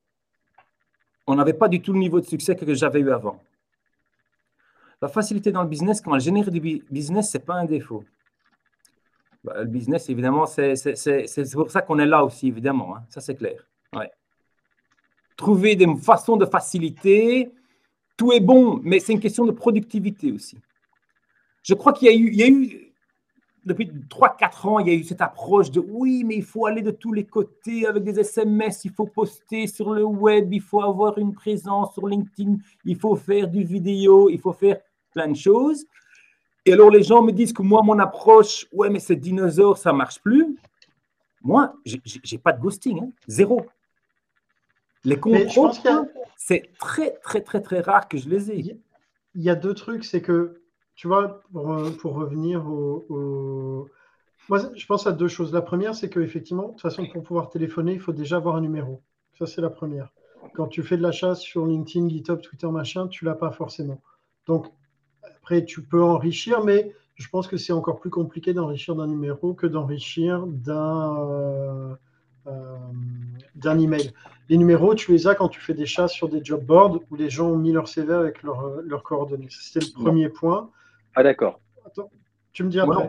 on 1.26 1.35
n'avait 1.35 1.52
pas 1.52 1.68
du 1.68 1.81
tout 1.81 1.92
le 1.92 1.98
niveau 1.98 2.20
de 2.20 2.26
succès 2.26 2.57
que 2.57 2.74
j'avais 2.74 3.00
eu 3.00 3.11
avant. 3.12 3.42
La 5.00 5.09
facilité 5.09 5.50
dans 5.50 5.62
le 5.62 5.68
business, 5.68 6.00
quand 6.00 6.14
on 6.14 6.18
génère 6.18 6.50
du 6.50 6.61
business, 6.90 7.31
ce 7.31 7.38
n'est 7.38 7.44
pas 7.44 7.55
un 7.55 7.64
défaut. 7.64 8.05
Bah, 9.44 9.55
le 9.59 9.64
business, 9.64 10.09
évidemment, 10.09 10.46
c'est 10.46 10.74
pour 11.55 11.70
ça 11.70 11.83
qu'on 11.83 11.98
est 11.98 12.07
là 12.07 12.24
aussi, 12.24 12.48
évidemment. 12.48 12.96
Hein. 12.96 13.02
Ça, 13.09 13.20
c'est 13.20 13.35
clair. 13.35 13.66
Trouver 15.37 15.74
des 15.74 15.87
façons 15.96 16.37
de 16.37 16.46
faciliter, 16.46 17.50
tout 18.16 18.33
est 18.33 18.40
bon, 18.40 18.81
mais 18.85 19.00
c'est 19.00 19.12
une 19.12 19.20
question 19.20 19.44
de 19.44 19.50
productivité 19.50 20.31
aussi. 20.31 20.59
Je 21.62 21.74
crois 21.74 21.92
qu'il 21.92 22.12
y, 22.12 22.37
y, 22.37 22.42
a 22.42 22.48
eu 22.48 22.92
depuis 23.64 23.90
3-4 24.09 24.68
ans, 24.68 24.78
il 24.78 24.88
y 24.88 24.90
a 24.90 24.94
eu 24.94 25.05
cette 25.05 25.20
approche 25.20 25.70
de 25.70 25.81
oui, 25.81 26.22
mais 26.24 26.37
il 26.37 26.44
faut 26.44 26.66
aller 26.66 26.83
de 26.83 26.90
tous 26.90 27.12
les 27.12 27.24
côtés 27.24 27.87
avec 27.87 28.05
des 28.05 28.18
SMS, 28.20 28.85
il 28.85 28.92
faut 28.92 29.07
poster 29.07 29.66
sur 29.66 29.94
le 29.94 30.05
web, 30.05 30.52
il 30.52 30.61
faut 30.61 30.83
avoir 30.83 31.18
une 31.18 31.33
présence 31.33 31.94
sur 31.94 32.07
LinkedIn, 32.07 32.57
il 32.85 32.96
faut 32.96 33.16
faire 33.16 33.48
du 33.48 33.64
vidéo, 33.64 34.28
il 34.28 34.38
faut 34.38 34.52
faire 34.52 34.78
plein 35.12 35.28
de 35.28 35.37
choses. 35.37 35.85
Et 36.64 36.72
alors 36.72 36.90
les 36.90 37.03
gens 37.03 37.22
me 37.22 37.33
disent 37.33 37.53
que 37.53 37.62
moi, 37.62 37.83
mon 37.83 37.98
approche, 37.98 38.66
ouais, 38.72 38.88
mais 38.88 39.01
c'est 39.01 39.16
dinosaure, 39.16 39.79
ça 39.79 39.92
ne 39.92 39.98
marche 39.98 40.20
plus. 40.20 40.57
Moi, 41.42 41.75
je 41.85 41.96
n'ai 41.96 42.38
pas 42.38 42.53
de 42.53 42.61
ghosting, 42.61 43.03
hein, 43.03 43.11
zéro. 43.27 43.66
Les 45.05 45.18
contrôles, 45.18 45.72
c'est 46.37 46.70
très, 46.79 47.11
très, 47.22 47.40
très, 47.40 47.61
très 47.61 47.81
rare 47.81 48.09
que 48.09 48.16
je 48.16 48.29
les 48.29 48.51
ai. 48.53 48.79
Il 49.35 49.42
y 49.42 49.51
a 49.51 49.57
deux 49.57 49.75
trucs, 49.75 50.05
c'est 50.05 50.22
que 50.22 50.62
tu 50.94 51.09
vois, 51.09 51.40
pour, 51.53 51.72
euh, 51.72 51.90
revenir 52.05 52.64
au, 52.68 53.88
Moi, 54.48 54.59
je 54.75 54.87
pense 54.87 55.07
à 55.07 55.12
deux 55.12 55.29
choses. 55.29 55.53
La 55.53 55.62
première, 55.62 55.94
c'est 55.94 56.11
qu'effectivement, 56.11 56.64
de 56.64 56.72
toute 56.72 56.81
façon, 56.81 57.07
pour 57.07 57.22
pouvoir 57.22 57.48
téléphoner, 57.48 57.92
il 57.94 58.01
faut 58.01 58.12
déjà 58.12 58.37
avoir 58.37 58.57
un 58.57 58.61
numéro. 58.61 59.03
Ça, 59.38 59.46
c'est 59.46 59.61
la 59.61 59.70
première. 59.70 60.12
Quand 60.55 60.66
tu 60.66 60.83
fais 60.83 60.96
de 60.96 61.03
la 61.03 61.12
chasse 61.12 61.40
sur 61.40 61.66
LinkedIn, 61.66 62.09
GitHub, 62.09 62.40
Twitter, 62.40 62.68
machin, 62.68 63.09
tu 63.09 63.25
l'as 63.25 63.35
pas 63.35 63.51
forcément. 63.51 64.01
Donc, 64.46 64.66
après, 65.23 65.65
tu 65.65 65.83
peux 65.83 66.03
enrichir, 66.03 66.65
mais 66.65 66.95
je 67.15 67.29
pense 67.29 67.47
que 67.47 67.57
c'est 67.57 67.73
encore 67.73 68.01
plus 68.01 68.11
compliqué 68.11 68.53
d'enrichir 68.53 68.95
d'un 68.95 69.07
numéro 69.07 69.55
que 69.55 69.67
d'enrichir 69.67 70.47
d'un 70.47 71.17
euh, 71.29 71.95
euh, 72.47 72.77
d'un 73.55 73.79
email. 73.79 74.13
Les 74.49 74.57
numéros, 74.57 74.95
tu 74.95 75.13
les 75.13 75.27
as 75.27 75.35
quand 75.35 75.49
tu 75.49 75.61
fais 75.61 75.75
des 75.75 75.87
chasses 75.87 76.13
sur 76.13 76.29
des 76.29 76.45
job 76.45 76.65
boards 76.65 77.01
où 77.11 77.17
les 77.17 77.31
gens 77.31 77.49
ont 77.49 77.59
mis 77.59 77.73
leur 77.73 77.89
CV 77.89 78.13
avec 78.13 78.43
leurs 78.43 79.03
coordonnées. 79.05 79.49
C'était 79.51 79.87
le 79.87 80.03
premier 80.03 80.29
point. 80.29 80.71
Ah, 81.15 81.23
d'accord. 81.23 81.61
Tu 82.53 82.65
me 82.65 82.69
dis 82.69 82.81
après. 82.81 83.09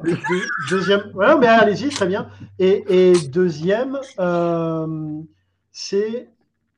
deuxième. 0.70 1.12
Ouais, 1.14 1.38
mais 1.38 1.48
allez-y, 1.48 1.90
très 1.90 2.08
bien. 2.08 2.30
Et, 2.60 3.14
deuxième, 3.30 4.00
euh, 4.20 5.22
c'est. 5.72 6.30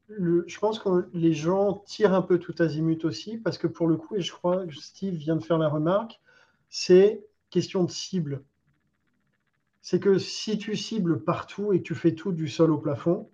Je 0.10 0.60
pense 0.60 0.80
que 0.80 1.10
les 1.14 1.34
gens 1.34 1.84
tirent 1.86 2.14
un 2.14 2.22
peu 2.22 2.38
tout 2.38 2.54
azimut 2.60 3.04
aussi, 3.06 3.38
parce 3.38 3.58
que 3.58 3.68
pour 3.68 3.88
le 3.88 3.98
coup, 3.98 4.16
et 4.16 4.22
je 4.22 4.32
crois 4.32 4.66
que 4.66 4.76
Steve 4.76 5.16
vient 5.16 5.36
de 5.36 5.44
faire 5.44 5.58
la 5.58 5.70
remarque, 5.70 6.20
c'est 6.70 7.26
question 7.50 7.84
de 7.84 7.92
cible. 7.92 8.44
C'est 9.82 10.00
que 10.00 10.18
si 10.18 10.58
tu 10.58 10.76
cibles 10.76 11.24
partout 11.24 11.74
et 11.74 11.80
que 11.80 11.84
tu 11.84 11.96
fais 11.96 12.14
tout 12.14 12.32
du 12.32 12.48
sol 12.48 12.72
au 12.72 12.78
plafond, 12.78 13.30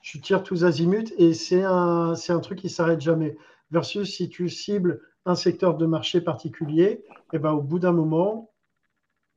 tu 0.00 0.20
tires 0.20 0.42
tous 0.42 0.64
azimuts 0.64 1.12
et 1.16 1.32
c'est 1.34 1.62
un, 1.62 2.14
truc 2.42 2.58
qui 2.58 2.68
s'arrête 2.68 3.00
jamais. 3.00 3.36
Versus 3.70 4.14
si 4.14 4.28
tu 4.28 4.48
cibles 4.48 5.00
un 5.24 5.34
secteur 5.34 5.76
de 5.76 5.86
marché 5.86 6.20
particulier, 6.20 6.84
et 6.84 7.04
eh 7.34 7.38
ben, 7.38 7.52
au 7.52 7.62
bout 7.62 7.78
d'un 7.78 7.92
moment, 7.92 8.50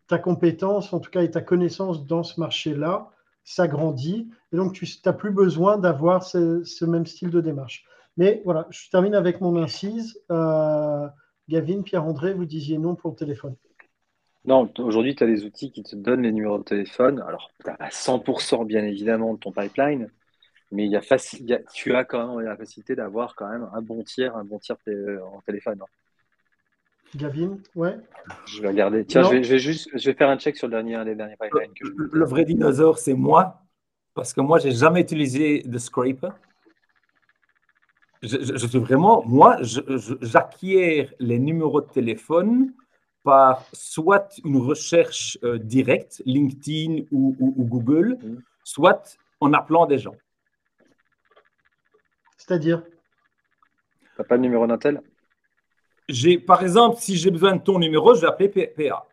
ta 0.08 0.18
compétence, 0.18 0.92
en 0.94 1.00
tout 1.00 1.12
cas, 1.12 1.24
et 1.24 1.32
ta 1.32 1.42
connaissance 1.42 2.06
dans 2.06 2.24
ce 2.24 2.40
marché-là, 2.40 3.12
s'agrandit. 3.46 4.30
Et 4.52 4.58
donc, 4.58 4.74
tu 4.74 4.86
n'as 5.06 5.14
plus 5.14 5.32
besoin 5.32 5.78
d'avoir 5.78 6.24
ce, 6.24 6.86
même 6.86 7.06
style 7.06 7.30
de 7.30 7.40
démarche. 7.40 7.86
Mais 8.18 8.42
voilà, 8.44 8.68
je 8.70 8.90
termine 8.90 9.16
avec 9.16 9.40
mon 9.40 9.56
incise. 9.62 10.20
Euh, 10.32 11.08
Gavin, 11.48 11.82
Pierre-André, 11.84 12.34
vous 12.34 12.46
disiez 12.46 12.78
non 12.78 12.96
pour 12.96 13.12
le 13.12 13.16
téléphone. 13.16 13.56
Non, 14.46 14.70
aujourd'hui, 14.80 15.16
tu 15.16 15.24
as 15.24 15.28
des 15.28 15.44
outils 15.44 15.72
qui 15.72 15.84
te 15.84 15.96
donnent 15.96 16.22
les 16.24 16.32
numéros 16.32 16.58
de 16.58 16.64
téléphone. 16.64 17.24
Alors, 17.28 17.52
à 17.80 17.90
100% 17.90 18.66
bien 18.66 18.84
évidemment 18.84 19.34
de 19.34 19.40
ton 19.40 19.52
pipeline, 19.52 20.10
mais 20.72 20.86
il 20.86 20.92
y 20.92 20.96
a 20.96 21.64
tu 21.74 21.96
as 21.96 22.04
quand 22.04 22.36
même 22.36 22.46
la 22.46 22.56
facilité 22.56 22.96
d'avoir 22.96 23.36
quand 23.36 23.50
même 23.50 23.68
un 23.74 23.82
bon 23.82 24.04
tiers, 24.04 24.36
un 24.36 24.44
bon 24.44 24.60
tiers 24.60 24.78
en 25.34 25.42
téléphone. 25.42 25.80
Hein. 25.82 26.05
Gavin, 27.16 27.58
ouais. 27.76 27.98
Je 28.46 28.62
vais 28.62 28.68
regarder. 28.70 29.06
Tiens, 29.06 29.24
je 29.24 29.50
vais, 29.50 29.60
juste, 29.60 29.90
je 29.94 30.10
vais 30.10 30.16
faire 30.16 30.30
un 30.30 30.38
check 30.38 30.58
sur 30.58 30.68
le 30.68 30.72
dernier, 30.72 31.04
les 31.04 31.16
derniers 31.16 31.38
pipelines. 31.40 31.72
Le, 32.12 32.26
vrai 32.26 32.46
dinosaure, 32.46 32.98
c'est 32.98 33.14
moi, 33.14 33.62
parce 34.14 34.34
que 34.34 34.42
moi, 34.42 34.60
j'ai 34.60 34.72
jamais 34.72 35.02
utilisé 35.02 35.62
de 35.64 35.78
scraper. 35.78 36.30
Je, 38.22 38.68
suis 38.68 38.80
vraiment, 38.80 39.24
moi, 39.26 39.58
j'acquiers 39.62 41.10
les 41.20 41.40
numéros 41.40 41.82
de 41.82 41.90
téléphone 41.90 42.74
par 43.24 43.66
soit 43.74 44.30
une 44.44 44.58
recherche 44.58 45.38
euh, 45.44 45.58
directe, 45.58 46.22
LinkedIn 46.26 47.06
ou, 47.12 47.36
Google, 47.68 48.18
mm. 48.22 48.38
soit 48.64 49.18
en 49.40 49.54
appelant 49.54 49.86
des 49.86 50.00
gens. 50.00 50.16
C'est-à-dire? 52.38 52.84
Tu 52.84 52.92
n'as 54.20 54.26
pas 54.26 54.36
le 54.36 54.42
numéro 54.42 54.66
d'un 54.68 54.78
tel 54.78 55.02
j'ai, 56.10 56.38
Par 56.38 56.62
exemple, 56.62 56.98
si 57.00 57.18
j'ai 57.18 57.32
besoin 57.32 57.56
de 57.56 57.62
ton 57.62 57.80
numéro, 57.80 58.14
je 58.14 58.22
vais 58.22 58.28
appeler 58.28 58.50
PA. 58.50 59.08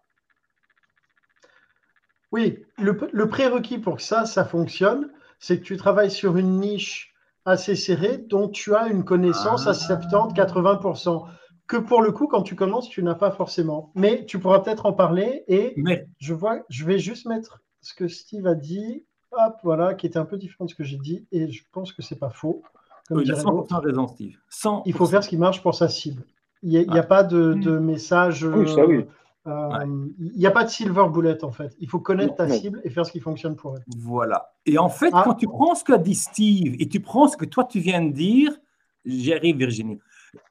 Oui, 2.33 2.65
le, 2.79 3.29
prérequis 3.29 3.79
pour 3.79 3.97
que 3.97 4.03
ça, 4.03 4.25
ça 4.25 4.45
fonctionne, 4.45 5.11
c'est 5.39 5.59
que 5.59 5.65
tu 5.65 5.77
travailles 5.77 6.11
sur 6.11 6.39
une 6.39 6.61
niche 6.61 7.15
assez 7.45 7.77
serrée 7.77 8.19
dont 8.19 8.49
tu 8.49 8.75
as 8.75 8.89
une 8.89 9.05
connaissance 9.05 9.67
à 9.67 9.73
70-80%. 9.73 11.27
Que 11.67 11.77
pour 11.77 12.03
le 12.03 12.11
coup, 12.11 12.27
quand 12.27 12.43
tu 12.43 12.57
commences, 12.57 12.89
tu 12.89 13.03
n'as 13.03 13.15
pas 13.15 13.31
forcément. 13.31 13.93
Mais 13.95 14.25
tu 14.25 14.39
pourras 14.39 14.61
peut-être 14.61 14.87
en 14.87 14.93
parler. 14.93 15.45
Et 15.49 15.75
je 16.19 16.35
vois, 16.35 16.61
je 16.69 16.85
vais 16.85 16.99
juste 16.99 17.27
mettre 17.27 17.61
ce 17.81 17.95
que 17.95 18.09
Steve 18.09 18.47
a 18.47 18.55
dit, 18.55 19.05
hop, 19.33 19.57
voilà, 19.63 19.95
qui 19.95 20.07
était 20.07 20.19
un 20.19 20.25
peu 20.25 20.39
différent 20.39 20.65
de 20.65 20.71
ce 20.71 20.75
que 20.75 20.85
j'ai 20.85 20.99
dit. 20.99 21.27
Et 21.33 21.51
je 21.51 21.65
pense 21.71 21.93
que 21.93 22.03
c'est 22.03 22.19
pas 22.19 22.31
faux. 22.31 22.63
Comme 23.09 23.21
il 23.21 23.31
a 23.31 23.35
100% 23.35 23.81
raison, 23.81 24.09
Steve. 24.09 24.39
Il 24.87 24.95
faut 24.95 25.07
faire 25.07 25.23
ce 25.23 25.29
qui 25.29 25.37
marche 25.37 25.63
pour 25.63 25.75
sa 25.75 25.89
cible. 25.89 26.25
Il 26.63 26.71
n'y 26.71 26.99
a, 26.99 27.03
pas 27.03 27.25
de, 27.25 27.55
hmm. 27.55 27.79
message. 27.81 28.45
Oui, 28.45 28.73
ça, 28.73 28.87
oui. 28.87 29.05
Euh, 29.49 30.07
il 30.21 30.39
n'y 30.39 30.47
a 30.47 30.53
pas 30.53 30.63
de 30.63 30.69
silver 30.71 31.07
bullet 31.13 31.43
en 31.43 31.51
fait. 31.51 31.75
Il 31.81 31.89
faut 31.89 31.99
connaître 31.99 32.37
ta 32.37 32.49
cible 32.49 32.81
et 32.85 32.91
faire 32.91 33.05
ce 33.05 33.11
qui 33.11 33.19
fonctionne 33.19 33.57
pour 33.57 33.77
elle. 33.77 33.83
Voilà. 33.99 34.53
Et 34.67 34.79
en 34.79 34.89
fait, 34.89 35.11
ah. 35.13 35.23
quand 35.25 35.35
tu 35.35 35.49
prends 35.49 35.75
ce 35.75 35.83
qu'a 35.83 35.99
dit 35.99 36.15
Steve 36.15 36.77
et 36.79 36.89
tu 36.89 37.01
prends 37.01 37.27
ce 37.27 37.37
que 37.37 37.45
toi 37.45 37.65
tu 37.65 37.81
viens 37.81 38.03
de 38.03 38.13
dire, 38.13 38.57
j'y 39.05 39.35
arrive 39.35 39.57
Virginie. 39.57 39.99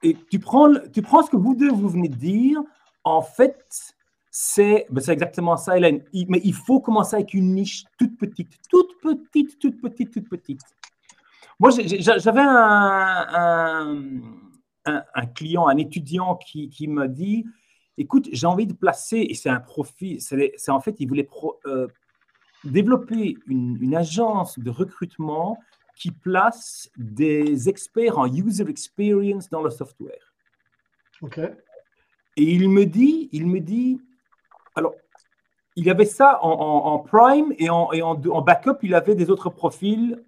Et 0.04 0.18
tu 0.30 0.40
prends, 0.40 0.74
tu 0.92 1.02
prends 1.02 1.24
ce 1.24 1.30
que 1.30 1.38
vous 1.38 1.56
deux 1.56 1.72
vous 1.72 1.88
venez 1.88 2.10
de 2.10 2.16
dire. 2.16 2.62
En 3.06 3.22
fait, 3.22 3.66
c'est 4.30 4.88
ben 4.90 5.02
c'est 5.02 5.14
exactement 5.14 5.56
ça, 5.56 5.78
Hélène. 5.78 6.04
Mais 6.28 6.42
il 6.44 6.54
faut 6.54 6.82
commencer 6.82 7.16
avec 7.16 7.34
une 7.34 7.56
niche 7.56 7.86
toute 7.98 8.18
petite, 8.18 8.58
toute 8.70 9.00
petite, 9.02 9.58
toute 9.58 9.82
petite, 9.82 10.12
toute 10.12 10.28
petite. 10.28 10.62
Moi, 11.62 11.70
j'avais 11.72 12.42
un, 12.42 13.28
un, 13.34 14.04
client, 15.36 15.68
un 15.68 15.78
étudiant 15.78 16.36
qui, 16.36 16.70
qui 16.70 16.88
m'a 16.88 17.08
dit, 17.08 17.46
écoute, 17.98 18.30
j'ai 18.32 18.48
envie 18.48 18.68
de 18.68 18.74
placer, 18.74 19.26
et 19.30 19.34
c'est 19.34 19.50
un 19.50 19.60
profil, 19.60 20.22
c'est 20.22 20.72
en 20.72 20.80
fait, 20.80 20.96
il 21.00 21.08
voulait 21.08 21.28
euh, 21.66 21.88
développer 22.64 23.38
une, 23.48 23.78
une, 23.82 23.96
agence 23.96 24.58
de 24.60 24.70
recrutement 24.70 25.58
qui 25.96 26.12
place 26.12 26.90
des 26.98 27.70
experts 27.70 28.18
en 28.18 28.26
user 28.26 28.68
experience 28.70 29.50
dans 29.50 29.62
le 29.62 29.70
software. 29.70 30.34
OK. 31.22 31.40
Et 32.38 32.44
il 32.44 32.70
me 32.70 32.86
dit, 32.86 33.30
il 33.32 33.46
me 33.46 33.60
dit, 33.60 34.02
alors, 34.76 34.96
il 35.76 35.90
avait 35.90 36.06
ça 36.06 36.40
en, 36.44 36.50
en, 36.50 37.00
prime 37.00 37.54
et, 37.58 37.70
en, 37.70 37.92
et 37.92 38.02
en, 38.02 38.22
en, 38.22 38.42
backup, 38.42 38.78
il 38.82 38.94
avait 38.94 39.16
des 39.16 39.30
autres 39.30 39.50
profils 39.50 40.22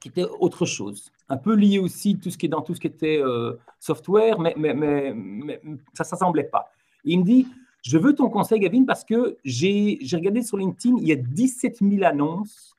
qui 0.00 0.08
était 0.08 0.26
autre 0.40 0.66
chose. 0.66 1.12
Un 1.32 1.38
peu 1.38 1.54
lié 1.54 1.78
aussi 1.78 2.18
tout 2.18 2.28
ce 2.28 2.36
qui 2.36 2.44
est 2.44 2.50
dans 2.50 2.60
tout 2.60 2.74
ce 2.74 2.80
qui 2.80 2.88
était 2.88 3.16
euh, 3.18 3.58
software, 3.80 4.38
mais, 4.38 4.52
mais, 4.54 4.74
mais, 4.74 5.62
ça 5.94 6.04
ne 6.12 6.18
semblait 6.18 6.44
pas. 6.44 6.70
il 7.04 7.20
me 7.20 7.24
dit, 7.24 7.48
je 7.80 7.96
veux 7.96 8.14
ton 8.14 8.28
conseil, 8.28 8.60
Gavin, 8.60 8.84
parce 8.84 9.02
que 9.02 9.38
j'ai 9.42 9.98
regardé 10.12 10.42
sur 10.42 10.58
LinkedIn, 10.58 10.98
il 10.98 11.08
y 11.08 11.12
a 11.12 11.16
17 11.16 11.78
000 11.78 12.04
annonces, 12.04 12.76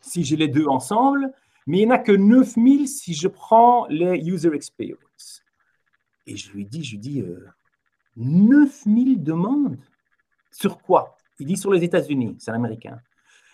si 0.00 0.24
j'ai 0.24 0.34
les 0.34 0.48
deux 0.48 0.66
ensemble, 0.66 1.32
Mais 1.68 1.78
il 1.78 1.86
n'y 1.86 1.92
en 1.92 1.94
a 1.94 1.98
que 1.98 2.10
9000 2.10 2.88
si 2.88 3.14
je 3.14 3.28
prends 3.28 3.86
les 3.86 4.18
user 4.18 4.52
experience. 4.52 5.44
Et 6.26 6.36
je 6.36 6.50
lui 6.50 6.64
dis, 6.64 6.82
je 6.82 6.92
lui 6.92 6.98
dis, 6.98 7.24
9000 8.16 9.22
demandes 9.22 9.78
Sur 10.50 10.78
quoi? 10.82 11.16
Il 11.38 11.46
dit 11.46 11.56
sur 11.56 11.70
les 11.70 11.84
États-Unis, 11.84 12.34
c'est 12.40 12.50
un 12.50 12.54
Américain. 12.54 12.98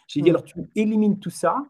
J'ai 0.08 0.22
dit, 0.22 0.30
hmm. 0.30 0.36
alors 0.36 0.44
tu 0.44 0.56
élimines 0.74 1.18
tout 1.18 1.28
ça, 1.28 1.66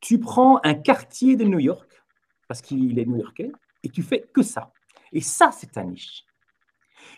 tu 0.00 0.18
prends 0.18 0.60
un 0.64 0.74
quartier 0.74 1.36
de 1.36 1.44
New 1.44 1.58
York, 1.58 2.02
parce 2.48 2.62
qu'il 2.62 2.98
est 2.98 3.06
new-yorkais, 3.06 3.50
et 3.82 3.88
tu 3.88 4.02
fais 4.02 4.28
que 4.32 4.42
ça. 4.42 4.72
Et 5.12 5.20
ça, 5.20 5.50
c'est 5.52 5.72
ta 5.72 5.84
niche. 5.84 6.24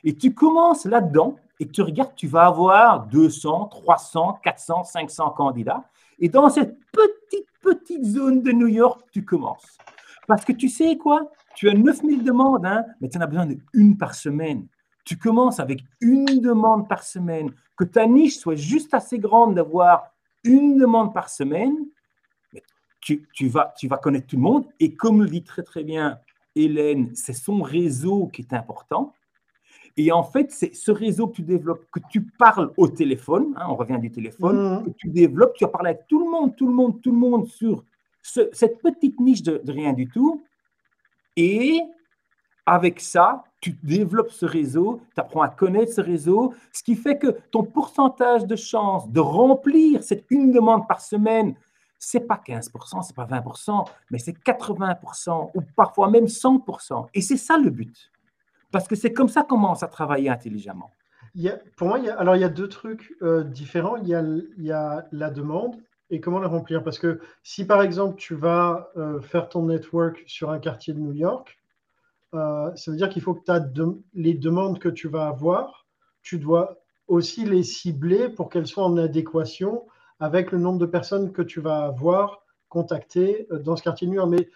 Et 0.05 0.15
tu 0.15 0.35
commences 0.35 0.85
là-dedans, 0.85 1.37
et 1.61 1.69
tu 1.69 1.83
regardes, 1.83 2.15
tu 2.15 2.29
vas 2.29 2.47
avoir 2.47 3.07
200, 3.07 3.67
300, 3.67 4.41
400, 4.43 4.85
500 4.85 5.31
candidats. 5.31 5.85
Et 6.19 6.29
dans 6.29 6.49
cette 6.49 6.79
petite, 6.93 7.49
petite 7.61 8.05
zone 8.05 8.43
de 8.43 8.53
New 8.53 8.69
York, 8.69 9.03
tu 9.13 9.25
commences. 9.25 9.79
Parce 10.27 10.45
que 10.45 10.53
tu 10.53 10.69
sais 10.69 10.97
quoi? 10.97 11.31
Tu 11.55 11.69
as 11.69 11.75
9000 11.75 12.23
demandes, 12.23 12.67
hein, 12.67 12.85
mais 13.01 13.09
tu 13.09 13.19
en 13.19 13.23
as 13.23 13.27
besoin 13.27 13.49
d'une 13.75 13.97
par 13.97 14.15
semaine. 14.15 14.69
Tu 15.05 15.17
commences 15.17 15.59
avec 15.59 15.81
une 16.01 16.27
demande 16.27 16.89
par 16.89 17.03
semaine. 17.03 17.51
Que 17.77 17.85
ta 17.85 18.07
niche 18.07 18.37
soit 18.37 18.55
juste 18.55 18.93
assez 18.95 19.19
grande 19.19 19.55
d'avoir 19.55 20.05
une 20.45 20.77
demande 20.77 21.15
par 21.15 21.31
semaine, 21.31 21.77
tu, 23.01 23.29
tu, 23.33 23.49
vas, 23.49 23.75
tu 23.77 23.89
vas 23.89 23.97
connaître 23.97 24.27
tout 24.27 24.37
le 24.37 24.43
monde. 24.43 24.67
Et 24.81 24.95
comme 24.95 25.23
le 25.23 25.29
dit 25.29 25.43
très 25.43 25.63
très 25.63 25.85
bien 25.85 26.19
Hélène, 26.55 27.11
c'est 27.15 27.33
son 27.33 27.63
réseau 27.63 28.29
qui 28.33 28.43
est 28.43 28.53
important. 28.53 29.15
Et 29.97 30.13
en 30.13 30.23
fait, 30.23 30.53
c'est 30.53 30.75
ce 30.75 30.93
réseau 30.93 31.27
que 31.27 31.37
tu 31.37 31.43
développes, 31.43 31.85
que 31.91 32.01
tu 32.09 32.23
parles 32.23 32.73
au 32.77 32.87
téléphone, 32.87 33.55
hein, 33.57 33.67
on 33.69 33.75
revient 33.75 33.99
du 33.99 34.13
téléphone, 34.13 34.57
mmh. 34.57 34.85
que 34.85 34.91
tu 34.91 35.09
développes, 35.09 35.55
tu 35.55 35.65
vas 35.65 35.71
parler 35.71 35.91
avec 35.91 36.07
tout 36.07 36.21
le 36.21 36.31
monde, 36.31 36.55
tout 36.55 36.67
le 36.67 36.73
monde, 36.73 37.03
tout 37.03 37.11
le 37.11 37.19
monde 37.19 37.49
sur 37.49 37.85
cette 38.23 38.81
petite 38.81 39.19
niche 39.19 39.43
de, 39.43 39.61
rien 39.67 39.93
du 39.93 40.09
tout. 40.09 40.43
Et 41.37 41.81
avec 42.65 43.01
ça, 43.01 43.45
tu 43.61 43.77
développes 43.83 44.31
ce 44.31 44.47
réseau, 44.47 45.01
tu 45.15 45.21
apprends 45.21 45.43
à 45.43 45.49
connaître 45.49 45.93
ce 45.93 46.01
réseau, 46.01 46.55
ce 46.73 46.83
qui 46.83 46.95
fait 46.95 47.19
que 47.19 47.37
ton 47.51 47.65
pourcentage 47.65 48.47
de 48.47 48.55
chance 48.55 49.09
de 49.11 49.21
remplir 49.21 50.03
cette 50.05 50.27
une 50.31 50.53
demande 50.53 50.87
par 50.87 51.01
semaine, 51.01 51.57
c'est 51.99 52.21
pas 52.21 52.41
15%, 52.45 53.03
c'est 53.03 53.17
pas 53.17 53.27
20%, 53.27 53.85
mais 54.11 54.19
c'est 54.19 54.33
80% 54.33 55.51
ou 55.55 55.61
parfois 55.77 56.11
même 56.11 56.27
100%. 56.27 57.09
Et 57.15 57.21
c'est 57.21 57.37
ça 57.37 57.59
le 57.59 57.71
but. 57.71 58.11
Parce 58.71 58.87
que 58.87 58.95
c'est 58.95 59.13
comme 59.13 59.29
ça 59.29 59.43
qu'on 59.43 59.57
commence 59.57 59.83
à 59.83 59.89
travailler 59.89 60.29
intelligemment. 60.29 60.93
Pour 61.77 61.89
moi, 61.89 61.99
il 61.99 62.07
y 62.07 62.11
a, 62.11 62.19
alors 62.19 62.37
il 62.37 62.41
y 62.41 62.45
a 62.45 62.49
deux 62.49 62.69
trucs 62.69 63.15
euh, 63.23 63.45
différents. 63.45 63.97
Il 63.97 64.09
y, 64.09 64.73
a, 64.73 65.07
la 65.13 65.31
demande 65.31 65.77
et 66.11 66.21
comment 66.21 66.39
la 66.39 66.49
remplir. 66.49 66.83
Parce 66.83 66.99
que 66.99 67.21
si 67.43 67.67
par 67.67 67.83
exemple 67.83 68.17
tu 68.17 68.35
vas 68.35 68.91
euh, 68.97 69.21
faire 69.21 69.49
ton 69.49 69.67
network 69.67 70.23
sur 70.27 70.51
un 70.51 70.59
quartier 70.59 70.95
de 70.95 70.99
New 70.99 71.13
York, 71.13 71.59
euh, 72.35 72.75
ça 72.77 72.91
veut 72.91 72.97
dire 72.97 73.09
qu'il 73.09 73.23
faut 73.23 73.35
que 73.35 73.51
as 73.51 73.65
les 74.15 74.35
demandes 74.35 74.79
que 74.79 74.89
tu 74.89 75.09
vas 75.09 75.29
avoir, 75.29 75.87
tu 76.23 76.39
dois 76.39 76.79
aussi 77.07 77.45
les 77.45 77.63
cibler 77.63 78.29
pour 78.29 78.51
qu'elles 78.51 78.67
soient 78.67 78.85
en 78.85 78.97
adéquation 78.97 79.87
avec 80.21 80.53
le 80.53 80.59
nombre 80.59 80.79
de 80.79 80.87
personnes 80.87 81.33
que 81.33 81.43
tu 81.43 81.61
vas 81.61 81.85
avoir 81.85 82.43
contactées 82.69 83.47
dans 83.51 83.77
ce 83.77 83.83
quartier 83.83 84.07
de 84.07 84.15
York. 84.15 84.29
Mais 84.29 84.49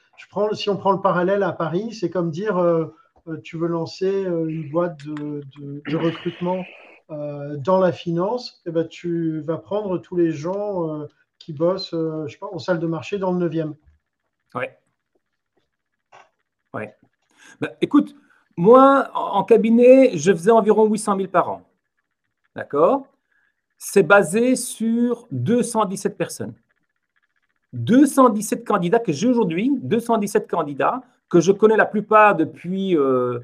si 0.55 0.69
on 0.69 0.77
prend 0.77 0.93
le 0.93 1.01
parallèle 1.01 1.43
à 1.43 1.53
Paris, 1.53 1.95
c'est 1.95 2.11
comme 2.11 2.31
dire 2.31 2.59
euh, 3.29 3.39
tu 3.43 3.57
veux 3.57 3.69
lancer 3.69 4.25
euh, 4.25 4.47
une 4.47 4.69
boîte 4.71 5.05
de, 5.05 5.97
recrutement 5.97 6.65
euh, 7.11 7.57
dans 7.57 7.79
la 7.79 7.93
finance, 7.93 8.63
et 8.67 8.71
eh 8.71 8.73
ben, 8.73 8.87
tu 8.89 9.41
vas 9.41 9.59
prendre 9.59 9.99
tous 9.99 10.17
les 10.17 10.33
gens 10.33 11.07
qui 11.39 11.53
bossent 11.53 11.95
je 11.95 12.29
sais 12.29 12.39
pas, 12.39 12.49
en 12.53 12.59
salle 12.59 12.81
de 12.81 12.87
marché 12.87 13.19
dans 13.19 13.33
le 13.33 13.49
9e. 13.49 13.75
Oui. 14.55 14.65
Ouais. 16.75 16.97
Bah, 17.61 17.71
écoute, 17.81 18.15
moi, 18.57 19.11
en 19.15 19.45
cabinet, 19.45 20.17
je 20.17 20.33
faisais 20.33 20.51
environ 20.51 20.87
800 20.87 21.17
000 21.17 21.29
par 21.29 21.51
an. 21.51 21.63
D'accord? 22.57 23.07
C'est 23.85 24.05
basé 24.05 24.55
sur 24.55 25.27
217 25.33 26.17
personnes. 26.17 26.55
217 27.73 28.65
candidats 28.65 29.01
que 29.01 29.11
j'ai 29.11 29.27
aujourd'hui, 29.27 29.73
217 29.83 30.49
candidats 30.49 31.03
que 31.29 31.41
je 31.41 31.51
connais 31.51 31.77
la 31.77 31.85
plupart 31.85 32.37
depuis, 32.37 32.97
euh, 32.97 33.41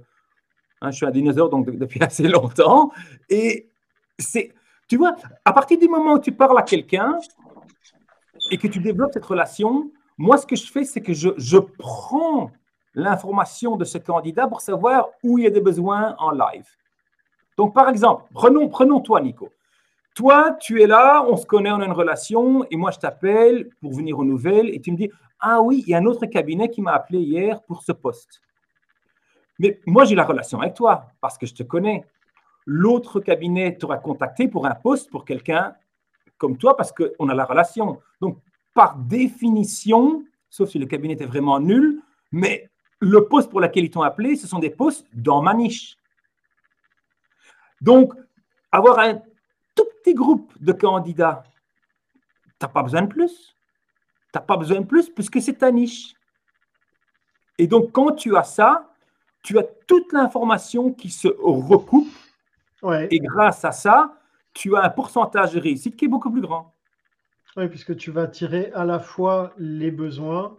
hein, 0.81 0.93
je 0.93 0.97
suis 0.97 1.07
un 1.07 1.11
dinosaure, 1.11 1.51
donc 1.51 1.69
depuis 1.69 2.01
assez 2.05 2.29
longtemps. 2.29 2.93
Et 3.29 3.69
c'est, 4.17 4.55
tu 4.87 4.97
vois, 4.97 5.17
à 5.45 5.53
partir 5.53 5.77
du 5.77 5.89
moment 5.89 6.13
où 6.13 6.21
tu 6.21 6.31
parles 6.31 6.57
à 6.57 6.63
quelqu'un 6.63 7.19
et 8.53 8.59
que 8.59 8.69
tu 8.69 8.79
développes 8.79 9.15
cette 9.15 9.27
relation, 9.27 9.91
moi, 10.19 10.37
ce 10.39 10.47
que 10.47 10.55
je 10.55 10.71
fais, 10.71 10.85
c'est 10.85 11.01
que 11.01 11.15
je, 11.15 11.31
je 11.37 11.59
prends 11.59 12.53
l'information 12.95 13.75
de 13.75 13.85
ce 13.85 13.99
candidat 13.99 14.47
pour 14.47 14.61
savoir 14.61 15.09
où 15.25 15.37
il 15.39 15.45
y 15.45 15.47
a 15.49 15.51
des 15.51 15.61
besoins 15.61 16.15
en 16.19 16.31
live. 16.31 16.69
Donc, 17.57 17.75
par 17.75 17.89
exemple, 17.89 18.23
prenons, 18.33 18.69
prenons 18.69 19.01
toi, 19.01 19.21
Nico. 19.21 19.51
Toi, 20.19 20.57
tu 20.61 20.83
es 20.83 20.89
là, 20.89 21.25
on 21.29 21.37
se 21.37 21.47
connaît, 21.47 21.71
on 21.71 21.81
a 21.81 21.85
une 21.85 21.93
relation, 21.93 22.67
et 22.73 22.77
moi, 22.77 22.91
je 22.91 22.99
t'appelle 22.99 23.71
pour 23.81 23.95
venir 23.95 24.19
aux 24.19 24.25
nouvelles, 24.25 24.69
et 24.75 24.81
tu 24.81 24.91
me 24.91 24.97
dis, 24.97 25.09
ah 25.39 25.63
oui, 25.63 25.85
il 25.87 25.91
y 25.91 25.95
a 25.95 25.99
un 25.99 26.07
autre 26.07 26.27
cabinet 26.27 26.69
qui 26.71 26.83
m'a 26.83 26.91
appelé 26.91 27.21
hier 27.21 27.63
pour 27.63 27.85
ce 27.85 27.93
poste. 27.93 28.43
Mais 29.61 29.79
moi, 29.87 30.05
j'ai 30.05 30.17
la 30.17 30.25
relation 30.25 30.61
avec 30.61 30.75
toi 30.75 31.07
parce 31.21 31.39
que 31.39 31.47
je 31.47 31.55
te 31.55 31.63
connais. 31.63 32.05
L'autre 32.67 33.21
cabinet 33.21 33.77
t'aura 33.77 33.99
contacté 33.99 34.49
pour 34.49 34.67
un 34.67 34.75
poste 34.75 35.09
pour 35.09 35.25
quelqu'un 35.25 35.73
comme 36.37 36.59
toi 36.59 36.77
parce 36.77 36.91
qu'on 36.91 37.29
a 37.29 37.35
la 37.35 37.45
relation. 37.45 38.01
Donc, 38.21 38.39
par 38.75 38.97
définition, 38.97 40.25
sauf 40.51 40.69
si 40.69 40.81
le 40.81 40.87
cabinet 40.87 41.15
était 41.15 41.27
vraiment 41.27 41.61
nul, 41.61 42.03
mais 42.33 42.69
le 42.99 43.29
poste 43.29 43.51
pour 43.51 43.61
lequel 43.61 43.85
ils 43.85 43.91
t'ont 43.91 44.03
appelé, 44.03 44.35
ce 44.35 44.49
sont 44.49 44.59
des 44.59 44.71
postes 44.71 45.07
dans 45.15 45.43
ma 45.43 45.55
niche. 45.55 45.97
Donc, 47.81 48.15
avoir 48.73 48.99
un 48.99 49.23
tout 49.79 49.89
petit 50.03 50.15
groupe 50.15 50.53
de 50.61 50.73
candidats, 50.73 51.45
tu 52.45 52.51
n'as 52.63 52.69
pas 52.69 52.83
besoin 52.83 53.03
de 53.03 53.07
plus. 53.07 53.55
Tu 54.33 54.39
n'as 54.39 54.41
pas 54.41 54.57
besoin 54.57 54.81
de 54.81 54.87
plus 54.87 55.09
puisque 55.09 55.41
c'est 55.41 55.59
ta 55.59 55.71
niche. 55.71 56.15
Et 57.59 57.67
donc, 57.67 57.93
quand 57.93 58.13
tu 58.13 58.37
as 58.37 58.43
ça, 58.43 58.93
tu 59.43 59.59
as 59.59 59.65
toute 59.87 60.13
l'information 60.13 60.93
qui 60.93 61.11
se 61.11 61.29
recoupe. 61.29 62.13
Et 63.11 63.19
grâce 63.19 63.65
à 63.65 63.73
ça, 63.73 64.15
tu 64.53 64.77
as 64.77 64.83
un 64.83 64.91
pourcentage 64.91 65.53
de 65.55 65.61
réussite 65.61 65.97
qui 65.97 66.05
est 66.05 66.09
beaucoup 66.09 66.31
plus 66.31 66.41
grand. 66.41 66.75
Oui, 67.57 67.69
puisque 67.69 67.97
tu 67.97 68.11
vas 68.11 68.27
tirer 68.27 68.71
à 68.73 68.85
la 68.85 69.01
fois 69.01 69.53
les 69.57 69.91
besoins 69.91 70.59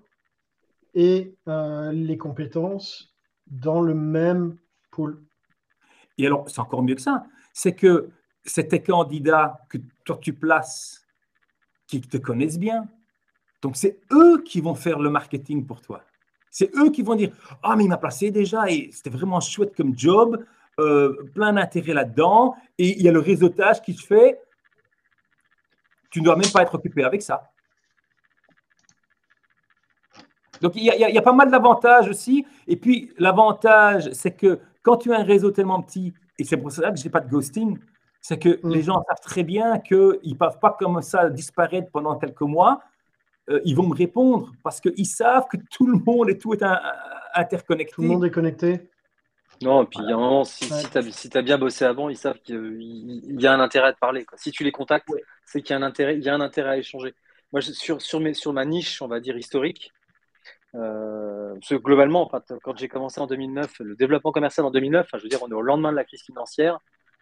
et 0.94 1.36
euh, 1.48 1.92
les 1.92 2.18
compétences 2.18 3.16
dans 3.48 3.82
le 3.82 3.94
même 3.94 4.58
pool. 4.92 5.24
Et 6.18 6.26
alors, 6.26 6.50
c'est 6.50 6.60
encore 6.60 6.84
mieux 6.84 6.96
que 6.96 7.02
ça. 7.02 7.24
C'est 7.54 7.76
que 7.76 8.10
c'est 8.46 8.70
tes 8.70 8.82
candidats 8.82 9.60
que 9.70 9.78
toi 10.04 10.18
tu 10.22 10.34
places 10.34 11.06
qui 11.88 12.02
te 12.02 12.18
connaissent 12.18 12.60
bien, 12.60 12.88
donc, 13.62 13.76
c'est 13.76 14.00
eux 14.12 14.42
qui 14.44 14.62
vont 14.62 14.76
faire 14.76 15.00
le 15.00 15.10
marketing 15.10 15.66
pour 15.66 15.82
toi. 15.82 16.04
C'est 16.50 16.74
eux 16.76 16.90
qui 16.90 17.02
vont 17.02 17.16
dire 17.16 17.32
Ah, 17.62 17.76
mais 17.76 17.84
il 17.86 17.90
m'a 17.90 17.98
placé 17.98 18.32
déjà 18.32 18.70
et 18.70 18.90
c'était 18.92 19.10
vraiment 19.10 19.40
chouette 19.40 19.76
comme 19.76 19.98
job, 19.98 20.44
euh, 20.80 21.30
plein 21.34 21.54
d'intérêt 21.54 21.94
là-dedans, 21.94 22.56
et 22.78 22.98
il 22.98 23.04
y 23.04 23.10
a 23.10 23.12
le 23.12 23.20
réseautage 23.20 23.82
qui 23.82 23.94
se 23.94 24.06
fait. 24.06 24.42
Tu 26.10 26.22
ne 26.22 26.26
dois 26.26 26.36
même 26.36 26.50
pas 26.52 26.64
être 26.64 26.76
occupé 26.76 27.04
avec 27.04 27.22
ça. 27.22 27.52
Donc, 30.62 30.76
il 30.76 30.84
y, 30.84 30.90
a, 30.90 31.10
il 31.10 31.16
y 31.16 31.18
a 31.18 31.22
pas 31.22 31.34
mal 31.34 31.52
d'avantages 31.52 32.10
aussi. 32.10 32.46
Et 32.68 32.76
puis, 32.76 33.14
l'avantage, 33.18 34.12
c'est 34.12 34.32
que 34.32 34.60
quand 34.82 34.98
tu 34.98 35.14
as 35.14 35.20
un 35.20 35.24
réseau 35.24 35.52
tellement 35.52 35.82
petit, 35.82 36.14
et 36.38 36.44
c'est 36.44 36.58
pour 36.58 36.72
ça 36.72 36.92
que 36.92 36.98
je 36.98 37.04
n'ai 37.04 37.10
pas 37.10 37.22
de 37.22 37.30
ghosting, 37.30 37.78
c'est 38.22 38.38
que 38.38 38.60
les 38.64 38.82
gens 38.82 39.04
savent 39.08 39.22
très 39.22 39.44
bien 39.44 39.80
qu'ils 39.80 40.20
ne 40.24 40.36
peuvent 40.36 40.60
pas 40.60 40.76
comme 40.78 41.02
ça 41.02 41.30
disparaître 41.30 41.90
pendant 41.92 42.18
quelques 42.18 42.42
mois 42.42 42.82
euh, 43.50 43.60
ils 43.66 43.76
vont 43.76 43.88
me 43.88 43.96
répondre 43.96 44.52
parce 44.64 44.80
qu'ils 44.80 45.08
savent 45.08 45.48
que 45.50 45.58
tout 45.72 45.88
le 45.88 45.98
monde 45.98 46.30
et 46.30 46.38
tout 46.38 46.54
est 46.54 46.64
interconnecté. 47.34 47.94
Tout 47.94 48.02
le 48.04 48.08
monde 48.08 48.26
est 48.26 48.32
connecté. 48.32 48.90
Non, 49.62 49.84
et 49.84 49.86
puis 49.88 50.00
il 50.02 50.10
y 50.10 50.12
a 50.12 50.16
un 50.16 50.20
moment, 50.20 50.44
si, 50.46 50.66
si 50.66 51.30
tu 51.30 51.38
as, 51.38 51.42
bien 51.42 51.58
bossé 51.58 51.84
avant, 51.84 52.08
ils 52.10 52.18
savent 52.18 52.40
qu'il 52.40 53.42
y 53.42 53.48
a 53.48 53.54
un 53.54 53.60
intérêt 53.60 53.90
à 53.90 53.94
te 53.94 54.00
parler. 54.00 54.26
Si 54.36 54.52
tu 54.52 54.64
les 54.64 54.72
contactes, 54.72 55.10
c'est 55.46 55.62
qu'il 55.62 55.74
y, 55.74 55.74
a 55.74 55.78
un 55.78 55.84
intérêt, 55.84 56.16
il 56.16 56.24
y 56.24 56.30
a 56.30 56.36
un 56.36 56.42
intérêt 56.42 56.70
à 56.70 56.78
échanger. 56.78 57.14
Moi, 57.52 57.62
sur, 57.62 58.02
sur, 58.02 58.20
mes, 58.20 58.34
sur 58.34 58.54
ma 58.54 58.64
niche, 58.64 59.02
on 59.02 59.08
va 59.08 59.20
dire 59.20 59.36
historique, 59.36 59.92
euh, 60.76 61.56
parce 61.56 61.70
que 61.70 61.76
globalement, 61.76 62.32
quand 62.64 62.78
j'ai 62.78 62.88
commencé 62.88 63.20
en 63.20 63.28
2009, 63.28 63.80
le 63.80 63.96
développement 63.96 64.32
commercial 64.32 64.66
en 64.66 64.72
2009, 64.72 65.10
je 65.16 65.24
veux 65.24 65.28
dire, 65.28 65.40
on 65.42 65.50
est 65.50 65.56
au 65.56 65.62
lendemain 65.62 65.92
de 65.92 65.98
la 65.98 66.06
crise 66.06 66.22
financière, 66.22 66.80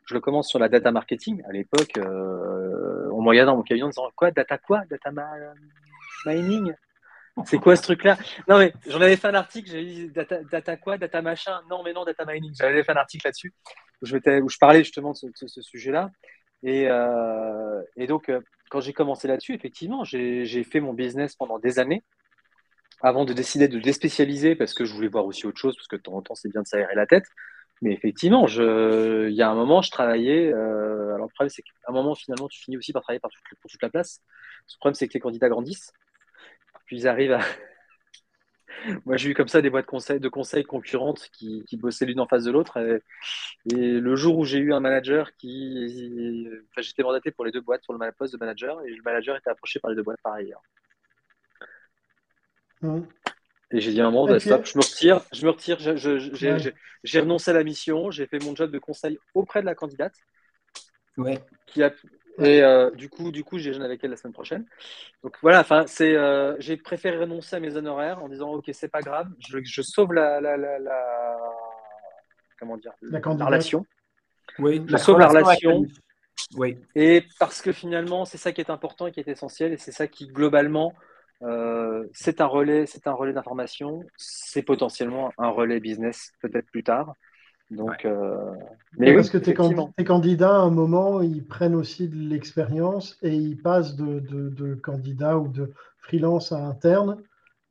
je 0.07 0.13
le 0.13 0.19
commence 0.19 0.49
sur 0.49 0.59
la 0.59 0.69
data 0.69 0.91
marketing. 0.91 1.43
À 1.47 1.51
l'époque, 1.51 1.93
on 1.97 3.21
me 3.21 3.27
regardait 3.27 3.51
dans 3.51 3.57
mon 3.57 3.63
camion 3.63 3.87
en 3.87 3.89
disant 3.89 4.09
Quoi 4.15 4.31
Data 4.31 4.57
quoi 4.57 4.81
Data 4.89 5.11
mining? 6.25 6.73
C'est 7.45 7.59
quoi 7.59 7.75
ce 7.75 7.83
truc-là? 7.83 8.17
Non, 8.47 8.57
mais 8.57 8.73
j'en 8.87 9.01
avais 9.01 9.15
fait 9.15 9.27
un 9.27 9.35
article, 9.35 9.69
j'avais 9.69 9.85
dit 9.85 10.09
data, 10.09 10.77
quoi 10.77 10.97
Data 10.97 11.21
machin 11.21 11.61
Non, 11.69 11.83
mais 11.83 11.93
non, 11.93 12.03
data 12.03 12.25
mining. 12.25 12.51
J'avais 12.57 12.83
fait 12.83 12.91
un 12.91 12.95
article 12.95 13.27
là-dessus 13.27 13.53
où, 14.01 14.05
je 14.05 14.57
parlais 14.59 14.83
justement 14.83 15.11
de 15.11 15.47
ce, 15.47 15.61
sujet-là. 15.61 16.09
Et, 16.63 16.87
euh, 16.89 17.81
donc, 18.07 18.29
euh, 18.29 18.41
quand 18.69 18.79
j'ai 18.79 18.93
commencé 18.93 19.27
là-dessus, 19.27 19.53
effectivement, 19.53 20.03
j'ai 20.03 20.63
fait 20.63 20.79
mon 20.79 20.93
business 20.93 21.35
pendant 21.35 21.59
des 21.59 21.79
années 21.79 22.03
avant 23.01 23.25
de 23.25 23.33
décider 23.33 23.67
de 23.67 23.79
déspécialiser, 23.79 24.55
parce 24.55 24.73
que 24.73 24.83
je 24.83 24.93
voulais 24.93 25.07
voir 25.07 25.25
aussi 25.25 25.45
autre 25.45 25.59
chose, 25.59 25.75
parce 25.75 25.87
que 25.87 25.97
de 25.97 26.01
temps 26.01 26.13
en 26.13 26.21
temps, 26.23 26.33
c'est 26.33 26.49
bien 26.49 26.63
de 26.63 26.67
s'aérer 26.67 26.95
la 26.95 27.05
tête. 27.05 27.25
Mais 27.81 27.93
effectivement, 27.93 28.47
je, 28.47 29.29
il 29.29 29.35
y 29.35 29.41
a 29.41 29.49
un 29.49 29.55
moment, 29.55 29.81
je 29.81 29.91
travaillais. 29.91 30.51
Euh, 30.51 31.13
alors, 31.13 31.27
le 31.27 31.33
problème, 31.33 31.49
c'est 31.49 31.61
qu'à 31.61 31.71
un 31.87 31.93
moment, 31.93 32.15
finalement, 32.15 32.47
tu 32.47 32.59
finis 32.59 32.77
aussi 32.77 32.91
par 32.91 33.03
travailler 33.03 33.19
pour 33.19 33.31
toute 33.69 33.81
la 33.81 33.89
place. 33.89 34.21
Le 34.73 34.77
problème, 34.79 34.95
c'est 34.95 35.07
que 35.07 35.13
les 35.13 35.19
candidats 35.19 35.49
grandissent. 35.49 35.93
Puis 36.85 36.97
ils 36.97 37.07
arrivent 37.07 37.33
à. 37.33 37.39
Moi, 39.05 39.17
j'ai 39.17 39.29
eu 39.29 39.33
comme 39.33 39.47
ça 39.47 39.61
des 39.61 39.69
boîtes 39.69 39.85
de 39.85 40.29
conseils, 40.29 40.63
concurrentes 40.63 41.29
qui, 41.31 41.65
bossaient 41.73 42.05
l'une 42.05 42.19
en 42.19 42.27
face 42.27 42.43
de 42.45 42.51
l'autre. 42.51 42.77
Et, 42.77 43.99
le 43.99 44.15
jour 44.15 44.37
où 44.37 44.45
j'ai 44.45 44.59
eu 44.59 44.73
un 44.73 44.79
manager 44.79 45.35
qui. 45.35 46.47
Enfin, 46.71 46.81
j'étais 46.81 47.03
mandaté 47.03 47.31
pour 47.31 47.45
les 47.45 47.51
deux 47.51 47.61
boîtes, 47.61 47.81
pour 47.85 47.95
le 47.95 48.11
poste 48.11 48.33
de 48.33 48.39
manager, 48.39 48.81
et 48.85 48.89
le 48.89 49.01
manager 49.03 49.35
était 49.35 49.49
approché 49.49 49.79
par 49.79 49.91
les 49.91 49.95
deux 49.95 50.03
boîtes 50.03 50.21
par 50.23 50.33
ailleurs. 50.33 50.61
Mmh. 52.81 53.01
Et 53.71 53.81
j'ai 53.81 53.91
dit 53.91 54.01
à 54.01 54.07
un 54.07 54.11
moment, 54.11 54.27
bah, 54.27 54.39
stop, 54.39 54.65
je 54.65 54.77
me 54.77 54.83
retire, 54.83 55.21
je 55.33 55.45
me 55.45 55.51
retire, 55.51 55.77
j'ai 55.79 57.19
renoncé 57.19 57.51
à 57.51 57.53
la 57.53 57.63
mission, 57.63 58.11
j'ai 58.11 58.25
fait 58.25 58.41
mon 58.43 58.55
job 58.55 58.71
de 58.71 58.79
conseil 58.79 59.17
auprès 59.33 59.61
de 59.61 59.65
la 59.65 59.75
candidate. 59.75 60.15
Ouais. 61.17 61.41
Qui 61.65 61.83
a, 61.83 61.91
et 62.39 62.61
euh, 62.61 62.91
du 62.91 63.09
coup, 63.09 63.31
du 63.31 63.43
coup, 63.43 63.57
j'ai 63.57 63.73
jeûné 63.73 63.85
avec 63.85 64.03
elle 64.03 64.11
la 64.11 64.17
semaine 64.17 64.33
prochaine. 64.33 64.65
Donc 65.23 65.35
voilà, 65.41 65.59
enfin, 65.59 65.85
c'est, 65.87 66.15
euh, 66.15 66.55
j'ai 66.59 66.77
préféré 66.77 67.17
renoncer 67.17 67.55
à 67.55 67.59
mes 67.59 67.75
honoraires 67.75 68.23
en 68.23 68.29
disant, 68.29 68.51
ok, 68.51 68.69
c'est 68.73 68.89
pas 68.89 69.01
grave, 69.01 69.27
je, 69.39 69.57
je 69.63 69.81
sauve 69.81 70.13
la, 70.13 70.39
la, 70.39 70.55
la, 70.55 70.77
la, 70.77 71.37
comment 72.59 72.77
dire, 72.77 72.93
la, 73.01 73.19
relation. 73.19 73.85
Oui. 74.59 74.83
Je 74.87 74.97
sauve 74.97 75.17
la 75.17 75.27
relation. 75.27 75.85
Oui. 76.55 76.77
Et 76.93 77.25
parce 77.39 77.61
que 77.61 77.71
finalement, 77.71 78.25
c'est 78.25 78.37
ça 78.37 78.51
qui 78.51 78.61
est 78.61 78.69
important 78.69 79.07
et 79.07 79.11
qui 79.11 79.19
est 79.19 79.27
essentiel, 79.27 79.73
et 79.73 79.77
c'est 79.77 79.91
ça 79.91 80.07
qui 80.07 80.27
globalement 80.27 80.93
euh, 81.43 82.05
c'est 82.13 82.41
un 82.41 82.45
relais, 82.45 82.85
c'est 82.87 83.07
un 83.07 83.13
relais 83.13 83.33
d'information, 83.33 84.03
c'est 84.17 84.63
potentiellement 84.63 85.31
un 85.37 85.49
relais 85.49 85.79
business 85.79 86.31
peut-être 86.41 86.69
plus 86.71 86.83
tard. 86.83 87.13
Donc, 87.69 88.05
euh, 88.05 88.53
mais 88.97 89.13
parce 89.13 89.29
que 89.29 89.37
tes, 89.37 89.53
candidats, 89.53 90.55
à 90.55 90.59
un 90.61 90.69
moment, 90.69 91.21
ils 91.21 91.45
prennent 91.45 91.75
aussi 91.75 92.07
de 92.07 92.15
l'expérience 92.15 93.17
et 93.21 93.33
ils 93.33 93.57
passent 93.61 93.95
de, 93.97 94.19
de, 94.19 94.75
candidats 94.75 95.37
ou 95.37 95.49
de 95.49 95.73
freelance 95.99 96.53
à 96.53 96.59
interne 96.59 97.21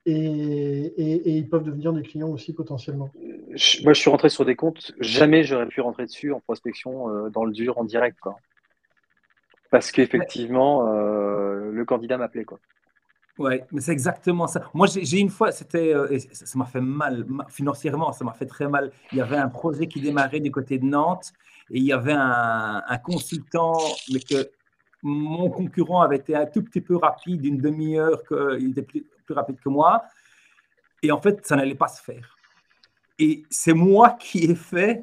et, 0.04 0.92
ils 1.38 1.48
peuvent 1.48 1.64
devenir 1.64 1.94
des 1.94 2.02
clients 2.02 2.28
aussi 2.28 2.52
potentiellement. 2.52 3.10
moi, 3.16 3.92
je 3.94 3.94
suis 3.94 4.10
rentré 4.10 4.28
sur 4.28 4.44
des 4.44 4.54
comptes, 4.54 4.92
jamais 5.00 5.44
j'aurais 5.44 5.66
pu 5.66 5.80
rentrer 5.80 6.04
dessus 6.04 6.30
en 6.30 6.40
prospection 6.40 7.08
euh, 7.08 7.30
dans 7.30 7.46
le 7.46 7.52
dur, 7.52 7.78
en 7.78 7.84
direct. 7.84 8.18
Quoi. 8.20 8.36
Parce 9.70 9.90
qu'effectivement, 9.90 10.82
le 10.84 11.84
candidat 11.84 12.18
m'appelait. 12.18 12.44
Quoi. 12.44 12.60
Oui, 13.38 13.60
mais 13.70 13.82
c'est 13.82 13.92
exactement 13.92 14.46
ça. 14.46 14.62
Moi, 14.72 14.86
j'ai 14.86 15.18
une 15.18 15.28
fois, 15.28 15.52
c'était, 15.52 15.94
euh, 15.94 16.18
ça 16.32 16.58
m'a 16.58 16.64
fait 16.64 16.80
mal, 16.80 17.26
financièrement, 17.50 18.12
ça 18.12 18.24
m'a 18.24 18.32
fait 18.32 18.46
très 18.46 18.66
mal. 18.66 18.90
Il 19.12 19.18
y 19.18 19.20
avait 19.20 19.36
un 19.36 19.48
projet 19.48 19.86
qui 19.88 20.00
démarrait 20.00 20.40
du 20.40 20.50
côté 20.50 20.78
de 20.78 20.86
Nantes 20.86 21.32
et 21.70 21.78
il 21.78 21.84
y 21.84 21.92
avait 21.92 22.14
un, 22.16 22.98
consultant, 23.04 23.76
mais 24.10 24.20
que 24.20 24.48
mon 25.02 25.50
concurrent 25.50 26.00
avait 26.00 26.16
été 26.16 26.34
un 26.34 26.46
tout 26.46 26.62
petit 26.62 26.80
peu 26.80 26.96
rapide, 26.96 27.44
une 27.44 27.58
demi-heure, 27.58 28.22
il 28.58 28.70
était 28.70 28.82
plus, 28.82 29.04
rapide 29.28 29.60
que 29.62 29.68
moi. 29.68 30.02
Et 31.02 31.12
en 31.12 31.20
fait, 31.20 31.46
ça 31.46 31.56
n'allait 31.56 31.74
pas 31.74 31.88
se 31.88 32.02
faire. 32.02 32.38
Et 33.18 33.44
c'est 33.50 33.74
moi 33.74 34.16
qui 34.18 34.44
ai 34.44 34.54
fait 34.54 35.02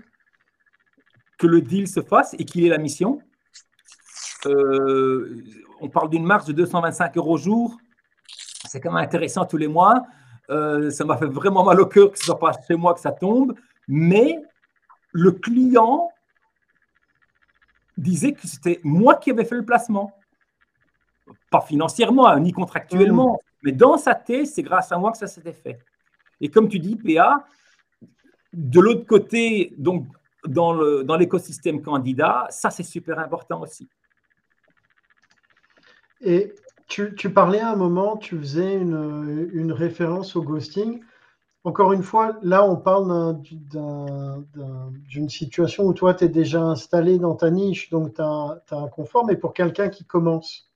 que 1.37 1.45
le 1.45 1.61
deal 1.61 1.87
se 1.87 2.01
fasse 2.01 2.33
et 2.39 2.45
qu'il 2.45 2.65
ait 2.65 2.69
la 2.69 2.79
mission. 2.79 3.21
Euh, 4.47 5.43
on 5.81 5.89
parle 5.89 6.09
d'une 6.09 6.25
marge 6.25 6.45
de 6.45 6.53
225 6.53 7.15
euros 7.17 7.35
au 7.35 7.37
jour 7.37 7.77
c'est 8.73 8.81
quand 8.81 8.91
même 8.91 9.03
intéressant 9.03 9.45
tous 9.45 9.57
les 9.57 9.67
mois. 9.67 10.03
Euh, 10.49 10.89
ça 10.89 11.05
m'a 11.05 11.15
fait 11.15 11.27
vraiment 11.27 11.63
mal 11.63 11.79
au 11.79 11.85
cœur 11.85 12.11
que 12.11 12.17
ce 12.17 12.25
soit 12.25 12.39
pas 12.39 12.53
chez 12.67 12.75
moi 12.75 12.95
que 12.95 12.99
ça 12.99 13.11
tombe, 13.11 13.53
mais 13.87 14.41
le 15.11 15.31
client 15.31 16.09
disait 17.95 18.33
que 18.33 18.47
c'était 18.47 18.79
moi 18.83 19.13
qui 19.13 19.29
avais 19.29 19.45
fait 19.45 19.57
le 19.57 19.63
placement. 19.63 20.11
Pas 21.51 21.61
financièrement, 21.61 22.27
hein, 22.27 22.39
ni 22.39 22.51
contractuellement, 22.51 23.33
mmh. 23.33 23.37
mais 23.61 23.71
dans 23.73 23.95
sa 23.99 24.15
tête, 24.15 24.47
c'est 24.47 24.63
grâce 24.63 24.91
à 24.91 24.97
moi 24.97 25.11
que 25.11 25.19
ça 25.19 25.27
s'était 25.27 25.53
fait. 25.53 25.77
Et 26.41 26.49
comme 26.49 26.67
tu 26.67 26.79
dis, 26.79 26.95
PA, 26.95 27.45
de 28.53 28.79
l'autre 28.79 29.05
côté, 29.05 29.75
donc 29.77 30.07
dans 30.47 31.15
l'écosystème 31.15 31.77
dans 31.77 31.91
candidat, 31.91 32.47
ça 32.49 32.71
c'est 32.71 32.81
super 32.81 33.19
important 33.19 33.61
aussi. 33.61 33.87
Et 36.21 36.55
tu, 36.93 37.33
parlais 37.33 37.59
à 37.59 37.71
un 37.71 37.75
moment, 37.75 38.17
tu 38.17 38.37
faisais 38.37 38.75
une, 38.75 39.71
référence 39.71 40.35
au 40.35 40.43
ghosting. 40.43 41.01
Encore 41.63 41.93
une 41.93 42.03
fois, 42.03 42.37
là, 42.43 42.63
on 42.63 42.75
parle 42.75 43.41
d'une 45.07 45.29
situation 45.29 45.85
où 45.85 45.93
toi, 45.93 46.13
tu 46.13 46.25
es 46.25 46.29
déjà 46.29 46.61
installé 46.61 47.17
dans 47.17 47.35
ta 47.35 47.49
niche, 47.49 47.89
donc 47.89 48.13
tu 48.13 48.21
as, 48.21 48.61
un 48.71 48.87
confort, 48.89 49.25
mais 49.25 49.35
pour 49.35 49.53
quelqu'un 49.53 49.89
qui 49.89 50.05
commence. 50.05 50.69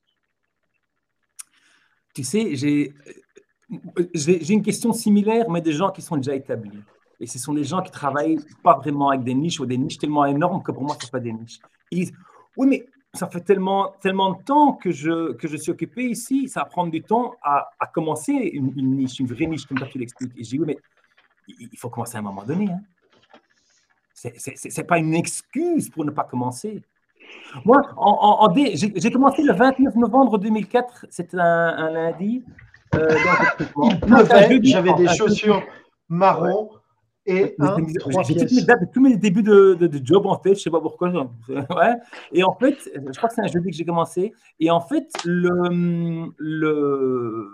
Tu 2.15 2.23
sais, 2.23 2.55
j'ai 2.55 2.93
une 4.53 4.63
question 4.63 4.93
similaire, 4.93 5.49
mais 5.49 5.61
des 5.61 5.73
gens 5.73 5.91
qui 5.91 6.01
sont 6.01 6.17
déjà 6.17 6.33
établis. 6.33 6.79
Et 7.19 7.27
ce 7.27 7.37
sont 7.37 7.53
des 7.53 7.63
gens 7.63 7.81
qui 7.81 7.91
travaillent 7.91 8.39
pas 8.63 8.77
vraiment 8.77 9.09
avec 9.09 9.23
des 9.23 9.33
niches 9.33 9.59
ou 9.59 9.65
des 9.65 9.77
niches 9.77 9.97
tellement 9.97 10.25
énormes 10.25 10.63
que 10.63 10.71
pour 10.71 10.83
moi, 10.83 10.95
ce 10.99 11.09
pas 11.11 11.19
des 11.19 11.33
niches. 11.33 11.59
Ils 11.91 12.05
disent, 12.05 12.13
oui, 12.55 12.67
mais 12.67 12.87
ça 13.17 13.27
fait 13.27 13.41
tellement, 13.41 13.93
tellement 14.01 14.33
de 14.33 14.43
temps 14.43 14.73
que 14.73 14.91
je, 14.91 15.33
que 15.33 15.47
je 15.47 15.57
suis 15.57 15.71
occupé 15.71 16.03
ici, 16.03 16.47
ça 16.47 16.61
va 16.61 16.65
prendre 16.65 16.91
du 16.91 17.01
temps 17.01 17.35
à, 17.41 17.69
à 17.79 17.87
commencer 17.87 18.33
une, 18.33 18.73
niche, 18.75 19.19
une 19.19 19.27
vraie 19.27 19.45
niche, 19.45 19.65
comme 19.65 19.79
tu 19.89 19.97
l'expliques. 19.97 20.33
Et 20.37 20.43
je 20.43 20.49
dis, 20.49 20.59
oui, 20.59 20.65
mais 20.67 20.77
il 21.47 21.77
faut 21.77 21.89
commencer 21.89 22.17
à 22.17 22.19
un 22.19 22.23
moment 22.23 22.43
donné. 22.43 22.69
Hein. 22.69 22.81
Ce 24.13 24.79
n'est 24.81 24.87
pas 24.87 24.97
une 24.97 25.13
excuse 25.13 25.89
pour 25.89 26.03
ne 26.03 26.11
pas 26.11 26.23
commencer. 26.23 26.81
Moi, 27.65 27.81
en, 27.97 28.53
j'ai 28.55 29.11
commencé 29.11 29.43
le 29.43 29.53
29 29.53 29.95
novembre 29.95 30.37
2004, 30.37 31.05
c'était 31.09 31.37
un, 31.39 31.91
lundi. 31.91 32.43
Euh, 32.95 33.07
j'avais 34.63 34.93
des 34.93 35.07
chaussures 35.09 35.61
marron 36.09 36.69
et 37.29 37.57
J'ai 38.25 38.35
toutes 38.35 38.51
mes 38.53 38.61
dates 38.63 38.81
de 38.81 38.87
tous 38.91 39.01
mes 39.01 39.17
débuts 39.17 39.43
de, 39.43 39.73
de, 39.73 40.05
job 40.05 40.25
en 40.25 40.39
fait, 40.39 40.49
je 40.49 40.59
ne 40.59 40.63
sais 40.63 40.69
pas 40.69 40.79
pourquoi. 40.79 41.09
Ouais. 41.49 41.95
Et 42.31 42.43
en 42.43 42.55
fait, 42.55 42.77
je 42.95 43.17
crois 43.17 43.27
que 43.27 43.35
c'est 43.35 43.41
un 43.41 43.47
jeudi 43.47 43.69
que 43.69 43.75
j'ai 43.75 43.85
commencé. 43.85 44.33
Et 44.61 44.71
en 44.71 44.79
fait, 44.79 45.11
le, 45.25 46.31
le, 46.37 47.49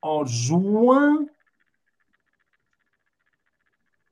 en 0.00 0.24
juin 0.24 1.26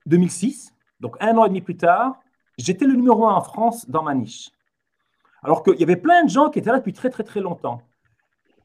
2006, 0.07 0.75
donc 0.99 1.17
un 1.21 1.37
an 1.37 1.45
et 1.45 1.49
demi 1.49 1.61
plus 1.61 1.77
tard, 1.77 2.21
j'étais 2.59 2.87
le 2.87 2.95
numéro 2.95 3.25
un 3.27 3.35
en 3.35 3.43
France 3.43 3.89
dans 3.89 4.03
ma 4.03 4.15
niche. 4.15 4.51
Alors 5.45 5.63
qu'il 5.63 5.79
y 5.79 5.85
avait 5.85 5.97
plein 5.97 6.25
de 6.25 6.31
gens 6.31 6.51
qui 6.51 6.59
étaient 6.59 6.71
là 6.71 6.79
depuis 6.79 6.93
très 6.93 7.11
très 7.11 7.23
très 7.23 7.41
longtemps. 7.41 7.83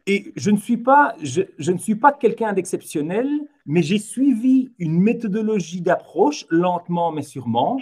Et 0.08 0.34
je 0.36 0.50
ne 0.50 0.58
suis 0.58 0.78
pas, 0.78 1.14
je, 1.22 1.44
je 1.60 1.72
ne 1.72 1.78
suis 1.78 1.96
pas 1.96 2.12
quelqu'un 2.12 2.54
d'exceptionnel, 2.54 3.30
mais 3.66 3.82
j'ai 3.82 4.00
suivi 4.00 4.72
une 4.80 5.00
méthodologie 5.00 5.82
d'approche 5.82 6.46
lentement 6.50 7.12
mais 7.12 7.22
sûrement. 7.22 7.80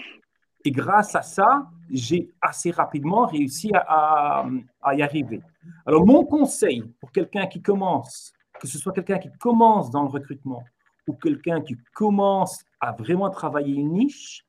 Et 0.65 0.71
grâce 0.71 1.15
à 1.15 1.21
ça, 1.21 1.69
j'ai 1.89 2.30
assez 2.41 2.71
rapidement 2.71 3.25
réussi 3.25 3.71
à, 3.73 4.45
y 4.93 5.01
arriver. 5.01 5.41
Alors, 5.86 6.05
mon 6.05 6.25
conseil 6.25 6.84
pour 6.99 7.11
quelqu'un 7.11 7.47
qui 7.47 7.61
commence, 7.61 8.34
que 8.59 8.67
ce 8.67 8.77
soit 8.77 8.91
quelqu'un 8.91 9.19
qui 9.19 9.32
commence 9.39 9.89
dans 9.89 10.03
le 10.03 10.09
recrutement 10.09 10.63
ou 11.07 11.13
quelqu'un 11.13 11.61
qui 11.61 11.77
commence 11.93 12.61
à 12.80 12.91
vraiment 12.91 13.30
travailler 13.30 13.73
une 13.75 13.93
niche, 13.93 14.45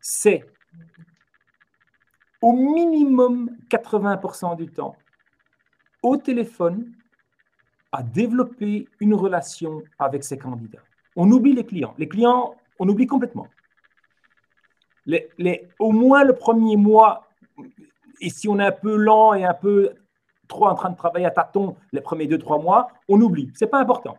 c'est 0.00 0.44
au 2.40 2.52
minimum 2.52 3.50
80% 3.70 4.56
du 4.56 4.66
temps, 4.66 4.96
au 6.02 6.16
téléphone 6.16 6.92
à 7.92 8.02
développer 8.02 8.88
une 9.00 9.14
relation 9.14 9.82
avec 9.98 10.24
ses 10.24 10.38
candidats. 10.38 10.82
On 11.14 11.30
oublie 11.30 11.52
les 11.52 11.64
clients. 11.64 11.94
Les 11.98 12.08
clients, 12.08 12.54
on 12.78 12.88
oublie 12.88 13.06
complètement. 13.06 13.46
Au 15.78 15.92
moins 15.92 16.24
le 16.24 16.34
premier 16.34 16.76
mois, 16.76 17.28
et 18.20 18.30
si 18.30 18.48
on 18.48 18.58
est 18.58 18.64
un 18.64 18.72
peu 18.72 18.96
lent 18.96 19.34
et 19.34 19.44
un 19.44 19.54
peu 19.54 19.94
trop 20.48 20.66
en 20.66 20.74
train 20.74 20.90
de 20.90 20.96
travailler 20.96 21.26
à 21.26 21.30
tâtons 21.30 21.76
les 21.92 22.00
premiers 22.00 22.26
deux, 22.26 22.38
trois 22.38 22.58
mois, 22.58 22.88
on 23.08 23.20
oublie. 23.20 23.50
Ce 23.54 23.64
n'est 23.64 23.70
pas 23.70 23.80
important. 23.80 24.16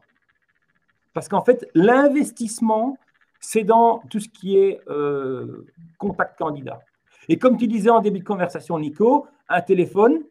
Parce 1.13 1.27
qu'en 1.27 1.43
fait, 1.43 1.69
l'investissement, 1.73 2.97
c'est 3.39 3.63
dans 3.63 3.99
tout 4.09 4.19
ce 4.19 4.29
qui 4.29 4.57
est 4.57 4.81
euh, 4.87 5.65
contact 5.97 6.37
candidat. 6.37 6.79
Et 7.29 7.37
comme 7.37 7.57
tu 7.57 7.67
disais 7.67 7.89
en 7.89 8.01
début 8.01 8.19
de 8.19 8.23
conversation, 8.23 8.77
Nico, 8.79 9.27
un 9.47 9.61
téléphone, 9.61 10.23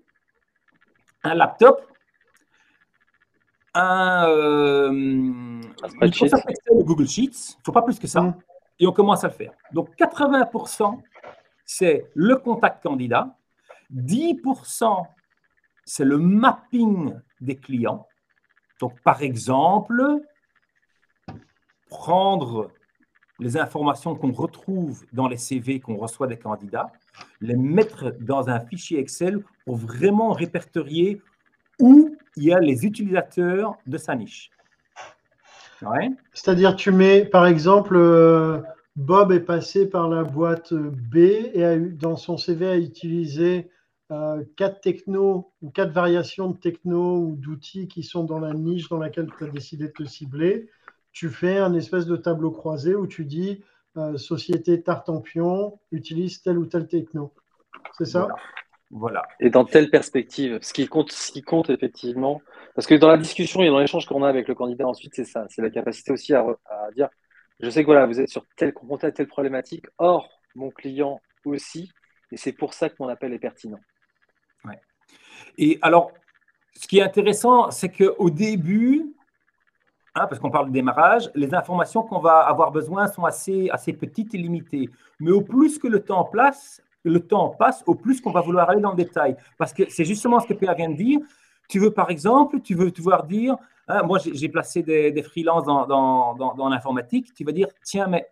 un 1.23 1.35
laptop, 1.35 1.87
un, 3.75 4.29
euh, 4.29 5.61
Google 6.71 7.09
Sheets, 7.09 7.55
il 7.55 7.59
ne 7.59 7.65
faut 7.65 7.73
pas 7.73 7.83
plus 7.83 7.99
que 7.99 8.07
ça, 8.07 8.23
mm. 8.23 8.35
et 8.81 8.87
on 8.87 8.93
commence 8.93 9.25
à 9.25 9.29
le 9.29 9.35
faire. 9.35 9.53
Donc 9.73 9.91
80%, 9.99 11.01
c'est 11.65 12.11
le 12.15 12.37
contact 12.37 12.83
candidat, 12.83 13.37
10%, 13.95 15.07
c'est 15.85 16.05
le 16.05 16.19
mapping 16.19 17.19
des 17.41 17.57
clients, 17.57 18.07
Donc, 18.81 19.01
par 19.03 19.23
exemple, 19.23 20.21
prendre 21.89 22.71
les 23.39 23.57
informations 23.57 24.15
qu'on 24.15 24.33
retrouve 24.33 25.05
dans 25.13 25.29
les 25.29 25.37
CV 25.37 25.81
qu'on 25.81 25.97
reçoit 25.97 26.27
des 26.29 26.39
candidats, 26.39 26.93
les 27.41 27.57
mettre 27.57 28.13
dans 28.21 28.49
un 28.49 28.61
fichier 28.61 28.99
Excel 29.01 29.43
pour 29.65 29.77
vraiment 29.77 30.33
répertorier 30.33 31.21
où 31.83 32.17
il 32.37 32.45
y 32.45 32.53
a 32.53 32.61
les 32.61 32.87
utilisateurs 32.87 33.77
de 33.87 33.99
sa 33.99 34.15
niche. 34.15 34.51
C'est-à-dire, 36.33 36.77
tu 36.77 36.93
mets, 36.93 37.25
par 37.25 37.45
exemple, 37.45 37.97
euh, 37.97 38.61
Bob 38.95 39.33
est 39.33 39.41
passé 39.41 39.91
par 39.91 40.09
la 40.09 40.23
boîte 40.23 40.73
B 40.73 41.17
et 41.17 41.65
a 41.65 41.75
eu, 41.75 41.91
dans 41.91 42.17
son 42.17 42.37
CV 42.37 42.69
a 42.69 42.77
utilisé 42.77 43.69
euh, 44.13 44.45
quatre 44.57 44.81
technos 44.81 45.53
ou 45.61 45.71
quatre 45.71 45.91
variations 45.91 46.51
de 46.51 46.57
techno 46.57 47.19
ou 47.19 47.37
d'outils 47.37 47.89
qui 47.89 48.05
sont 48.05 48.23
dans 48.23 48.39
la 48.39 48.55
niche 48.55 48.89
dans 48.89 48.99
laquelle 48.99 49.29
tu 49.37 49.45
as 49.45 49.49
décidé 49.49 49.89
de 49.89 49.93
te 49.93 50.05
cibler. 50.05 50.69
Tu 51.11 51.31
fais 51.31 51.59
un 51.59 51.75
espèce 51.75 52.07
de 52.07 52.17
tableau 52.17 52.53
croisé 52.53 52.95
où 52.95 53.09
tu 53.09 53.25
dis 53.25 53.61
euh, 53.97 54.17
société 54.17 54.83
Tartampion 54.83 55.81
utilise 55.91 56.43
tel 56.43 56.59
ou 56.59 56.67
tel 56.67 56.87
techno. 56.87 57.33
C'est 57.99 58.05
ça? 58.05 58.21
Voilà. 58.21 58.37
Et 59.41 59.49
dans 59.49 59.65
telle 59.65 59.89
perspective, 59.89 60.59
ce 60.61 60.73
qui 60.73 60.87
compte, 60.87 61.13
ce 61.13 61.33
qui 61.33 61.43
compte 61.43 61.71
effectivement, 61.71 62.43
parce 62.75 62.87
que 62.87 62.95
dans 62.95 63.09
la 63.09 63.17
discussion 63.17 63.63
et 63.63 63.69
dans 63.69 63.79
l'échange 63.79 64.07
qu'on 64.07 64.23
a 64.23 64.29
avec 64.29 64.49
le 64.49 64.55
candidat 64.55 64.87
ensuite, 64.87 65.15
c'est 65.15 65.25
ça, 65.25 65.47
c'est 65.49 65.63
la 65.63 65.71
capacité 65.71 66.13
aussi 66.13 66.35
à, 66.35 66.45
dire, 66.95 67.09
je 67.61 67.71
sais 67.71 67.83
que 67.83 67.87
voilà, 67.87 68.07
vous 68.07 68.21
êtes 68.21 68.29
sur 68.29 68.45
tel 68.57 68.75
confronté 68.75 69.07
à 69.07 69.13
telle 69.13 69.29
problématique, 69.29 69.87
or 69.97 70.29
mon 70.55 70.71
client 70.71 71.23
aussi, 71.47 71.91
et 72.31 72.37
c'est 72.37 72.53
pour 72.53 72.75
ça 72.75 72.91
que 72.91 72.97
mon 73.01 73.09
appel 73.09 73.33
est 73.33 73.39
pertinent. 73.39 73.81
Ouais. 74.65 74.79
Et 75.57 75.79
alors, 75.81 76.13
ce 76.75 76.87
qui 76.87 76.99
est 76.99 77.03
intéressant, 77.03 77.71
c'est 77.71 77.89
qu'au 77.89 78.29
début, 78.29 79.15
hein, 80.15 80.27
parce 80.27 80.39
qu'on 80.39 80.51
parle 80.51 80.69
de 80.69 80.73
démarrage, 80.73 81.31
les 81.35 81.55
informations 81.55 82.03
qu'on 82.03 82.21
va 82.21 82.41
avoir 82.41 82.73
besoin 82.73 83.07
sont 83.09 83.25
assez, 83.25 83.71
assez 83.71 83.95
petites 83.95 84.35
et 84.35 84.39
limitées. 84.39 84.91
Mais 85.19 85.31
au 85.31 85.41
plus 85.41 85.79
que 85.79 85.89
le 85.89 86.01
temps 86.01 86.25
passe, 86.25 86.83
le 87.05 87.21
temps 87.21 87.51
passe, 87.51 87.83
au 87.87 87.95
plus 87.95 88.21
qu'on 88.21 88.31
va 88.31 88.41
vouloir 88.41 88.71
aller 88.71 88.81
dans 88.81 88.91
le 88.91 88.97
détail. 88.97 89.37
Parce 89.59 89.73
que 89.73 89.85
c'est 89.89 90.05
justement 90.05 90.41
ce 90.41 90.47
que 90.47 90.55
Pierre 90.55 90.75
vient 90.75 90.91
de 90.91 90.97
dire. 90.97 91.21
Tu 91.69 91.79
veux, 91.79 91.91
par 91.91 92.11
exemple, 92.11 92.61
tu 92.61 92.75
veux 92.75 92.91
pouvoir 92.91 93.25
dire, 93.25 93.57
hein, 93.89 94.03
moi 94.03 94.19
j'ai 94.19 94.49
placé 94.49 94.83
des, 94.83 95.11
des 95.11 95.23
freelances 95.23 95.65
dans, 95.65 96.69
l'informatique, 96.69 97.33
tu 97.35 97.45
vas 97.45 97.53
dire, 97.53 97.69
tiens, 97.85 98.07
mais 98.07 98.29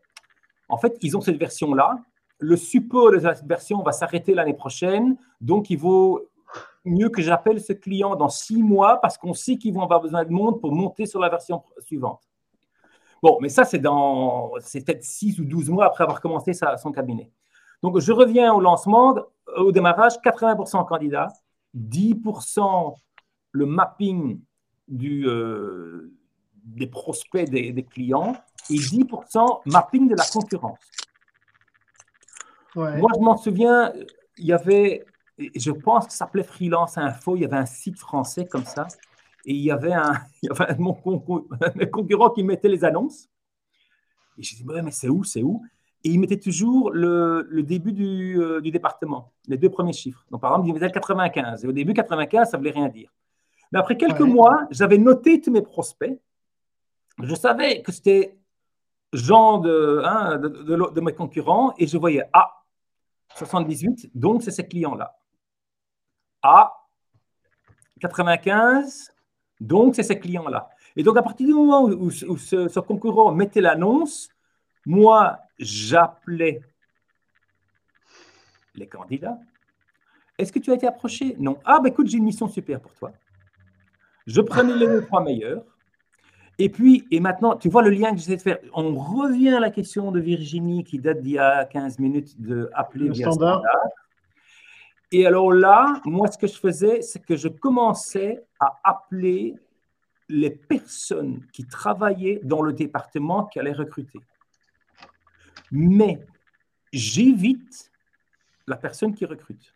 en 0.68 0.76
fait, 0.76 0.96
ils 1.02 1.16
ont 1.16 1.20
cette 1.20 1.38
version-là. 1.38 1.98
Le 2.38 2.56
support 2.56 3.12
de 3.12 3.18
cette 3.18 3.44
version 3.44 3.82
va 3.82 3.92
s'arrêter 3.92 4.34
l'année 4.34 4.54
prochaine, 4.54 5.16
donc 5.40 5.70
il 5.70 5.78
vaut 5.78 6.28
mieux 6.84 7.10
que 7.10 7.22
j'appelle 7.22 7.60
ce 7.60 7.72
client 7.72 8.16
dans 8.16 8.28
six 8.28 8.62
mois 8.62 8.98
parce 9.00 9.18
qu'on 9.18 9.34
sait 9.34 9.56
qu'ils 9.56 9.74
vont 9.74 9.82
avoir 9.82 10.00
besoin 10.00 10.24
de 10.24 10.30
monde 10.30 10.60
pour 10.60 10.72
monter 10.72 11.06
sur 11.06 11.20
la 11.20 11.28
version 11.28 11.62
suivante. 11.80 12.22
Bon, 13.22 13.38
mais 13.40 13.50
ça, 13.50 13.64
c'est 13.64 13.78
dans, 13.78 14.52
c'est 14.60 14.84
peut-être 14.84 15.04
six 15.04 15.38
ou 15.38 15.44
douze 15.44 15.68
mois 15.68 15.86
après 15.86 16.04
avoir 16.04 16.20
commencé 16.20 16.52
son 16.54 16.90
cabinet. 16.90 17.30
Donc, 17.82 17.98
je 17.98 18.12
reviens 18.12 18.52
au 18.52 18.60
lancement, 18.60 19.16
au 19.56 19.72
démarrage, 19.72 20.14
80% 20.24 20.86
candidats, 20.86 21.28
10% 21.76 22.94
le 23.52 23.66
mapping 23.66 24.40
du, 24.88 25.26
euh, 25.26 26.12
des 26.64 26.86
prospects 26.86 27.48
des, 27.48 27.84
clients 27.84 28.34
et 28.68 28.74
10% 28.74 29.60
mapping 29.66 30.08
de 30.08 30.14
la 30.14 30.24
concurrence. 30.24 30.78
Moi, 32.74 33.10
je 33.14 33.20
m'en 33.20 33.36
souviens, 33.36 33.92
il 34.36 34.46
y 34.46 34.52
avait, 34.52 35.04
je 35.38 35.70
pense 35.70 36.06
que 36.06 36.12
ça 36.12 36.18
s'appelait 36.18 36.44
Freelance 36.44 36.98
Info, 36.98 37.36
il 37.36 37.42
y 37.42 37.44
avait 37.44 37.56
un 37.56 37.66
site 37.66 37.98
français 37.98 38.46
comme 38.46 38.64
ça, 38.64 38.86
et 39.44 39.52
il 39.52 39.62
y 39.62 39.70
avait 39.70 39.92
un, 39.92 40.12
il 40.42 40.48
y 40.48 40.62
avait 40.62 40.76
mon, 40.78 40.94
concurrent 41.92 42.30
qui 42.30 42.44
mettait 42.44 42.68
les 42.68 42.84
annonces. 42.84 43.28
Et 44.38 44.42
je 44.42 44.56
dis, 44.56 44.64
mais 44.64 44.90
c'est 44.90 45.08
où, 45.08 45.24
c'est 45.24 45.42
où? 45.42 45.62
Et 46.02 46.08
il 46.08 46.18
mettait 46.18 46.38
toujours 46.38 46.90
le, 46.90 47.62
début 47.62 48.38
euh, 48.38 48.60
du, 48.60 48.70
département, 48.70 49.32
les 49.46 49.58
deux 49.58 49.68
premiers 49.68 49.92
chiffres. 49.92 50.24
Donc, 50.30 50.40
par 50.40 50.52
exemple, 50.52 50.68
il 50.68 50.74
mettait 50.74 50.90
95. 50.90 51.64
Et 51.64 51.68
au 51.68 51.72
début, 51.72 51.92
95, 51.92 52.50
ça 52.50 52.56
ne 52.56 52.62
voulait 52.62 52.70
rien 52.70 52.88
dire. 52.88 53.12
Mais 53.72 53.78
après 53.78 53.96
quelques 53.96 54.20
mois, 54.20 54.66
j'avais 54.70 54.98
noté 54.98 55.40
tous 55.40 55.50
mes 55.50 55.62
prospects. 55.62 56.18
Je 57.22 57.34
savais 57.34 57.82
que 57.82 57.92
c'était 57.92 58.38
genre 59.12 59.64
hein, 59.66 60.38
de, 60.38 60.48
de, 60.48 61.00
mes 61.00 61.12
concurrents 61.12 61.74
et 61.78 61.86
je 61.86 61.98
voyais 61.98 62.24
Ah, 62.32 62.50
78, 63.36 64.10
donc 64.14 64.42
c'est 64.42 64.50
ces 64.50 64.66
clients-là. 64.66 65.16
Ah, 66.42 66.72
95, 68.00 69.12
donc 69.60 69.94
c'est 69.94 70.02
ces 70.02 70.18
clients-là. 70.18 70.70
Et 70.96 71.02
donc, 71.02 71.16
à 71.16 71.22
partir 71.22 71.46
du 71.46 71.54
moment 71.54 71.84
où, 71.84 72.10
ce 72.10 72.80
concurrent 72.80 73.32
mettait 73.32 73.60
l'annonce, 73.60 74.28
moi, 74.86 75.38
j'appelais 75.60 76.60
les 78.74 78.88
candidats. 78.88 79.38
Est-ce 80.38 80.52
que 80.52 80.58
tu 80.58 80.72
as 80.72 80.74
été 80.74 80.86
approché? 80.86 81.36
Non. 81.38 81.58
Ah, 81.64 81.80
ben 81.80 81.90
écoute, 81.90 82.08
j'ai 82.08 82.16
une 82.16 82.24
mission 82.24 82.48
super 82.48 82.80
pour 82.80 82.94
toi. 82.94 83.12
Je 84.26 84.40
prenais 84.40 84.74
les 84.74 84.86
deux, 84.86 85.04
trois 85.04 85.22
meilleurs. 85.22 85.64
Et 86.58 86.68
puis, 86.68 87.06
et 87.10 87.20
maintenant, 87.20 87.56
tu 87.56 87.68
vois 87.68 87.82
le 87.82 87.90
lien 87.90 88.10
que 88.12 88.18
j'essaie 88.18 88.36
de 88.36 88.42
faire. 88.42 88.58
On 88.74 88.94
revient 88.94 89.50
à 89.50 89.60
la 89.60 89.70
question 89.70 90.12
de 90.12 90.20
Virginie 90.20 90.84
qui 90.84 90.98
date 90.98 91.20
d'il 91.20 91.32
y 91.32 91.38
a 91.38 91.64
15 91.64 91.98
minutes 91.98 92.40
de 92.40 92.70
appeler 92.74 93.08
le 93.08 93.14
standard. 93.14 93.62
Et 95.12 95.26
alors 95.26 95.52
là, 95.52 96.00
moi, 96.04 96.28
ce 96.28 96.38
que 96.38 96.46
je 96.46 96.58
faisais, 96.58 97.02
c'est 97.02 97.24
que 97.24 97.36
je 97.36 97.48
commençais 97.48 98.44
à 98.60 98.78
appeler 98.84 99.56
les 100.28 100.50
personnes 100.50 101.44
qui 101.52 101.66
travaillaient 101.66 102.40
dans 102.44 102.62
le 102.62 102.72
département 102.72 103.46
qui 103.46 103.58
allaient 103.58 103.72
recruter 103.72 104.20
mais 105.70 106.26
j'évite 106.92 107.92
la 108.66 108.76
personne 108.76 109.14
qui 109.14 109.24
recrute, 109.24 109.74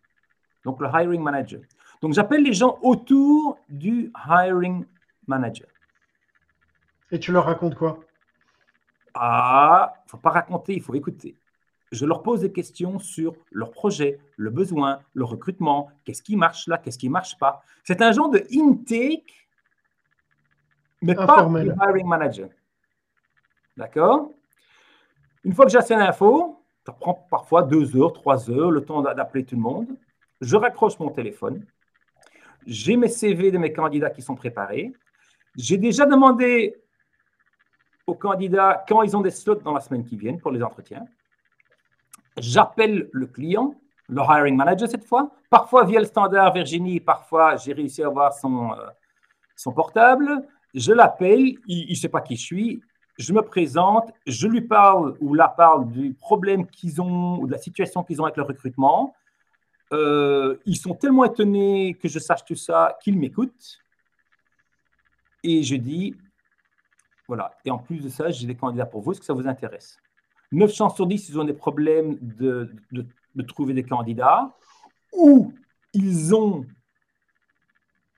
donc 0.64 0.80
le 0.80 0.88
hiring 0.88 1.22
manager. 1.22 1.60
Donc 2.00 2.12
j'appelle 2.12 2.42
les 2.42 2.52
gens 2.52 2.78
autour 2.82 3.58
du 3.68 4.12
hiring 4.28 4.84
manager. 5.26 5.68
Et 7.10 7.18
tu 7.18 7.32
leur 7.32 7.44
racontes 7.44 7.74
quoi? 7.74 8.00
Ah, 9.14 9.94
il 10.06 10.10
faut 10.10 10.18
pas 10.18 10.30
raconter, 10.30 10.74
il 10.74 10.82
faut 10.82 10.94
écouter. 10.94 11.36
Je 11.92 12.04
leur 12.04 12.22
pose 12.22 12.40
des 12.40 12.50
questions 12.50 12.98
sur 12.98 13.36
leur 13.52 13.70
projet, 13.70 14.18
le 14.36 14.50
besoin, 14.50 15.00
le 15.12 15.24
recrutement, 15.24 15.90
qu'est-ce 16.04 16.22
qui 16.22 16.34
marche 16.34 16.66
là, 16.66 16.78
qu'est-ce 16.78 16.98
qui 16.98 17.08
marche 17.08 17.38
pas. 17.38 17.62
C'est 17.84 18.02
un 18.02 18.10
genre 18.10 18.30
de 18.30 18.44
intake, 18.52 19.48
mais 21.00 21.14
pas 21.14 21.44
du 21.44 21.70
hiring 21.70 22.06
manager. 22.06 22.48
D'accord? 23.76 24.32
Une 25.44 25.52
fois 25.52 25.66
que 25.66 25.70
j'ai 25.70 25.78
assez 25.78 25.94
d'infos, 25.94 26.64
ça 26.86 26.92
prend 26.92 27.14
parfois 27.30 27.62
deux 27.62 27.96
heures, 27.96 28.12
trois 28.12 28.50
heures, 28.50 28.70
le 28.70 28.84
temps 28.84 29.02
d'appeler 29.02 29.44
tout 29.44 29.56
le 29.56 29.60
monde. 29.60 29.88
Je 30.40 30.56
raccroche 30.56 30.98
mon 30.98 31.10
téléphone. 31.10 31.64
J'ai 32.66 32.96
mes 32.96 33.08
CV 33.08 33.50
de 33.50 33.58
mes 33.58 33.72
candidats 33.72 34.10
qui 34.10 34.22
sont 34.22 34.34
préparés. 34.34 34.92
J'ai 35.56 35.76
déjà 35.76 36.06
demandé 36.06 36.74
aux 38.06 38.14
candidats 38.14 38.84
quand 38.88 39.02
ils 39.02 39.16
ont 39.16 39.20
des 39.20 39.30
slots 39.30 39.54
dans 39.56 39.72
la 39.72 39.80
semaine 39.80 40.04
qui 40.04 40.16
vient 40.16 40.36
pour 40.36 40.50
les 40.50 40.62
entretiens. 40.62 41.04
J'appelle 42.38 43.08
le 43.12 43.26
client, 43.26 43.74
le 44.08 44.22
hiring 44.22 44.56
manager 44.56 44.88
cette 44.88 45.04
fois. 45.04 45.30
Parfois 45.50 45.84
via 45.84 46.00
le 46.00 46.06
standard 46.06 46.52
Virginie, 46.52 47.00
parfois 47.00 47.56
j'ai 47.56 47.72
réussi 47.72 48.02
à 48.02 48.06
avoir 48.06 48.32
son, 48.32 48.72
euh, 48.72 48.86
son 49.56 49.72
portable. 49.72 50.46
Je 50.74 50.92
l'appelle, 50.92 51.54
il 51.66 51.90
ne 51.90 51.94
sait 51.94 52.08
pas 52.08 52.20
qui 52.20 52.36
je 52.36 52.42
suis 52.42 52.82
je 53.16 53.32
me 53.32 53.42
présente, 53.42 54.10
je 54.26 54.46
lui 54.48 54.62
parle 54.62 55.16
ou 55.20 55.34
la 55.34 55.48
parle 55.48 55.88
du 55.90 56.14
problème 56.14 56.66
qu'ils 56.66 57.00
ont 57.00 57.38
ou 57.38 57.46
de 57.46 57.52
la 57.52 57.58
situation 57.58 58.02
qu'ils 58.02 58.20
ont 58.20 58.24
avec 58.24 58.36
le 58.36 58.42
recrutement. 58.42 59.14
Euh, 59.92 60.56
ils 60.66 60.76
sont 60.76 60.94
tellement 60.94 61.24
étonnés 61.24 61.94
que 61.94 62.08
je 62.08 62.18
sache 62.18 62.44
tout 62.44 62.56
ça 62.56 62.96
qu'ils 63.02 63.18
m'écoutent. 63.18 63.78
Et 65.44 65.62
je 65.62 65.76
dis, 65.76 66.14
voilà. 67.28 67.56
Et 67.64 67.70
en 67.70 67.78
plus 67.78 68.00
de 68.00 68.08
ça, 68.08 68.30
j'ai 68.30 68.46
des 68.46 68.56
candidats 68.56 68.86
pour 68.86 69.02
vous. 69.02 69.12
Est-ce 69.12 69.20
que 69.20 69.26
ça 69.26 69.34
vous 69.34 69.46
intéresse? 69.46 69.98
9 70.52 70.72
chances 70.72 70.96
sur 70.96 71.06
10, 71.06 71.28
ils 71.28 71.38
ont 71.38 71.44
des 71.44 71.54
problèmes 71.54 72.16
de, 72.20 72.74
de, 72.92 73.06
de 73.34 73.42
trouver 73.42 73.74
des 73.74 73.84
candidats 73.84 74.56
ou 75.12 75.52
ils 75.92 76.34
ont 76.34 76.66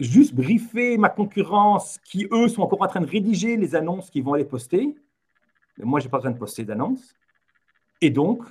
juste 0.01 0.35
briefer 0.35 0.99
ma 0.99 1.09
concurrence 1.09 1.99
qui, 2.05 2.27
eux, 2.31 2.49
sont 2.49 2.63
encore 2.63 2.83
en 2.83 2.87
train 2.87 3.01
de 3.01 3.07
rédiger 3.07 3.57
les 3.57 3.75
annonces 3.75 4.11
qu'ils 4.11 4.25
vont 4.25 4.35
aller 4.35 4.45
poster. 4.45 4.95
Mais 5.79 5.85
moi, 5.85 6.01
je 6.01 6.07
n'ai 6.07 6.11
pas 6.11 6.19
besoin 6.19 6.33
de 6.33 6.39
poster 6.39 6.65
d'annonces. 6.65 7.15
Et 8.01 8.11
donc, 8.11 8.43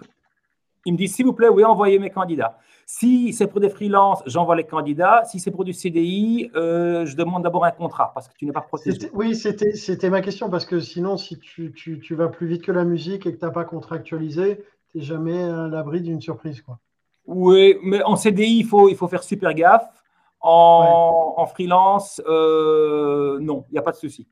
ils 0.86 0.94
me 0.94 0.98
disent, 0.98 1.16
s'il 1.16 1.26
vous 1.26 1.34
plaît, 1.34 1.50
oui, 1.50 1.64
envoyez 1.64 2.00
mes 2.00 2.10
candidats. 2.10 2.58
Si 2.86 3.34
c'est 3.34 3.48
pour 3.48 3.60
des 3.60 3.70
freelances, 3.70 4.22
j'envoie 4.28 4.56
les 4.56 4.66
candidats. 4.66 5.24
Si 5.26 5.40
c'est 5.40 5.50
pour 5.50 5.66
du 5.66 5.74
CDI, 5.74 6.52
euh, 6.56 7.06
je 7.06 7.16
demande 7.16 7.42
d'abord 7.44 7.66
un 7.66 7.72
contrat 7.72 8.12
parce 8.14 8.28
que 8.28 8.34
tu 8.38 8.46
n'es 8.46 8.52
pas 8.52 8.62
protégé. 8.62 9.10
Oui, 9.14 9.36
c'était 9.36 10.10
ma 10.12 10.22
question 10.22 10.50
parce 10.52 10.66
que 10.66 10.80
sinon, 10.80 11.18
si 11.18 11.40
tu, 11.40 11.72
tu, 11.74 12.00
tu, 12.00 12.16
vas 12.16 12.28
plus 12.28 12.46
vite 12.46 12.62
que 12.62 12.72
la 12.72 12.86
musique 12.86 13.26
et 13.26 13.34
que 13.34 13.40
tu 13.40 13.46
n'as 13.46 13.52
pas 13.52 13.66
contractualisé, 13.66 14.64
tu 14.92 15.00
n'es 15.00 15.04
jamais 15.04 15.44
à 15.44 15.68
l'abri 15.68 16.02
d'une 16.02 16.22
surprise. 16.22 16.62
Quoi. 16.62 16.80
Oui, 17.26 17.76
mais 17.82 18.04
en 18.04 18.16
CDI, 18.16 18.60
il 18.60 18.66
faut, 18.66 18.88
il 18.88 18.96
faut 18.96 19.08
faire 19.08 19.24
super 19.24 19.52
gaffe 19.56 20.05
En, 20.48 21.46
freelance, 21.48 22.22
euh, 22.28 23.40
non, 23.40 23.66
il 23.70 23.74
n'y 23.74 23.80
a 23.80 23.82
pas 23.82 23.92
de 23.92 23.98
souci. 23.98 24.28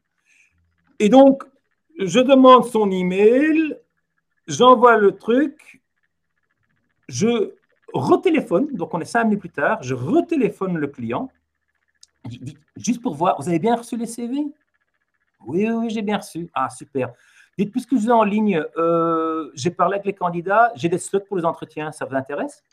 Et 1.00 1.10
donc, 1.10 1.44
je 1.98 2.20
demande 2.20 2.66
son 2.66 2.92
email, 2.92 3.78
j'envoie 4.48 4.98
le 4.98 5.16
truc, 5.16 5.82
je 7.08 7.54
retéléphone, 7.94 8.68
donc 8.74 8.94
on 8.94 9.02
est 9.02 9.06
cinq 9.06 9.26
minutes 9.26 9.40
plus 9.40 9.50
tard, 9.50 9.82
je 9.82 9.96
retéléphone 9.96 10.78
le 10.78 10.88
client, 10.88 11.32
juste 12.76 13.02
pour 13.02 13.16
voir, 13.16 13.36
vous 13.40 13.50
avez 13.50 13.60
bien 13.60 13.76
reçu 13.76 13.98
les 13.98 14.06
CV 14.06 14.46
Oui, 15.46 15.68
oui, 15.70 15.90
j'ai 15.90 16.02
bien 16.02 16.18
reçu. 16.18 16.50
Ah, 16.54 16.70
super. 16.70 17.14
Dites, 17.58 17.72
puisque 17.72 17.96
je 17.96 18.02
suis 18.02 18.12
en 18.12 18.24
ligne, 18.24 18.64
euh, 18.78 19.52
j'ai 19.54 19.70
parlé 19.72 19.96
avec 19.96 20.06
les 20.06 20.14
candidats, 20.14 20.72
j'ai 20.76 20.90
des 20.90 20.98
slots 20.98 21.20
pour 21.22 21.38
les 21.38 21.46
entretiens, 21.46 21.92
ça 21.92 22.06
vous 22.06 22.16
intéresse? 22.16 22.64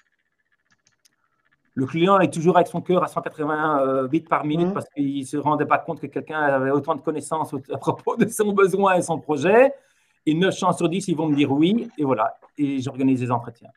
Le 1.74 1.86
client 1.86 2.18
est 2.18 2.32
toujours 2.32 2.56
avec 2.56 2.66
son 2.66 2.80
cœur 2.80 3.02
à 3.02 3.06
180 3.06 3.80
euh, 3.80 4.08
bits 4.08 4.20
par 4.20 4.44
minute 4.44 4.68
mmh. 4.68 4.72
parce 4.72 4.88
qu'il 4.90 5.20
ne 5.20 5.24
se 5.24 5.36
rendait 5.36 5.66
pas 5.66 5.78
compte 5.78 6.00
que 6.00 6.06
quelqu'un 6.06 6.40
avait 6.40 6.70
autant 6.70 6.94
de 6.94 7.00
connaissances 7.00 7.54
à 7.72 7.78
propos 7.78 8.16
de 8.16 8.28
son 8.28 8.52
besoin 8.52 8.94
et 8.94 9.02
son 9.02 9.18
projet. 9.18 9.72
Et 10.26 10.34
9 10.34 10.54
chances 10.54 10.76
sur 10.76 10.88
10, 10.88 11.08
ils 11.08 11.16
vont 11.16 11.28
me 11.28 11.34
dire 11.34 11.50
oui, 11.50 11.88
et 11.96 12.04
voilà, 12.04 12.38
et 12.58 12.80
j'organise 12.80 13.22
les 13.22 13.30
entretiens. 13.30 13.70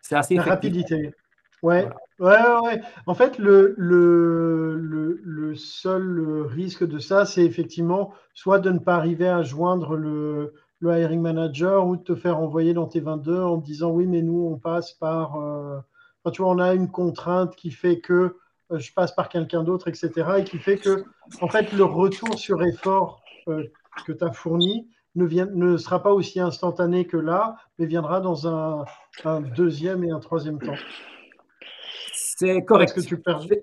C'est 0.00 0.16
assez 0.16 0.34
La 0.34 0.42
rapidité. 0.42 1.12
Ouais. 1.62 1.88
ouais, 2.18 2.36
ouais, 2.62 2.82
En 3.06 3.14
fait, 3.14 3.38
le, 3.38 3.74
le, 3.78 4.76
le, 4.76 5.54
seul 5.54 6.42
risque 6.46 6.86
de 6.86 6.98
ça, 6.98 7.24
c'est 7.24 7.44
effectivement 7.44 8.12
soit 8.34 8.58
de 8.58 8.70
ne 8.70 8.78
pas 8.78 8.96
arriver 8.96 9.28
à 9.28 9.42
joindre 9.42 9.96
le, 9.96 10.52
le 10.84 11.00
hiring 11.00 11.20
manager 11.20 11.86
ou 11.86 11.96
de 11.96 12.02
te 12.02 12.14
faire 12.14 12.38
envoyer 12.38 12.74
dans 12.74 12.86
tes 12.86 13.00
22 13.00 13.40
en 13.40 13.56
disant 13.56 13.90
oui, 13.90 14.06
mais 14.06 14.22
nous, 14.22 14.46
on 14.52 14.58
passe 14.58 14.92
par. 14.92 15.36
Euh, 15.36 15.80
tu 16.32 16.42
vois, 16.42 16.50
on 16.50 16.58
a 16.58 16.74
une 16.74 16.90
contrainte 16.90 17.56
qui 17.56 17.70
fait 17.70 18.00
que 18.00 18.36
euh, 18.70 18.78
je 18.78 18.92
passe 18.92 19.12
par 19.12 19.28
quelqu'un 19.28 19.64
d'autre, 19.64 19.88
etc. 19.88 20.10
Et 20.38 20.44
qui 20.44 20.58
fait 20.58 20.76
que, 20.76 21.04
en 21.40 21.48
fait, 21.48 21.72
le 21.72 21.84
retour 21.84 22.38
sur 22.38 22.62
effort 22.62 23.22
euh, 23.48 23.64
que 24.06 24.12
tu 24.12 24.24
as 24.24 24.32
fourni 24.32 24.88
ne, 25.14 25.24
vient, 25.24 25.46
ne 25.46 25.76
sera 25.76 26.02
pas 26.02 26.12
aussi 26.12 26.40
instantané 26.40 27.06
que 27.06 27.16
là, 27.16 27.56
mais 27.78 27.86
viendra 27.86 28.20
dans 28.20 28.46
un, 28.46 28.84
un 29.24 29.40
deuxième 29.40 30.04
et 30.04 30.10
un 30.10 30.20
troisième 30.20 30.58
temps. 30.58 30.76
C'est 32.12 32.64
correct. 32.64 32.98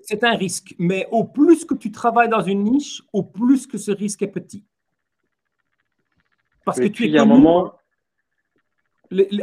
C'est 0.02 0.24
un 0.24 0.34
risque. 0.34 0.74
Mais 0.78 1.06
au 1.10 1.24
plus 1.24 1.64
que 1.64 1.74
tu 1.74 1.92
travailles 1.92 2.30
dans 2.30 2.40
une 2.40 2.64
niche, 2.64 3.02
au 3.12 3.22
plus 3.22 3.66
que 3.66 3.76
ce 3.76 3.90
risque 3.90 4.22
est 4.22 4.28
petit. 4.28 4.64
Parce 6.64 6.78
que 6.78 6.86
tu 6.86 7.08
es 7.08 7.18
un 7.18 7.24
moment. 7.24 7.74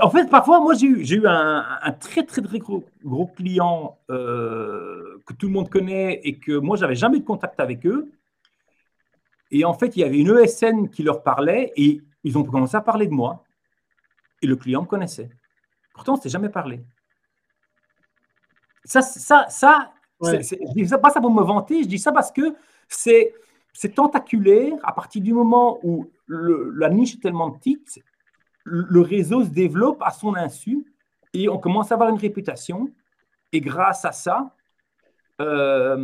en 0.02 0.10
fait, 0.10 0.30
parfois, 0.30 0.60
moi, 0.60 0.74
j'ai 0.74 0.88
eu, 0.88 1.06
eu 1.06 1.28
un, 1.28 1.92
très, 2.00 2.24
très, 2.24 2.42
très 2.42 2.60
gros, 2.60 2.86
gros 3.04 3.28
client 3.28 4.00
euh, 4.10 5.20
que 5.26 5.34
tout 5.34 5.48
le 5.48 5.54
monde 5.54 5.70
connaît 5.70 6.22
et 6.24 6.38
que 6.38 6.54
moi, 6.54 6.78
j'avais 6.78 6.96
jamais 6.96 7.20
de 7.20 7.26
contact 7.26 7.60
avec 7.60 7.86
eux. 7.86 8.12
Et 9.52 9.66
en 9.66 9.74
fait, 9.74 9.98
il 9.98 10.00
y 10.00 10.04
avait 10.04 10.20
une 10.20 10.38
ESN 10.38 10.90
qui 10.90 11.04
leur 11.04 11.24
parlait 11.24 11.74
et 11.76 12.02
ils 12.24 12.38
ont 12.38 12.44
commencé 12.44 12.78
à 12.78 12.82
parler 12.82 13.08
de 13.08 13.14
moi. 13.14 13.44
Et 14.42 14.48
le 14.48 14.56
client 14.56 14.82
me 14.82 14.88
connaissait. 14.88 15.30
Pourtant, 15.94 16.14
on 16.14 16.18
ne 16.18 16.22
s'est 16.22 16.30
jamais 16.30 16.50
parlé. 16.50 16.84
Ça, 18.86 19.02
ça, 19.02 19.48
ça 19.50 19.92
je 20.22 20.74
dis 20.74 20.90
pas 21.02 21.10
ça 21.10 21.22
pour 21.22 21.32
me 21.32 21.44
vanter, 21.44 21.84
je 21.84 21.88
dis 21.88 22.00
ça 22.00 22.12
parce 22.12 22.32
que 22.32 22.54
c'est 22.88 23.34
tentaculaire 23.88 24.74
à 24.84 24.92
partir 24.92 25.22
du 25.22 25.34
moment 25.34 25.80
où 25.84 26.10
la 26.28 26.90
niche 26.90 27.16
est 27.16 27.22
tellement 27.22 27.52
petite, 27.52 28.00
le 28.66 29.02
réseau 29.02 29.44
se 29.44 29.50
développe 29.50 30.02
à 30.02 30.12
son 30.12 30.36
insu 30.36 30.86
et 31.34 31.50
on 31.50 31.58
commence 31.58 31.92
à 31.92 31.96
avoir 31.96 32.10
une 32.10 32.18
réputation. 32.18 32.90
Et 33.52 33.62
grâce 33.62 34.06
à 34.06 34.12
ça, 34.12 34.54
euh, 35.42 35.98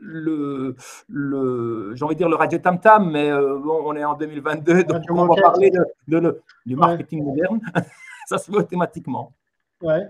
le, 0.00 0.76
le 1.08 1.94
j'ai 1.94 2.04
envie 2.04 2.14
de 2.14 2.18
dire 2.18 2.28
le 2.28 2.36
radio 2.36 2.58
tam 2.58 2.78
tam, 2.78 3.10
mais 3.10 3.30
euh, 3.30 3.58
bon, 3.58 3.82
on 3.84 3.96
est 3.96 4.04
en 4.04 4.14
2022, 4.14 4.84
donc 4.84 5.02
on 5.08 5.26
va 5.26 5.40
parler 5.40 5.70
de, 6.06 6.42
du 6.66 6.76
marketing 6.76 7.24
moderne. 7.24 7.60
ça 8.26 8.38
se 8.38 8.50
fait 8.50 8.56
automatiquement. 8.56 9.32
Ouais. 9.80 10.06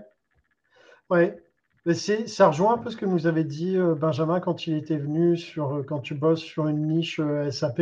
Ouais. 1.09 1.44
Mais 1.85 1.93
ça 1.93 2.47
rejoint 2.47 2.73
un 2.73 2.77
peu 2.77 2.89
ce 2.89 2.97
que 2.97 3.05
nous 3.05 3.27
avait 3.27 3.43
dit 3.43 3.77
euh, 3.77 3.93
Benjamin 3.93 4.39
quand 4.39 4.67
il 4.67 4.75
était 4.75 4.97
venu 4.97 5.37
sur 5.37 5.83
quand 5.87 5.99
tu 5.99 6.15
bosses 6.15 6.41
sur 6.41 6.67
une 6.67 6.87
niche 6.87 7.21
SAP, 7.51 7.81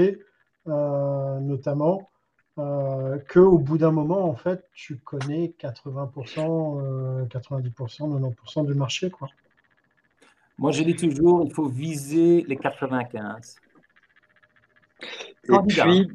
notamment. 0.66 2.10
Euh, 2.60 3.18
qu'au 3.32 3.58
bout 3.58 3.80
d'un 3.80 3.92
moment, 3.92 4.30
en 4.30 4.36
fait, 4.36 4.70
tu 4.74 4.98
connais 4.98 5.56
80%, 5.60 7.28
90%, 7.28 8.34
90% 8.36 8.68
du 8.68 8.76
marché. 8.76 9.10
Quoi. 9.10 9.28
Moi, 10.60 10.72
je 10.72 10.84
dis 10.84 10.96
toujours, 10.96 11.46
il 11.46 11.54
faut 11.54 11.68
viser 11.68 12.46
les 12.48 12.56
95. 12.56 13.56
Et 15.02 15.52
puis, 15.68 16.12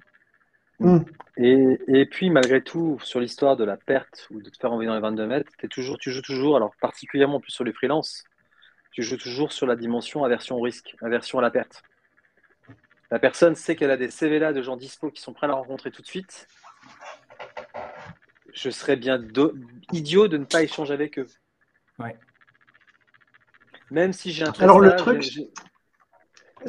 hmm. 0.81 1.01
et, 1.37 2.07
puis, 2.07 2.31
malgré 2.31 2.63
tout, 2.63 2.99
sur 3.03 3.21
l'histoire 3.21 3.57
de 3.57 3.65
la 3.65 3.77
perte 3.77 4.27
ou 4.31 4.41
de 4.41 4.51
te 4.51 4.57
faire 4.59 4.73
envoyer 4.73 4.89
dans 4.89 4.95
les 4.95 5.01
22 5.01 5.27
mètres, 5.27 5.53
es 5.63 5.69
toujours, 5.69 5.99
tu 5.99 6.11
joues 6.11 6.23
toujours, 6.23 6.57
alors 6.57 6.73
particulièrement 6.81 7.41
plus 7.41 7.53
sur 7.53 7.65
les 7.65 7.73
freelances, 7.73 8.25
tu 8.93 9.03
joues 9.03 9.17
toujours 9.17 9.53
sur 9.53 9.67
la 9.67 9.77
dimension 9.77 10.25
aversion 10.25 10.57
au 10.57 10.61
risque, 10.61 10.97
aversion 11.03 11.39
à 11.39 11.43
la 11.43 11.51
perte. 11.51 11.83
La 13.11 13.19
personne 13.19 13.55
sait 13.55 13.75
qu'elle 13.75 13.91
a 13.91 13.97
des 13.97 14.11
CV 14.11 14.39
là 14.39 14.53
de 14.53 14.61
gens 14.61 14.77
dispo 14.77 15.11
qui 15.11 15.23
sont 15.23 15.33
prêts 15.33 15.47
à 15.47 15.49
la 15.49 15.55
rencontrer 15.55 15.91
tout 15.91 16.03
de 16.03 16.07
suite. 16.07 16.47
Je 18.53 18.71
serais 18.71 18.97
bien 18.97 19.23
idiot 19.93 20.29
de 20.29 20.37
ne 20.37 20.45
pas 20.45 20.63
échanger 20.63 20.93
avec 20.93 21.19
eux. 21.19 21.29
Ouais. 21.99 22.17
Même 23.91 24.13
si 24.13 24.33
j'ai 24.33 24.45
un 24.45 24.53
Alors 24.59 24.81
le 24.81 24.95
truc. 24.97 25.25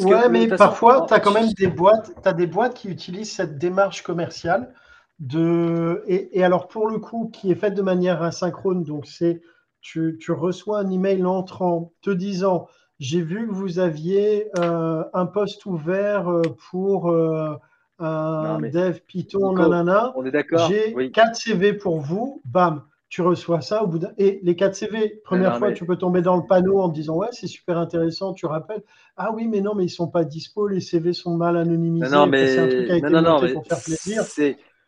Ouais, 0.04 0.30
mais 0.30 0.48
parfois, 0.48 1.06
tu 1.08 1.14
as 1.14 1.20
quand 1.20 1.34
même 1.34 1.50
des 1.58 1.68
boîtes, 1.68 2.12
as 2.26 2.34
des 2.34 2.48
boîtes 2.48 2.74
qui 2.74 2.90
utilisent 2.90 3.32
cette 3.32 3.58
démarche 3.58 4.02
commerciale. 4.04 4.74
De... 5.20 6.04
Et, 6.08 6.44
alors, 6.44 6.68
pour 6.68 6.88
le 6.88 6.98
coup, 7.00 7.30
qui 7.34 7.52
est 7.52 7.56
faite 7.56 7.74
de 7.74 7.82
manière 7.82 8.24
asynchrone, 8.24 8.84
donc 8.84 9.06
c'est 9.06 9.42
tu, 9.82 10.18
tu, 10.20 10.32
reçois 10.32 10.80
un 10.80 10.90
email 10.90 11.26
entrant 11.26 11.94
te 12.02 12.10
disant 12.10 12.68
J'ai 13.00 13.22
vu 13.22 13.48
que 13.48 13.54
vous 13.54 13.80
aviez 13.80 14.50
euh, 14.60 15.04
un 15.14 15.26
poste 15.26 15.66
ouvert 15.66 16.30
euh, 16.30 16.42
pour 16.70 17.10
euh, 17.10 17.56
un 18.00 18.60
dev 18.60 19.00
Python, 19.08 19.54
nanana. 19.54 20.14
On 20.16 20.26
est 20.26 20.32
d'accord. 20.32 20.68
J'ai 20.70 20.94
oui. 20.96 21.12
4 21.12 21.36
CV 21.36 21.74
pour 21.74 22.00
vous, 22.00 22.42
bam 22.46 22.84
tu 23.10 23.22
reçois 23.24 23.62
ça 23.62 23.84
au 23.84 23.88
bout 23.88 24.00
d'un. 24.00 24.12
Et 24.18 24.40
les 24.44 24.56
4 24.56 24.76
CV, 24.76 25.22
première 25.24 25.58
fois, 25.58 25.72
tu 25.72 25.86
peux 25.86 25.98
tomber 25.98 26.22
dans 26.22 26.38
le 26.38 26.46
panneau 26.48 26.80
en 26.80 26.90
disant 26.90 27.18
Ouais, 27.18 27.30
c'est 27.32 27.48
super 27.48 27.78
intéressant, 27.78 28.34
tu 28.34 28.46
rappelles. 28.46 28.84
Ah 29.18 29.32
oui, 29.34 29.48
mais 29.48 29.62
non, 29.62 29.74
mais 29.74 29.86
ils 29.86 29.90
sont 29.90 30.08
pas 30.08 30.24
dispo, 30.24 30.68
les 30.68 30.80
CV 30.80 31.14
sont 31.14 31.36
mal 31.36 31.58
anonymisés. 31.58 32.10
Non, 32.10 32.28
mais 32.28 32.48
c'est 32.48 32.60
un 32.60 32.68
truc 32.68 32.88
qui 32.88 33.02
non, 33.02 33.22
non, 33.22 33.54
pour 33.54 33.66
faire 33.66 33.82
plaisir. 33.82 34.24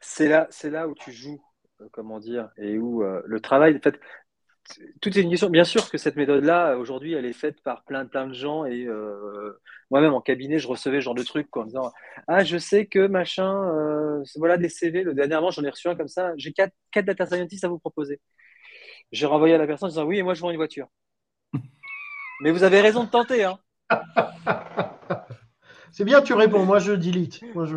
C'est 0.04 0.28
là, 0.28 0.48
là 0.64 0.88
où 0.88 0.96
tu 0.96 1.12
joues, 1.12 1.42
euh, 1.82 1.86
comment 1.92 2.20
dire, 2.20 2.50
et 2.58 2.78
où 2.78 3.04
euh, 3.04 3.22
le 3.26 3.40
travail. 3.40 3.76
En 3.76 3.80
fait, 3.80 4.00
tout 5.02 5.18
est 5.18 5.22
une 5.22 5.30
question. 5.30 5.50
Bien 5.50 5.64
sûr 5.64 5.90
que 5.90 5.98
cette 5.98 6.16
méthode-là, 6.16 6.78
aujourd'hui, 6.78 7.14
elle 7.14 7.26
est 7.26 7.34
faite 7.34 7.62
par 7.62 7.84
plein, 7.84 8.06
plein 8.06 8.28
de 8.28 8.34
gens. 8.34 8.66
Et 8.66 8.86
euh, 8.86 9.60
moi-même, 9.90 10.14
en 10.14 10.22
cabinet, 10.22 10.60
je 10.60 10.68
recevais 10.68 10.98
ce 10.98 11.06
genre 11.06 11.16
de 11.16 11.24
trucs 11.24 11.56
en 11.58 11.66
disant 11.66 11.92
Ah, 12.28 12.44
je 12.44 12.58
sais 12.58 12.86
que 12.86 13.08
machin, 13.08 13.52
euh, 13.74 14.24
voilà 14.38 14.58
des 14.58 14.70
CV. 14.70 15.04
Le 15.04 15.14
dernièrement, 15.14 15.52
j'en 15.52 15.64
ai 15.64 15.70
reçu 15.70 15.88
un 15.88 15.96
comme 15.96 16.08
ça. 16.08 16.34
J'ai 16.38 16.54
quatre, 16.54 16.74
quatre 16.92 17.06
data 17.06 17.26
scientists 17.26 17.64
à 17.64 17.70
vous 17.70 17.80
proposer. 17.80 18.20
J'ai 19.12 19.26
renvoyé 19.26 19.56
à 19.56 19.58
la 19.58 19.68
personne 19.68 19.88
en 19.88 19.90
disant 19.90 20.06
Oui, 20.06 20.20
et 20.20 20.24
moi, 20.24 20.34
je 20.34 20.42
vends 20.42 20.52
une 20.52 20.58
voiture. 20.58 20.88
Mais 22.42 22.52
vous 22.52 22.64
avez 22.64 22.82
raison 22.82 23.04
de 23.04 23.10
tenter. 23.10 23.44
Hein. 23.44 23.60
C'est 25.92 26.06
bien, 26.06 26.22
tu 26.22 26.34
réponds. 26.34 26.66
Moi, 26.66 26.80
je 26.80 26.94
delete. 26.94 27.42
Moi, 27.54 27.66
je... 27.66 27.76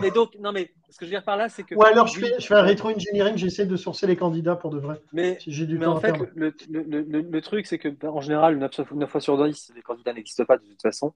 mais, 0.00 0.10
donc, 0.10 0.36
non, 0.40 0.50
mais 0.52 0.72
ce 0.90 0.98
que 0.98 1.04
je 1.04 1.10
veux 1.10 1.16
dire 1.16 1.22
par 1.22 1.36
là, 1.36 1.48
c'est 1.48 1.62
que. 1.62 1.76
Ou 1.76 1.82
alors, 1.84 2.08
je 2.08 2.18
fais, 2.18 2.34
je 2.38 2.46
fais 2.46 2.54
un 2.54 2.62
rétro-engineering, 2.62 3.36
j'essaie 3.36 3.66
de 3.66 3.76
sourcer 3.76 4.06
les 4.06 4.16
candidats 4.16 4.56
pour 4.56 4.70
de 4.70 4.78
vrai. 4.78 5.00
Mais, 5.12 5.38
j'ai 5.46 5.66
du 5.66 5.78
mais 5.78 5.86
en 5.86 6.00
fait, 6.00 6.14
le, 6.34 6.52
le, 6.68 7.02
le, 7.02 7.40
truc, 7.40 7.66
c'est 7.66 7.78
que 7.78 7.88
en 8.06 8.20
général, 8.20 8.58
9, 8.58 9.08
fois 9.08 9.20
sur 9.20 9.42
10, 9.42 9.72
les 9.76 9.82
candidats 9.82 10.12
n'existent 10.12 10.44
pas 10.44 10.58
de 10.58 10.64
toute 10.64 10.82
façon. 10.82 11.14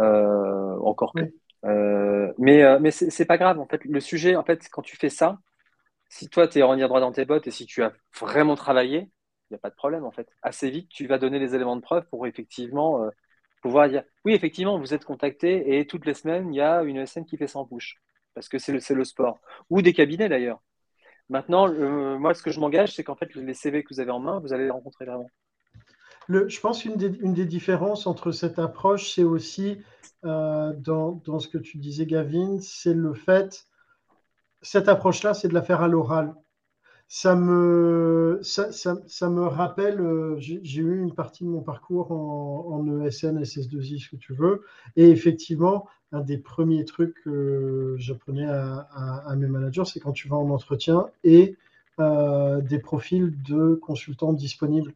Euh, 0.00 0.76
encore 0.80 1.12
que. 1.14 1.30
Euh, 1.66 2.32
mais 2.38 2.62
euh, 2.64 2.78
mais 2.80 2.90
c'est 2.90 3.26
pas 3.26 3.38
grave. 3.38 3.60
En 3.60 3.66
fait, 3.66 3.84
le 3.84 4.00
sujet, 4.00 4.34
en 4.34 4.42
fait, 4.42 4.68
quand 4.72 4.82
tu 4.82 4.96
fais 4.96 5.10
ça, 5.10 5.38
si 6.08 6.28
toi, 6.28 6.48
tu 6.48 6.58
es 6.58 6.62
en 6.62 6.76
droit 6.76 7.00
dans 7.00 7.12
tes 7.12 7.24
bottes 7.24 7.46
et 7.46 7.52
si 7.52 7.64
tu 7.64 7.84
as 7.84 7.92
vraiment 8.18 8.56
travaillé, 8.56 8.98
il 9.50 9.52
n'y 9.52 9.56
a 9.56 9.58
pas 9.58 9.70
de 9.70 9.74
problème, 9.76 10.04
en 10.04 10.10
fait. 10.10 10.28
Assez 10.42 10.68
vite, 10.68 10.88
tu 10.88 11.06
vas 11.06 11.18
donner 11.18 11.38
les 11.38 11.54
éléments 11.54 11.76
de 11.76 11.82
preuve 11.82 12.06
pour 12.10 12.26
effectivement 12.26 13.08
pouvoir 13.60 13.88
dire 13.88 14.04
oui, 14.24 14.34
effectivement, 14.34 14.78
vous 14.78 14.94
êtes 14.94 15.04
contacté 15.04 15.78
et 15.78 15.86
toutes 15.86 16.06
les 16.06 16.14
semaines, 16.14 16.52
il 16.52 16.56
y 16.56 16.60
a 16.60 16.82
une 16.82 16.96
ESN 16.96 17.24
qui 17.24 17.36
fait 17.36 17.46
100 17.46 17.66
push 17.66 18.00
parce 18.34 18.48
que 18.48 18.58
c'est 18.58 18.72
le, 18.72 19.04
sport 19.04 19.40
ou 19.70 19.82
des 19.82 19.92
cabinets 19.92 20.28
d'ailleurs. 20.28 20.62
Maintenant, 21.28 21.72
moi, 22.18 22.34
ce 22.34 22.42
que 22.42 22.50
je 22.50 22.60
m'engage, 22.60 22.94
c'est 22.94 23.04
qu'en 23.04 23.16
fait, 23.16 23.34
les 23.34 23.54
CV 23.54 23.82
que 23.82 23.94
vous 23.94 24.00
avez 24.00 24.10
en 24.10 24.20
main, 24.20 24.40
vous 24.40 24.52
allez 24.52 24.64
les 24.64 24.70
rencontrer 24.70 25.04
vraiment. 25.04 25.30
Je 26.28 26.60
pense 26.60 26.82
qu'une 26.82 26.96
des, 26.96 27.08
une 27.20 27.34
des 27.34 27.44
différences 27.44 28.06
entre 28.06 28.30
cette 28.30 28.58
approche, 28.58 29.12
c'est 29.14 29.24
aussi 29.24 29.78
euh, 30.24 30.72
dans, 30.74 31.20
dans, 31.24 31.40
ce 31.40 31.48
que 31.48 31.58
tu 31.58 31.78
disais, 31.78 32.06
Gavin, 32.06 32.60
c'est 32.60 32.94
le 32.94 33.14
fait, 33.14 33.66
cette 34.62 34.88
approche-là, 34.88 35.34
c'est 35.34 35.48
de 35.48 35.54
la 35.54 35.62
faire 35.62 35.82
à 35.82 35.88
l'oral. 35.88 36.34
Ça 37.12 37.34
me, 37.34 38.38
ça, 38.44 38.70
ça, 38.70 38.96
ça 39.08 39.28
me 39.30 39.42
rappelle, 39.42 40.00
euh, 40.00 40.36
j'ai 40.38 40.80
eu 40.80 41.02
une 41.02 41.12
partie 41.12 41.42
de 41.42 41.48
mon 41.48 41.60
parcours 41.60 42.12
en, 42.12 42.86
ESN, 43.04 43.42
SS2I, 43.42 43.98
ce 43.98 44.10
que 44.10 44.16
tu 44.16 44.32
veux, 44.32 44.64
et 44.94 45.10
effectivement, 45.10 45.88
un 46.12 46.20
des 46.20 46.38
premiers 46.38 46.84
trucs 46.84 47.20
que 47.24 47.96
j'apprenais 47.98 48.46
à, 48.46 49.34
mes 49.36 49.48
managers, 49.48 49.86
c'est 49.86 49.98
quand 49.98 50.12
tu 50.12 50.28
vas 50.28 50.36
en 50.36 50.50
entretien 50.50 51.08
et 51.24 51.56
euh, 51.98 52.60
des 52.60 52.78
profils 52.78 53.42
de 53.42 53.74
consultants 53.74 54.32
disponibles 54.32 54.94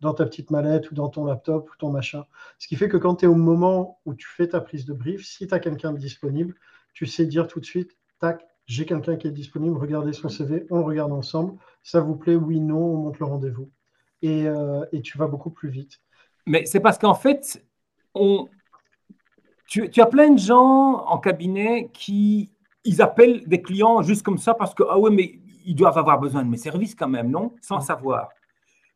dans 0.00 0.14
ta 0.14 0.26
petite 0.26 0.50
mallette 0.50 0.90
ou 0.90 0.96
dans 0.96 1.10
ton 1.10 1.24
laptop 1.24 1.70
ou 1.70 1.76
ton 1.78 1.92
machin. 1.92 2.26
Ce 2.58 2.66
qui 2.66 2.74
fait 2.74 2.88
que 2.88 2.96
quand 2.96 3.16
tu 3.16 3.26
es 3.26 3.28
au 3.28 3.36
moment 3.36 4.00
où 4.04 4.14
tu 4.14 4.26
fais 4.26 4.48
ta 4.48 4.60
prise 4.60 4.84
de 4.84 4.94
brief, 4.94 5.24
si 5.24 5.46
tu 5.46 5.54
as 5.54 5.60
quelqu'un 5.60 5.92
disponible, 5.92 6.56
tu 6.92 7.06
sais 7.06 7.24
dire 7.24 7.46
tout 7.46 7.60
de 7.60 7.64
suite, 7.64 7.96
tac, 8.18 8.44
j'ai 8.72 8.86
quelqu'un 8.86 9.16
qui 9.16 9.28
est 9.28 9.32
disponible, 9.32 9.76
regardez 9.76 10.14
son 10.14 10.30
CV, 10.30 10.66
on 10.70 10.82
regarde 10.82 11.12
ensemble, 11.12 11.58
ça 11.82 12.00
vous 12.00 12.16
plaît, 12.16 12.36
oui, 12.36 12.58
non, 12.58 12.78
on 12.78 12.96
monte 13.04 13.18
le 13.18 13.26
rendez-vous. 13.26 13.70
Et, 14.22 14.46
euh, 14.46 14.84
et, 14.92 15.02
tu 15.02 15.18
vas 15.18 15.26
beaucoup 15.26 15.50
plus 15.50 15.68
vite. 15.68 16.00
Mais 16.46 16.64
c'est 16.64 16.80
parce 16.80 16.96
qu'en 16.96 17.14
fait, 17.14 17.62
on... 18.14 18.48
tu, 19.66 19.90
tu, 19.90 20.00
as 20.00 20.06
plein 20.06 20.30
de 20.30 20.38
gens 20.38 21.04
en 21.04 21.18
cabinet 21.18 21.90
qui 21.92 22.52
ils 22.84 23.02
appellent 23.02 23.46
des 23.46 23.60
clients 23.60 24.00
juste 24.00 24.22
comme 24.22 24.38
ça 24.38 24.54
parce 24.54 24.74
que, 24.74 24.84
ah 24.88 24.98
ouais, 24.98 25.10
mais 25.10 25.38
ils 25.66 25.74
doivent 25.74 25.98
avoir 25.98 26.18
besoin 26.18 26.42
de 26.42 26.48
mes 26.48 26.56
services 26.56 26.94
quand 26.94 27.08
même, 27.08 27.30
non? 27.30 27.54
Sans 27.60 27.80
savoir. 27.80 28.28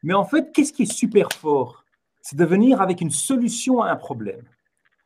Mais 0.02 0.14
en 0.14 0.24
fait, 0.24 0.52
qu'est-ce 0.52 0.72
qui 0.72 0.82
est 0.84 0.92
super 0.92 1.30
fort? 1.32 1.84
C'est 2.22 2.36
de 2.36 2.44
venir 2.44 2.80
avec 2.80 3.00
une 3.00 3.10
solution 3.10 3.82
à 3.82 3.90
un 3.90 3.96
problème. 3.96 4.42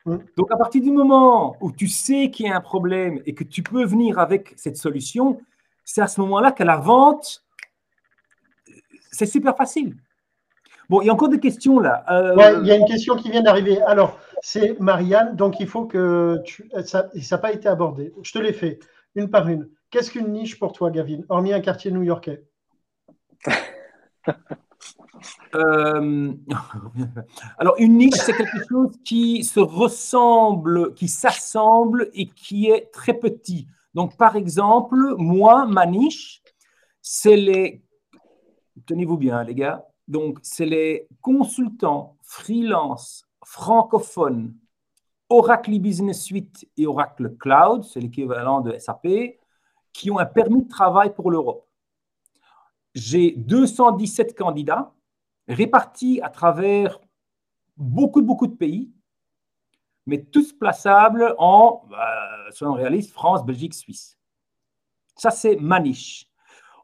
Donc, 0.05 0.51
à 0.51 0.57
partir 0.57 0.81
du 0.81 0.91
moment 0.91 1.55
où 1.61 1.71
tu 1.71 1.87
sais 1.87 2.31
qu'il 2.31 2.47
y 2.47 2.49
a 2.49 2.55
un 2.55 2.61
problème 2.61 3.21
et 3.25 3.35
que 3.35 3.43
tu 3.43 3.61
peux 3.61 3.85
venir 3.85 4.17
avec 4.17 4.53
cette 4.55 4.77
solution, 4.77 5.39
c'est 5.83 6.01
à 6.01 6.07
ce 6.07 6.19
moment-là 6.21 6.51
que 6.51 6.63
la 6.63 6.77
vente, 6.77 7.43
c'est 9.11 9.25
super 9.25 9.55
facile. 9.55 9.95
Bon, 10.89 11.01
il 11.01 11.07
y 11.07 11.09
a 11.09 11.13
encore 11.13 11.29
des 11.29 11.39
questions 11.39 11.79
là. 11.79 12.03
Euh, 12.09 12.59
il 12.61 12.67
y 12.67 12.71
a 12.71 12.75
une 12.75 12.85
question 12.85 13.15
qui 13.15 13.31
vient 13.31 13.41
d'arriver. 13.41 13.81
Alors, 13.83 14.19
c'est 14.41 14.77
Marianne, 14.79 15.35
donc 15.35 15.59
il 15.59 15.67
faut 15.67 15.85
que 15.85 16.41
tu. 16.43 16.69
Ça 16.83 17.09
n'a 17.13 17.37
pas 17.37 17.53
été 17.53 17.69
abordé. 17.69 18.13
Je 18.23 18.31
te 18.31 18.39
l'ai 18.39 18.53
fait 18.53 18.79
une 19.15 19.29
par 19.29 19.47
une. 19.47 19.69
Qu'est-ce 19.89 20.11
qu'une 20.11 20.31
niche 20.31 20.57
pour 20.59 20.73
toi, 20.73 20.89
Gavin, 20.91 21.21
hormis 21.29 21.53
un 21.53 21.61
quartier 21.61 21.91
new-yorkais? 21.91 22.43
Euh, 25.55 26.33
alors, 27.57 27.75
une 27.77 27.97
niche, 27.97 28.15
c'est 28.15 28.33
quelque 28.33 28.67
chose 28.69 28.91
qui 29.03 29.43
se 29.43 29.59
ressemble, 29.59 30.93
qui 30.93 31.07
s'assemble 31.07 32.09
et 32.13 32.27
qui 32.27 32.67
est 32.67 32.91
très 32.91 33.13
petit. 33.13 33.67
Donc, 33.93 34.17
par 34.17 34.35
exemple, 34.35 35.15
moi, 35.17 35.65
ma 35.65 35.85
niche, 35.85 36.41
c'est 37.01 37.37
les. 37.37 37.83
Tenez-vous 38.85 39.17
bien, 39.17 39.43
les 39.43 39.55
gars. 39.55 39.85
Donc, 40.07 40.39
c'est 40.41 40.65
les 40.65 41.07
consultants 41.21 42.17
freelance 42.23 43.25
francophones 43.43 44.53
Oracle 45.31 45.79
Business 45.79 46.21
Suite 46.23 46.67
et 46.75 46.85
Oracle 46.85 47.35
Cloud, 47.39 47.85
c'est 47.85 48.01
l'équivalent 48.01 48.59
de 48.59 48.77
SAP, 48.77 49.07
qui 49.93 50.11
ont 50.11 50.19
un 50.19 50.25
permis 50.25 50.63
de 50.63 50.67
travail 50.67 51.13
pour 51.13 51.31
l'Europe. 51.31 51.65
J'ai 52.93 53.31
217 53.31 54.37
candidats 54.37 54.93
répartis 55.47 56.19
à 56.21 56.29
travers 56.29 56.99
beaucoup, 57.77 58.21
beaucoup 58.21 58.47
de 58.47 58.55
pays, 58.55 58.91
mais 60.05 60.23
tous 60.23 60.53
plaçables 60.53 61.35
en, 61.37 61.83
euh, 61.91 62.51
soyons 62.51 62.73
réalistes, 62.73 63.11
France, 63.11 63.45
Belgique, 63.45 63.73
Suisse. 63.73 64.17
Ça, 65.15 65.31
c'est 65.31 65.55
ma 65.57 65.79
niche. 65.79 66.27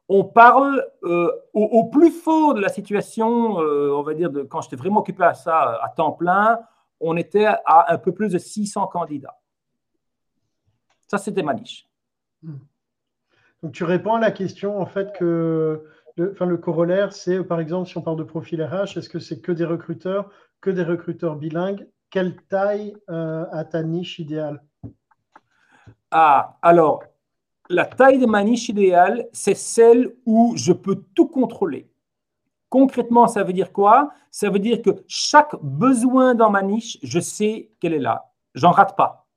On 0.09 0.23
parle 0.23 0.85
euh, 1.03 1.31
au, 1.53 1.85
plus 1.85 2.11
fort 2.11 2.53
de 2.53 2.61
la 2.61 2.69
situation, 2.69 3.59
euh, 3.59 3.91
on 3.93 4.03
va 4.03 4.13
dire, 4.13 4.31
de, 4.31 4.43
quand 4.43 4.61
j'étais 4.61 4.77
vraiment 4.77 5.01
occupé 5.01 5.23
à 5.23 5.33
ça 5.33 5.79
à 5.83 5.89
temps 5.89 6.13
plein, 6.13 6.59
on 6.99 7.17
était 7.17 7.45
à 7.45 7.93
un 7.93 7.97
peu 7.97 8.13
plus 8.13 8.29
de 8.29 8.37
600 8.37 8.87
candidats. 8.87 9.37
Ça, 11.07 11.17
c'était 11.17 11.43
ma 11.43 11.53
niche. 11.53 11.87
Hmm. 12.41 12.57
Donc, 13.63 13.73
tu 13.73 13.83
réponds 13.83 14.15
à 14.15 14.19
la 14.19 14.31
question, 14.31 14.79
en 14.79 14.85
fait, 14.85 15.11
que 15.13 15.83
le, 16.17 16.35
le 16.39 16.57
corollaire, 16.57 17.13
c'est 17.13 17.43
par 17.43 17.59
exemple, 17.59 17.87
si 17.87 17.97
on 17.97 18.01
parle 18.01 18.17
de 18.17 18.23
profil 18.23 18.61
RH, 18.63 18.97
est-ce 18.97 19.09
que 19.09 19.19
c'est 19.19 19.39
que 19.39 19.51
des 19.51 19.65
recruteurs, 19.65 20.29
que 20.61 20.69
des 20.69 20.83
recruteurs 20.83 21.35
bilingues? 21.35 21.87
Quelle 22.09 22.35
taille 22.49 22.95
euh, 23.09 23.45
a 23.51 23.63
ta 23.65 23.83
niche 23.83 24.19
idéale? 24.19 24.63
Ah, 26.09 26.57
alors, 26.61 27.03
la 27.69 27.85
taille 27.85 28.17
de 28.17 28.25
ma 28.25 28.43
niche 28.43 28.69
idéale, 28.69 29.27
c'est 29.31 29.55
celle 29.55 30.15
où 30.25 30.53
je 30.55 30.71
peux 30.71 31.03
tout 31.13 31.27
contrôler. 31.27 31.91
Concrètement, 32.69 33.27
ça 33.27 33.43
veut 33.43 33.53
dire 33.53 33.71
quoi? 33.71 34.11
Ça 34.31 34.49
veut 34.49 34.59
dire 34.59 34.81
que 34.81 35.03
chaque 35.07 35.55
besoin 35.61 36.33
dans 36.33 36.49
ma 36.49 36.61
niche, 36.61 36.97
je 37.03 37.19
sais 37.19 37.71
qu'elle 37.79 37.93
est 37.93 37.99
là. 37.99 38.31
J'en 38.55 38.71
rate 38.71 38.95
pas. 38.97 39.27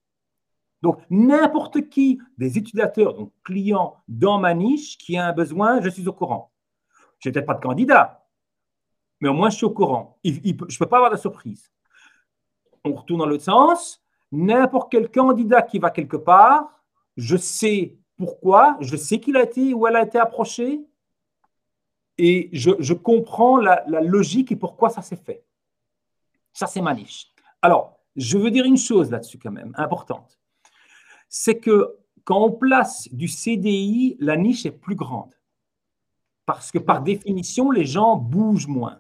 Donc, 0.83 1.01
n'importe 1.11 1.89
qui 1.91 2.20
des 2.39 2.57
utilisateurs, 2.57 3.14
donc 3.14 3.33
clients 3.45 3.97
dans 4.09 4.39
ma 4.39 4.55
niche 4.55 4.97
qui 4.97 5.18
a 5.18 5.26
un 5.26 5.33
besoin, 5.33 5.81
je 5.83 5.91
suis 5.91 6.09
au 6.09 6.12
courant. 6.12 6.51
Je 7.21 7.29
n'ai 7.29 7.33
peut-être 7.33 7.47
pas 7.47 7.55
de 7.55 7.61
candidat, 7.61 8.27
mais 9.21 9.29
au 9.29 9.35
moins 9.35 9.51
je 9.51 9.57
suis 9.57 9.66
au 9.66 9.71
courant. 9.71 10.18
je 10.25 10.31
ne 10.31 10.79
peux 10.79 10.87
pas 10.87 10.97
avoir 10.97 11.11
de 11.11 11.16
surprise. 11.16 11.71
On 12.85 12.95
retourne 12.95 13.21
dans 13.21 13.27
l'autre 13.27 13.45
sens. 13.45 14.03
N'importe 14.33 14.91
quel 14.91 15.11
candidat 15.11 15.62
qui 15.62 15.79
va 15.79 15.91
quelque 15.91 16.16
part, 16.16 16.83
je 17.16 17.37
sais 17.37 17.99
pourquoi, 18.16 18.77
je 18.81 18.97
sais 18.97 19.18
qu'il 19.18 19.37
a 19.37 19.43
été 19.43 19.75
ou 19.75 19.87
elle 19.87 19.97
a 19.97 20.03
été 20.03 20.18
approché, 20.18 20.81
et 22.16 22.51
je, 22.53 22.93
comprends 22.93 23.57
la, 23.57 23.83
la, 23.87 24.03
logique 24.03 24.53
et 24.53 24.57
pourquoi 24.57 24.91
ça 24.91 25.01
s'est 25.01 25.16
fait. 25.16 25.43
Ça, 26.53 26.66
c'est 26.66 26.83
ma 26.83 26.93
niche. 26.93 27.33
Alors, 27.62 27.99
je 28.14 28.37
veux 28.37 28.51
dire 28.51 28.66
une 28.66 28.77
chose 28.77 29.11
là-dessus 29.11 29.39
quand 29.39 29.51
même, 29.51 29.73
importante. 29.79 30.39
C'est 31.31 31.59
que 31.59 31.97
quand 32.25 32.45
on 32.45 32.53
place 32.53 33.09
du 33.11 33.27
CDI, 33.27 34.16
la 34.21 34.37
niche 34.37 34.66
est 34.66 34.71
plus 34.71 34.97
grande 34.97 35.33
parce 36.53 36.72
que 36.72 36.78
par 36.78 37.01
définition, 37.01 37.70
les 37.70 37.84
gens 37.84 38.16
bougent 38.16 38.66
moins. 38.66 38.98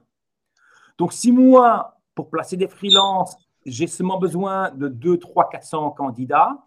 Donc, 0.96 1.12
si 1.12 1.32
moi, 1.32 1.96
pour 2.14 2.30
placer 2.30 2.56
des 2.56 2.68
freelances, 2.68 3.36
j'ai 3.66 3.88
seulement 3.88 4.18
besoin 4.18 4.70
de 4.70 4.86
2, 4.86 5.18
3, 5.18 5.48
400 5.48 5.90
candidats, 5.90 6.64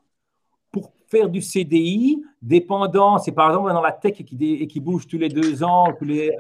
pour 0.74 0.92
faire 1.08 1.30
du 1.30 1.42
CDI, 1.42 2.22
dépendant, 2.42 3.18
c'est 3.18 3.32
par 3.32 3.50
exemple 3.50 3.72
dans 3.72 3.82
la 3.82 3.94
tech 3.94 4.20
et 4.20 4.26
qui, 4.26 4.68
qui 4.68 4.80
bouge 4.82 5.08
tous 5.08 5.18
les 5.18 5.30
deux 5.30 5.64
ans, 5.64 5.86
tous 5.98 6.06
les 6.06 6.36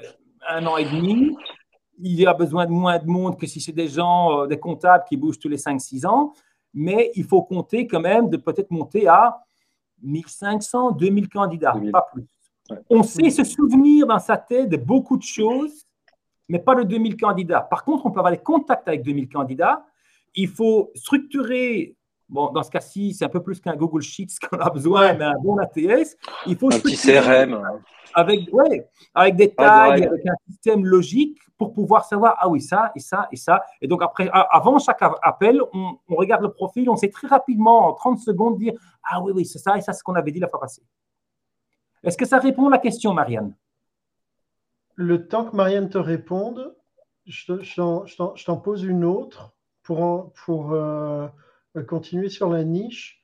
un 0.49 0.65
an 0.65 0.75
et 0.75 0.83
demi, 0.83 1.37
il 1.99 2.19
y 2.19 2.25
a 2.25 2.33
besoin 2.33 2.65
de 2.65 2.71
moins 2.71 2.99
de 2.99 3.05
monde 3.05 3.39
que 3.39 3.47
si 3.47 3.61
c'est 3.61 3.71
des 3.71 3.87
gens, 3.87 4.41
euh, 4.41 4.47
des 4.47 4.59
comptables 4.59 5.05
qui 5.07 5.15
bougent 5.15 5.39
tous 5.39 5.47
les 5.47 5.57
5-6 5.57 6.05
ans, 6.05 6.33
mais 6.73 7.11
il 7.15 7.23
faut 7.23 7.43
compter 7.43 7.87
quand 7.87 8.01
même 8.01 8.29
de 8.29 8.35
peut-être 8.35 8.71
monter 8.71 9.07
à 9.07 9.41
1500, 10.01 10.91
2000 10.91 11.29
candidats, 11.29 11.75
pas 11.93 12.07
plus. 12.11 12.25
On 12.89 13.03
sait 13.03 13.29
se 13.29 13.43
souvenir 13.43 14.07
dans 14.07 14.19
sa 14.19 14.37
tête 14.37 14.69
de 14.69 14.77
beaucoup 14.77 15.17
de 15.17 15.23
choses, 15.23 15.85
mais 16.47 16.59
pas 16.59 16.75
de 16.75 16.83
2000 16.83 17.17
candidats. 17.17 17.61
Par 17.61 17.83
contre, 17.83 18.05
on 18.05 18.11
peut 18.11 18.19
avoir 18.19 18.31
des 18.31 18.41
contacts 18.41 18.87
avec 18.87 19.03
2000 19.03 19.27
candidats. 19.29 19.85
Il 20.35 20.47
faut 20.47 20.91
structurer, 20.95 21.95
bon, 22.29 22.51
dans 22.51 22.63
ce 22.63 22.71
cas-ci, 22.71 23.13
c'est 23.13 23.25
un 23.25 23.29
peu 23.29 23.41
plus 23.41 23.59
qu'un 23.59 23.75
Google 23.75 24.01
Sheets 24.01 24.35
qu'on 24.49 24.57
a 24.57 24.69
besoin, 24.69 25.13
mais 25.13 25.25
un 25.25 25.39
bon 25.41 25.57
ATS. 25.57 26.15
Il 26.47 26.55
faut 26.55 26.73
un 26.73 26.79
petit 26.79 26.95
CRM. 26.95 27.61
Avec, 28.15 28.41
ouais, 28.53 28.87
avec 29.15 29.35
des 29.35 29.53
tags, 29.53 29.91
avec 29.91 30.25
un 30.27 30.35
système 30.47 30.85
logique 30.85 31.39
pour 31.57 31.73
pouvoir 31.73 32.05
savoir, 32.05 32.35
ah 32.39 32.47
oui, 32.47 32.61
ça, 32.61 32.91
et 32.95 32.99
ça, 32.99 33.27
et 33.31 33.35
ça. 33.35 33.63
Et 33.81 33.87
donc, 33.87 34.03
après, 34.03 34.29
avant 34.31 34.77
chaque 34.77 35.01
appel, 35.01 35.61
on, 35.73 35.97
on 36.07 36.15
regarde 36.15 36.43
le 36.43 36.51
profil, 36.51 36.89
on 36.89 36.95
sait 36.95 37.09
très 37.09 37.27
rapidement, 37.27 37.87
en 37.87 37.93
30 37.93 38.19
secondes, 38.19 38.57
dire, 38.57 38.73
ah 39.03 39.21
oui, 39.21 39.31
oui, 39.35 39.45
c'est 39.45 39.59
ça, 39.59 39.77
et 39.77 39.81
ça, 39.81 39.93
c'est 39.93 39.99
ce 39.99 40.03
qu'on 40.03 40.15
avait 40.15 40.31
dit 40.31 40.39
la 40.39 40.47
fois 40.47 40.59
passée. 40.59 40.83
Est-ce 42.03 42.17
que 42.17 42.25
ça 42.25 42.39
répond 42.39 42.67
à 42.67 42.71
la 42.71 42.77
question, 42.77 43.13
Marianne? 43.13 43.55
Le 44.95 45.27
temps 45.27 45.45
que 45.45 45.55
Marianne 45.55 45.89
te 45.89 45.97
réponde, 45.97 46.75
je, 47.25 48.45
t'en 48.45 48.57
pose 48.57 48.83
une 48.83 49.05
autre 49.05 49.53
pour, 49.81 50.33
pour 50.45 50.73
euh, 50.73 51.27
continuer 51.87 52.29
sur 52.29 52.49
la 52.49 52.63
niche. 52.63 53.23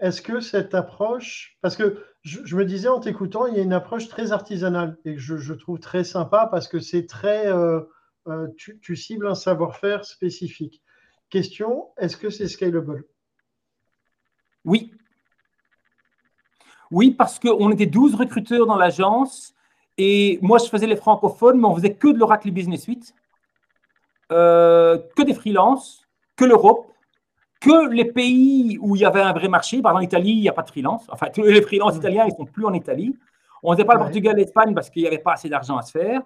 Est-ce 0.00 0.20
que 0.20 0.40
cette 0.40 0.74
approche, 0.74 1.56
parce 1.62 1.76
que 1.76 2.04
je, 2.22 2.56
me 2.56 2.64
disais 2.64 2.88
en 2.88 3.00
t'écoutant, 3.00 3.46
il 3.46 3.56
y 3.56 3.60
a 3.60 3.62
une 3.62 3.72
approche 3.72 4.08
très 4.08 4.32
artisanale 4.32 4.98
et 5.04 5.14
que 5.14 5.20
je, 5.20 5.54
trouve 5.54 5.78
très 5.78 6.04
sympa 6.04 6.48
parce 6.50 6.68
que 6.68 6.80
c'est 6.80 7.06
très, 7.06 7.46
euh, 7.46 7.80
euh, 8.26 8.48
tu, 8.58 8.78
tu, 8.80 8.96
cibles 8.96 9.26
un 9.26 9.34
savoir-faire 9.34 10.04
spécifique. 10.04 10.82
Question, 11.30 11.88
est-ce 11.96 12.16
que 12.16 12.28
c'est 12.28 12.48
scalable? 12.48 13.04
Oui, 14.64 14.92
oui, 16.90 17.10
parce 17.10 17.38
qu'on 17.38 17.70
était 17.70 17.86
12 17.86 18.14
recruteurs 18.14 18.66
dans 18.66 18.76
l'agence 18.76 19.54
et 19.98 20.38
moi, 20.42 20.58
je 20.58 20.68
faisais 20.68 20.86
les 20.86 20.96
francophones, 20.96 21.58
mais 21.58 21.66
on 21.66 21.74
faisait 21.74 21.94
que 21.94 22.08
de 22.08 22.18
l'Oracle 22.18 22.50
Business 22.50 22.82
Suite, 22.82 23.14
euh, 24.32 24.98
que 25.16 25.22
des 25.22 25.34
freelances, 25.34 26.02
que 26.36 26.44
l'Europe, 26.44 26.86
que 27.60 27.88
les 27.90 28.04
pays 28.04 28.78
où 28.80 28.96
il 28.96 29.02
y 29.02 29.04
avait 29.04 29.22
un 29.22 29.32
vrai 29.32 29.48
marché. 29.48 29.80
Par 29.80 29.92
exemple, 29.92 30.04
en 30.04 30.06
Italie, 30.06 30.32
il 30.32 30.40
n'y 30.40 30.48
a 30.48 30.52
pas 30.52 30.62
de 30.62 30.68
freelance. 30.68 31.06
Enfin, 31.08 31.28
tous 31.34 31.42
les 31.42 31.62
freelances 31.62 31.96
italiens, 31.96 32.24
ils 32.26 32.32
ne 32.32 32.36
sont 32.36 32.44
plus 32.44 32.66
en 32.66 32.74
Italie. 32.74 33.16
On 33.62 33.70
ne 33.70 33.76
faisait 33.76 33.86
pas 33.86 33.94
le 33.94 34.00
Portugal 34.00 34.38
et 34.38 34.42
l'Espagne 34.42 34.74
parce 34.74 34.90
qu'il 34.90 35.02
n'y 35.02 35.08
avait 35.08 35.18
pas 35.18 35.32
assez 35.32 35.48
d'argent 35.48 35.78
à 35.78 35.82
se 35.82 35.92
faire. 35.92 36.20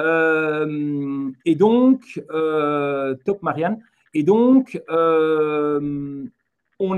Euh, 0.00 1.30
et 1.44 1.54
donc, 1.54 2.20
euh, 2.30 3.14
top 3.26 3.42
Marianne. 3.42 3.78
Et 4.14 4.22
donc, 4.22 4.80
on 4.88 6.26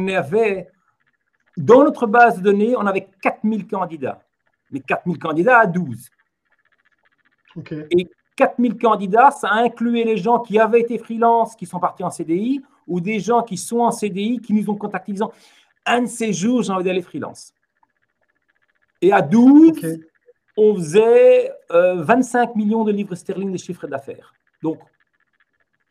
avait, 0.09 0.69
dans 1.57 1.85
notre 1.85 2.07
base 2.07 2.39
de 2.39 2.43
données, 2.43 2.77
on 2.77 2.87
avait 2.87 3.09
4000 3.23 3.67
candidats. 3.67 4.23
Mais 4.71 4.81
4000 4.81 5.19
candidats 5.19 5.59
à 5.61 5.67
12. 5.67 6.11
Et 7.91 8.09
4000 8.37 8.77
candidats, 8.77 9.31
ça 9.31 9.51
incluait 9.51 10.05
les 10.05 10.19
gens 10.19 10.41
qui 10.41 10.59
avaient 10.59 10.81
été 10.81 10.99
freelance, 10.99 11.57
qui 11.57 11.67
sont 11.67 11.81
partis 11.81 12.05
en 12.05 12.11
CDI, 12.11 12.63
ou 12.87 13.01
des 13.01 13.19
gens 13.19 13.43
qui 13.43 13.57
sont 13.57 13.79
en 13.79 13.91
CDI, 13.91 14.41
qui 14.41 14.53
nous 14.53 14.69
ont 14.69 14.77
contactés 14.77 15.13
disant 15.13 15.33
Un 15.87 16.03
de 16.03 16.07
ces 16.07 16.33
jours, 16.33 16.63
j'ai 16.63 16.73
envie 16.73 16.85
d'aller 16.85 17.03
freelance. 17.03 17.55
Et 19.01 19.13
à 19.13 19.23
12, 19.23 20.01
on 20.57 20.75
faisait 20.75 21.53
25 21.71 22.51
euh, 22.51 22.53
millions 22.55 22.85
de 22.85 22.93
livres 22.93 23.15
sterling 23.15 23.53
de 23.53 23.59
chiffre 23.59 23.87
d'affaires. 23.87 24.35
Donc, 24.63 24.79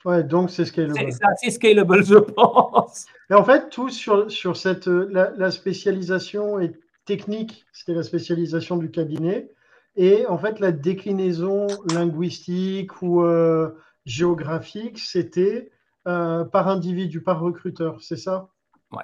ouais, 0.06 0.24
donc 0.24 0.50
c'est 0.50 0.66
scalable. 0.66 1.12
C'est 1.12 1.26
assez 1.26 1.52
scalable, 1.52 2.04
je 2.06 2.16
pense. 2.16 3.06
Et 3.30 3.34
en 3.34 3.44
fait, 3.44 3.70
tout 3.70 3.90
sur, 3.90 4.32
sur 4.32 4.56
cette, 4.56 4.88
la, 4.88 5.52
spécialisation 5.52 6.60
est 6.60 6.80
technique, 7.06 7.66
c'était 7.74 7.94
la 7.94 8.04
spécialisation 8.04 8.78
du 8.78 8.92
cabinet. 8.92 9.52
Et 9.96 10.26
en 10.28 10.38
fait, 10.38 10.60
la 10.60 10.72
déclinaison 10.72 11.68
linguistique 11.94 13.02
ou 13.02 13.24
euh, 13.24 13.72
géographique, 14.06 15.00
c'était 15.00 15.72
euh, 16.08 16.44
par 16.46 16.68
individu, 16.68 17.22
par 17.22 17.40
recruteur, 17.40 18.02
c'est 18.02 18.18
ça? 18.18 18.50
Ouais. 18.92 19.04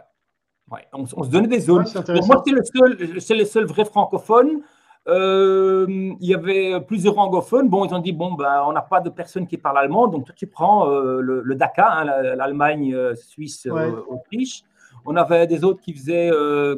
ouais. 0.69 0.85
On, 0.93 1.05
se 1.05 1.29
donnait 1.29 1.47
des 1.47 1.61
zones. 1.61 1.85
moi, 2.27 2.43
c'est 2.45 2.51
le 2.51 2.63
seul, 2.63 3.37
le 3.39 3.45
seul 3.45 3.65
vrai 3.65 3.85
francophone. 3.85 4.61
Euh, 5.07 5.85
il 6.19 6.27
y 6.27 6.33
avait 6.33 6.79
plusieurs 6.81 7.17
anglophones. 7.17 7.69
Bon, 7.69 7.85
ils 7.85 7.93
ont 7.93 7.99
dit 7.99 8.11
bon, 8.11 8.33
ben, 8.33 8.63
on 8.67 8.71
n'a 8.71 8.81
pas 8.81 9.01
de 9.01 9.09
personne 9.09 9.47
qui 9.47 9.57
parle 9.57 9.79
allemand, 9.79 10.07
donc 10.07 10.25
toi, 10.25 10.35
tu 10.37 10.47
prends 10.47 10.89
euh, 10.89 11.21
le, 11.21 11.41
le, 11.41 11.55
DACA, 11.55 11.91
hein, 11.91 12.05
l'Allemagne, 12.35 12.95
Suisse, 13.15 13.67
Autriche. 14.07 14.63
On 15.05 15.15
avait 15.15 15.47
des 15.47 15.63
autres 15.63 15.81
qui 15.81 15.93
faisaient, 15.93 16.29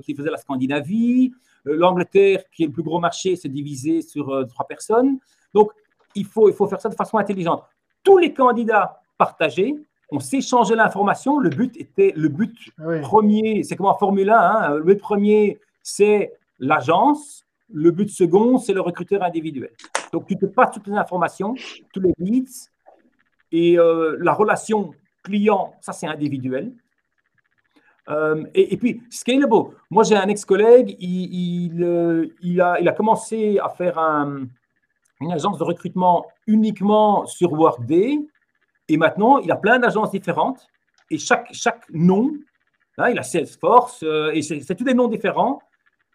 qui 0.03 0.15
faisaient 0.15 0.31
la 0.31 0.37
Scandinavie. 0.37 1.33
L'Angleterre, 1.65 2.43
qui 2.51 2.63
est 2.63 2.67
le 2.67 2.71
plus 2.71 2.83
gros 2.83 2.99
marché, 2.99 3.35
s'est 3.35 3.49
divisé 3.49 4.01
sur 4.01 4.45
trois 4.47 4.65
personnes. 4.65 5.17
Donc, 5.53 5.71
il 6.15 6.25
faut, 6.25 6.47
il 6.47 6.55
faut 6.55 6.67
faire 6.67 6.79
ça 6.79 6.89
de 6.89 6.95
façon 6.95 7.17
intelligente. 7.17 7.63
Tous 8.03 8.17
les 8.17 8.33
candidats 8.33 9.01
partagés, 9.17 9.75
on 10.11 10.19
s'échangeait 10.19 10.75
l'information. 10.75 11.39
Le 11.39 11.49
but 11.49 11.75
était 11.77 12.13
le 12.15 12.29
but 12.29 12.55
premier, 13.01 13.63
c'est 13.63 13.75
comme 13.75 13.87
en 13.87 13.97
Formule 13.97 14.29
1. 14.29 14.37
Hein. 14.37 14.75
le 14.75 14.83
but 14.83 14.99
premier, 14.99 15.59
c'est 15.81 16.33
l'agence. 16.59 17.43
Le 17.73 17.91
but 17.91 18.09
second, 18.09 18.57
c'est 18.57 18.73
le 18.73 18.81
recruteur 18.81 19.23
individuel. 19.23 19.71
Donc, 20.11 20.27
tu 20.27 20.37
te 20.37 20.45
passes 20.45 20.71
toutes 20.71 20.87
les 20.87 20.93
informations, 20.93 21.55
tous 21.91 21.99
les 21.99 22.13
leads. 22.19 22.69
Et 23.51 23.77
euh, 23.77 24.17
la 24.21 24.33
relation 24.33 24.93
client, 25.23 25.73
ça, 25.81 25.91
c'est 25.91 26.07
individuel. 26.07 26.73
Euh, 28.09 28.45
et, 28.53 28.77
puis, 28.77 29.01
scalable. 29.09 29.75
Moi, 29.89 30.03
j'ai 30.03 30.15
un 30.15 30.27
ex-collègue, 30.27 30.95
il, 30.99 31.83
euh, 31.83 32.27
a, 32.61 32.91
commencé 32.91 33.59
à 33.59 33.69
faire 33.69 33.97
une 33.97 35.31
agence 35.31 35.57
de 35.57 35.63
recrutement 35.63 36.25
uniquement 36.47 37.25
sur 37.25 37.53
Workday. 37.53 38.19
Et 38.89 38.97
maintenant, 38.97 39.39
il 39.39 39.51
a 39.51 39.55
plein 39.55 39.79
d'agences 39.79 40.11
différentes 40.11 40.67
et 41.09 41.17
chaque, 41.17 41.47
chaque 41.53 41.85
nom, 41.91 42.31
hein, 42.97 43.09
il 43.09 43.19
a 43.19 43.23
Salesforce 43.23 44.03
euh, 44.03 44.31
et 44.33 44.41
c'est 44.41 44.75
tous 44.75 44.83
des 44.83 44.93
noms 44.93 45.07
différents. 45.07 45.61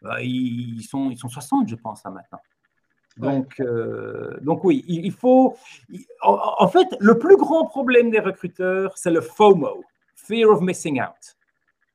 Euh, 0.04 0.20
ils, 0.20 0.82
sont, 0.82 1.10
ils 1.10 1.18
sont 1.18 1.28
60, 1.28 1.68
je 1.68 1.74
pense, 1.74 2.04
hein, 2.04 2.10
maintenant. 2.10 2.40
Donc, 3.16 3.58
euh, 3.58 4.36
donc 4.40 4.62
oui, 4.62 4.84
il, 4.86 5.10
faut. 5.10 5.56
en, 6.22 6.68
fait, 6.68 6.86
le 7.00 7.18
plus 7.18 7.36
grand 7.36 7.66
problème 7.66 8.10
des 8.10 8.20
recruteurs, 8.20 8.96
c'est 8.96 9.10
le 9.10 9.20
FOMO, 9.20 9.82
Fear 10.14 10.48
of 10.50 10.60
Missing 10.60 11.00
Out. 11.02 11.36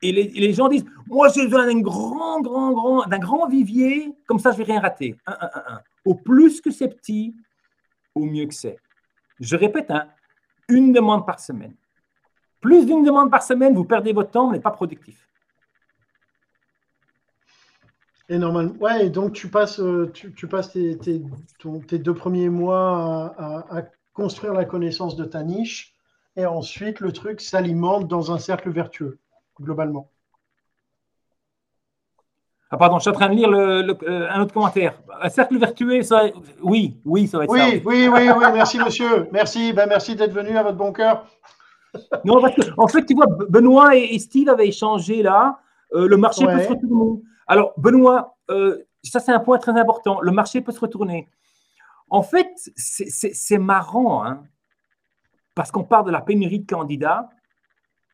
Et 0.01 0.11
les, 0.11 0.53
gens 0.53 0.67
disent 0.67 0.85
Moi, 1.07 1.29
j'ai 1.29 1.45
besoin 1.45 1.65
d'un 1.65 1.79
grand, 1.79 2.41
grand, 2.41 2.73
grand, 2.73 3.05
d'un 3.05 3.19
grand 3.19 3.47
vivier, 3.47 4.13
comme 4.27 4.39
ça, 4.39 4.51
je 4.51 4.57
vais 4.57 4.65
rien 4.65 4.81
rater. 4.81 5.15
Au 6.03 6.13
plus 6.13 6.59
que 6.59 6.71
c'est 6.71 6.89
petit, 6.89 7.33
au 8.13 8.25
mieux 8.25 8.45
que 8.45 8.53
c'est. 8.53 8.77
Je 9.39 9.55
répète, 9.55 9.91
hein, 9.91 10.09
une 10.67 10.91
demande 10.91 11.25
par 11.25 11.39
semaine. 11.39 11.73
Plus 12.59 12.85
d'une 12.85 13.03
demande 13.03 13.31
par 13.31 13.43
semaine, 13.43 13.73
vous 13.73 13.85
perdez 13.85 14.11
votre 14.11 14.31
temps, 14.31 14.47
vous 14.47 14.53
n'êtes 14.53 14.63
pas 14.63 14.71
productif. 14.71 15.27
Et 18.29 18.37
normalement, 18.37 18.73
ouais, 18.79 19.09
donc 19.09 19.33
tu 19.33 19.49
passes, 19.49 19.79
euh, 19.79 20.11
tu, 20.13 20.47
passes 20.47 20.71
tes, 20.71 20.97
tes, 20.97 21.99
deux 21.99 22.13
premiers 22.13 22.49
mois 22.49 23.35
à, 23.37 23.83
construire 24.13 24.53
la 24.53 24.63
connaissance 24.63 25.15
de 25.15 25.25
ta 25.25 25.43
niche, 25.43 25.93
et 26.35 26.45
ensuite 26.45 26.99
le 26.99 27.11
truc 27.11 27.41
s'alimente 27.41 28.07
dans 28.07 28.31
un 28.31 28.37
cercle 28.37 28.69
vertueux, 28.69 29.19
globalement. 29.59 30.09
Ah, 32.69 32.77
pardon, 32.77 32.97
je 32.97 33.01
suis 33.01 33.09
en 33.09 33.13
train 33.13 33.29
de 33.29 33.35
lire 33.35 33.49
euh, 33.49 34.27
un 34.31 34.41
autre 34.41 34.53
commentaire. 34.53 34.99
Un 35.21 35.29
cercle 35.29 35.57
vertueux, 35.57 36.01
ça, 36.01 36.23
oui, 36.61 36.97
oui, 37.05 37.27
ça 37.27 37.37
va 37.37 37.43
être 37.43 37.51
oui, 37.51 37.59
ça. 37.59 37.65
Oui, 37.85 38.07
oui, 38.07 38.29
oui, 38.35 38.45
merci 38.53 38.79
monsieur. 38.79 39.27
Merci, 39.31 39.73
ben, 39.73 39.87
merci 39.87 40.15
d'être 40.15 40.33
venu 40.33 40.57
à 40.57 40.63
votre 40.63 40.77
bon 40.77 40.91
cœur. 40.91 41.25
non, 42.23 42.41
parce 42.41 42.55
que, 42.55 42.61
en 42.77 42.87
fait, 42.87 43.05
tu 43.05 43.13
vois, 43.13 43.27
Benoît 43.49 43.95
et, 43.95 44.17
Steve 44.17 44.49
avaient 44.49 44.67
échangé 44.67 45.21
là. 45.21 45.59
Euh, 45.93 46.07
le 46.07 46.17
marché 46.17 46.45
peut 46.45 46.61
se 46.61 46.69
retourner. 46.69 47.21
Alors, 47.47 47.73
Benoît, 47.77 48.37
euh, 48.49 48.83
ça 49.03 49.19
c'est 49.19 49.31
un 49.31 49.39
point 49.39 49.57
très 49.57 49.71
important. 49.71 50.21
Le 50.21 50.31
marché 50.31 50.61
peut 50.61 50.71
se 50.71 50.79
retourner. 50.79 51.27
En 52.09 52.23
fait, 52.23 52.51
c'est 52.75 53.57
marrant, 53.57 54.23
hein, 54.23 54.43
parce 55.55 55.71
qu'on 55.71 55.83
parle 55.83 56.05
de 56.05 56.11
la 56.11 56.21
pénurie 56.21 56.59
de 56.59 56.67
candidats. 56.67 57.29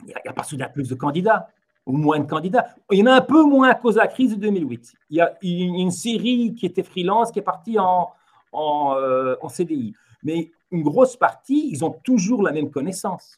Il 0.01 0.07
n'y 0.07 0.13
a, 0.29 0.33
pas 0.33 0.43
soudain 0.43 0.69
plus 0.69 0.87
de 0.87 0.95
candidats 0.95 1.49
ou 1.85 1.97
moins 1.97 2.19
de 2.19 2.25
candidats. 2.25 2.73
Il 2.91 2.99
y 2.99 3.03
en 3.03 3.07
a 3.07 3.15
un 3.15 3.21
peu 3.21 3.43
moins 3.43 3.69
à 3.69 3.75
cause 3.75 3.95
de 3.95 3.99
la 3.99 4.07
crise 4.07 4.35
de 4.35 4.41
2008. 4.41 4.93
Il 5.09 5.17
y 5.17 5.21
a 5.21 5.37
une, 5.41 5.91
série 5.91 6.55
qui 6.55 6.65
était 6.65 6.83
freelance 6.83 7.31
qui 7.31 7.39
est 7.39 7.43
partie 7.43 7.77
en, 7.77 8.09
en, 8.53 8.95
euh, 8.95 9.35
en, 9.41 9.49
CDI. 9.49 9.93
Mais 10.23 10.51
une 10.71 10.83
grosse 10.83 11.17
partie, 11.17 11.69
ils 11.69 11.83
ont 11.83 11.91
toujours 11.91 12.43
la 12.43 12.51
même 12.51 12.69
connaissance. 12.69 13.35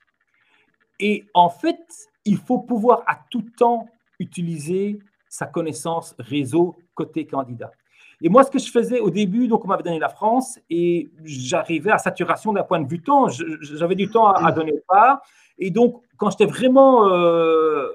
Et 1.00 1.26
en 1.34 1.50
fait, 1.50 1.82
il 2.26 2.38
faut 2.38 2.60
pouvoir 2.60 3.04
à 3.08 3.20
tout 3.30 3.46
temps 3.58 3.88
utiliser 4.20 5.00
sa 5.32 5.46
connaissance 5.46 6.14
réseau 6.20 6.76
côté 6.94 7.26
candidat. 7.26 7.72
Et 8.22 8.30
moi, 8.30 8.44
ce 8.44 8.52
que 8.52 8.60
je 8.60 8.70
faisais 8.70 9.00
au 9.00 9.10
début, 9.10 9.48
donc 9.48 9.66
on 9.66 9.68
m'avait 9.68 9.82
donné 9.82 9.98
la 9.98 10.10
France 10.10 10.60
et 10.70 11.10
j'arrivais 11.24 11.90
à 11.90 11.98
saturation 11.98 12.54
d'un 12.54 12.64
point 12.64 12.80
de 12.80 12.88
vue 12.88 13.02
temps. 13.02 13.28
J'avais 13.30 13.96
du 13.96 14.10
temps 14.10 14.32
à, 14.32 14.52
donner 14.52 14.74
part. 14.88 15.22
Et 15.58 15.72
donc, 15.72 16.02
quand 16.18 16.30
j'étais 16.30 16.46
vraiment 16.46 17.08
euh, 17.10 17.88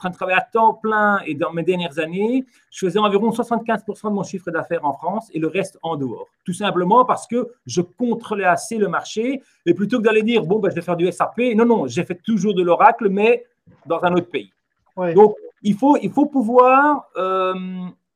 train 0.00 0.10
de 0.10 0.14
travailler 0.14 0.38
à 0.38 0.40
temps 0.40 0.74
plein 0.74 1.20
et 1.26 1.34
dans 1.34 1.52
mes 1.52 1.62
dernières 1.62 1.98
années, 1.98 2.44
je 2.70 2.86
faisais 2.86 2.98
environ 2.98 3.30
75% 3.30 4.08
de 4.08 4.14
mon 4.14 4.22
chiffre 4.22 4.50
d'affaires 4.50 4.84
en 4.84 4.94
France 4.94 5.30
et 5.32 5.38
le 5.38 5.46
reste 5.46 5.78
en 5.82 5.96
dehors. 5.96 6.26
Tout 6.44 6.54
simplement 6.54 7.04
parce 7.04 7.26
que 7.26 7.52
je 7.66 7.82
contrôlais 7.82 8.44
assez 8.44 8.78
le 8.78 8.88
marché 8.88 9.42
et 9.66 9.74
plutôt 9.74 9.98
que 9.98 10.04
d'aller 10.04 10.22
dire, 10.22 10.44
bon, 10.44 10.58
ben, 10.58 10.70
je 10.70 10.74
vais 10.74 10.82
faire 10.82 10.96
du 10.96 11.10
SAP, 11.12 11.54
non, 11.54 11.66
non, 11.66 11.86
j'ai 11.86 12.04
fait 12.04 12.16
toujours 12.16 12.54
de 12.54 12.62
l'oracle, 12.62 13.08
mais 13.08 13.44
dans 13.86 14.02
un 14.02 14.14
autre 14.14 14.30
pays. 14.30 14.50
Donc, 15.14 15.34
il 15.62 15.76
faut, 15.76 15.96
il 15.96 16.10
faut 16.10 16.26
pouvoir 16.26 17.08
euh, 17.16 17.54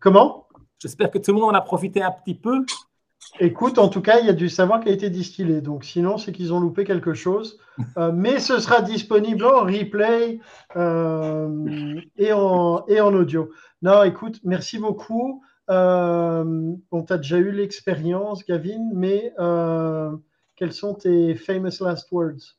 Comment? 0.00 0.46
J'espère 0.78 1.10
que 1.10 1.18
tout 1.18 1.32
le 1.32 1.40
monde 1.40 1.50
en 1.50 1.58
a 1.58 1.60
profité 1.60 2.02
un 2.02 2.10
petit 2.10 2.34
peu. 2.34 2.64
Écoute, 3.40 3.78
en 3.78 3.88
tout 3.88 4.02
cas, 4.02 4.18
il 4.20 4.26
y 4.26 4.28
a 4.28 4.34
du 4.34 4.48
savoir 4.48 4.80
qui 4.80 4.88
a 4.88 4.92
été 4.92 5.08
distillé. 5.08 5.60
Donc, 5.60 5.84
sinon, 5.84 6.18
c'est 6.18 6.32
qu'ils 6.32 6.52
ont 6.52 6.60
loupé 6.60 6.84
quelque 6.84 7.14
chose. 7.14 7.58
Euh, 7.96 8.12
mais 8.12 8.38
ce 8.38 8.60
sera 8.60 8.82
disponible 8.82 9.46
en 9.46 9.64
replay 9.64 10.40
euh, 10.76 11.98
et, 12.16 12.30
en, 12.32 12.84
et 12.86 13.00
en 13.00 13.14
audio. 13.14 13.50
Non, 13.80 14.02
écoute, 14.02 14.40
merci 14.44 14.78
beaucoup. 14.78 15.42
Euh, 15.70 16.74
on 16.90 17.02
t'a 17.02 17.16
déjà 17.16 17.38
eu 17.38 17.50
l'expérience, 17.50 18.44
Gavin, 18.44 18.90
mais 18.94 19.32
quels 20.56 20.72
sont 20.72 20.94
tes 20.94 21.34
famous 21.34 21.80
last 21.80 22.12
words? 22.12 22.58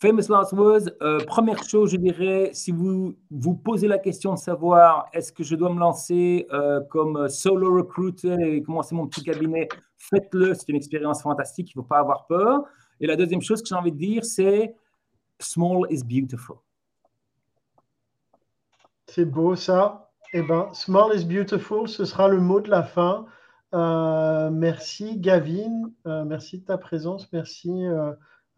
Famous 0.00 0.28
last 0.28 0.52
words, 0.52 0.88
euh, 1.02 1.18
première 1.26 1.60
chose, 1.64 1.90
je 1.90 1.96
dirais, 1.96 2.50
si 2.52 2.70
vous 2.70 3.16
vous 3.32 3.54
posez 3.54 3.88
la 3.88 3.98
question 3.98 4.32
de 4.32 4.38
savoir 4.38 5.08
est-ce 5.12 5.32
que 5.32 5.42
je 5.42 5.56
dois 5.56 5.74
me 5.74 5.80
lancer 5.80 6.46
euh, 6.52 6.80
comme 6.88 7.28
solo 7.28 7.74
recruiter 7.74 8.36
et 8.38 8.62
commencer 8.62 8.94
mon 8.94 9.08
petit 9.08 9.24
cabinet, 9.24 9.68
faites-le, 9.96 10.54
c'est 10.54 10.68
une 10.68 10.76
expérience 10.76 11.20
fantastique, 11.22 11.72
il 11.74 11.78
ne 11.78 11.82
faut 11.82 11.88
pas 11.88 11.98
avoir 11.98 12.26
peur. 12.26 12.62
Et 13.00 13.08
la 13.08 13.16
deuxième 13.16 13.42
chose 13.42 13.60
que 13.60 13.66
j'ai 13.66 13.74
envie 13.74 13.90
de 13.90 13.98
dire, 13.98 14.24
c'est 14.24 14.76
small 15.40 15.90
is 15.90 16.04
beautiful. 16.04 16.58
C'est 19.08 19.24
beau 19.24 19.56
ça. 19.56 20.12
Eh 20.32 20.42
ben, 20.42 20.68
small 20.74 21.18
is 21.18 21.24
beautiful, 21.24 21.88
ce 21.88 22.04
sera 22.04 22.28
le 22.28 22.38
mot 22.38 22.60
de 22.60 22.70
la 22.70 22.84
fin. 22.84 23.26
Euh, 23.74 24.48
merci 24.50 25.18
Gavin, 25.18 25.90
merci 26.04 26.60
de 26.60 26.66
ta 26.66 26.78
présence, 26.78 27.32
merci 27.32 27.82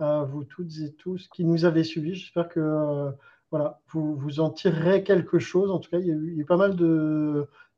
à 0.02 0.24
vous 0.24 0.44
toutes 0.44 0.78
et 0.78 0.92
tous 0.92 1.28
qui 1.28 1.44
nous 1.44 1.64
avez 1.64 1.84
suivis. 1.84 2.14
J'espère 2.14 2.48
que 2.48 3.12
voilà, 3.50 3.80
vous, 3.88 4.16
vous 4.16 4.40
en 4.40 4.50
tirerez 4.50 5.02
quelque 5.02 5.38
chose. 5.38 5.70
En 5.70 5.78
tout 5.78 5.90
cas, 5.90 5.98
il 5.98 6.06
y 6.06 6.12
a 6.12 6.14
eu, 6.14 6.44
pas 6.44 6.56
mal 6.56 6.76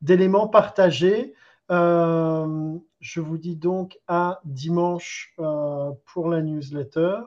d'éléments 0.01 0.49
partagés. 0.49 1.35
Euh, 1.71 2.77
je 3.01 3.21
vous 3.21 3.39
dis 3.39 3.57
donc 3.57 3.99
à 4.07 4.41
dimanche 4.45 5.35
euh, 5.39 5.91
pour 6.07 6.29
la 6.29 6.43
newsletter 6.43 7.21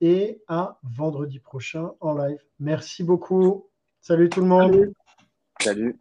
et 0.00 0.42
à 0.46 0.78
vendredi 0.82 1.38
prochain 1.38 1.92
en 2.00 2.14
live. 2.14 2.42
Merci 2.60 3.02
beaucoup. 3.02 3.68
Salut 4.00 4.28
tout 4.28 4.40
le 4.40 4.46
monde. 4.46 4.92
Salut. 5.60 5.98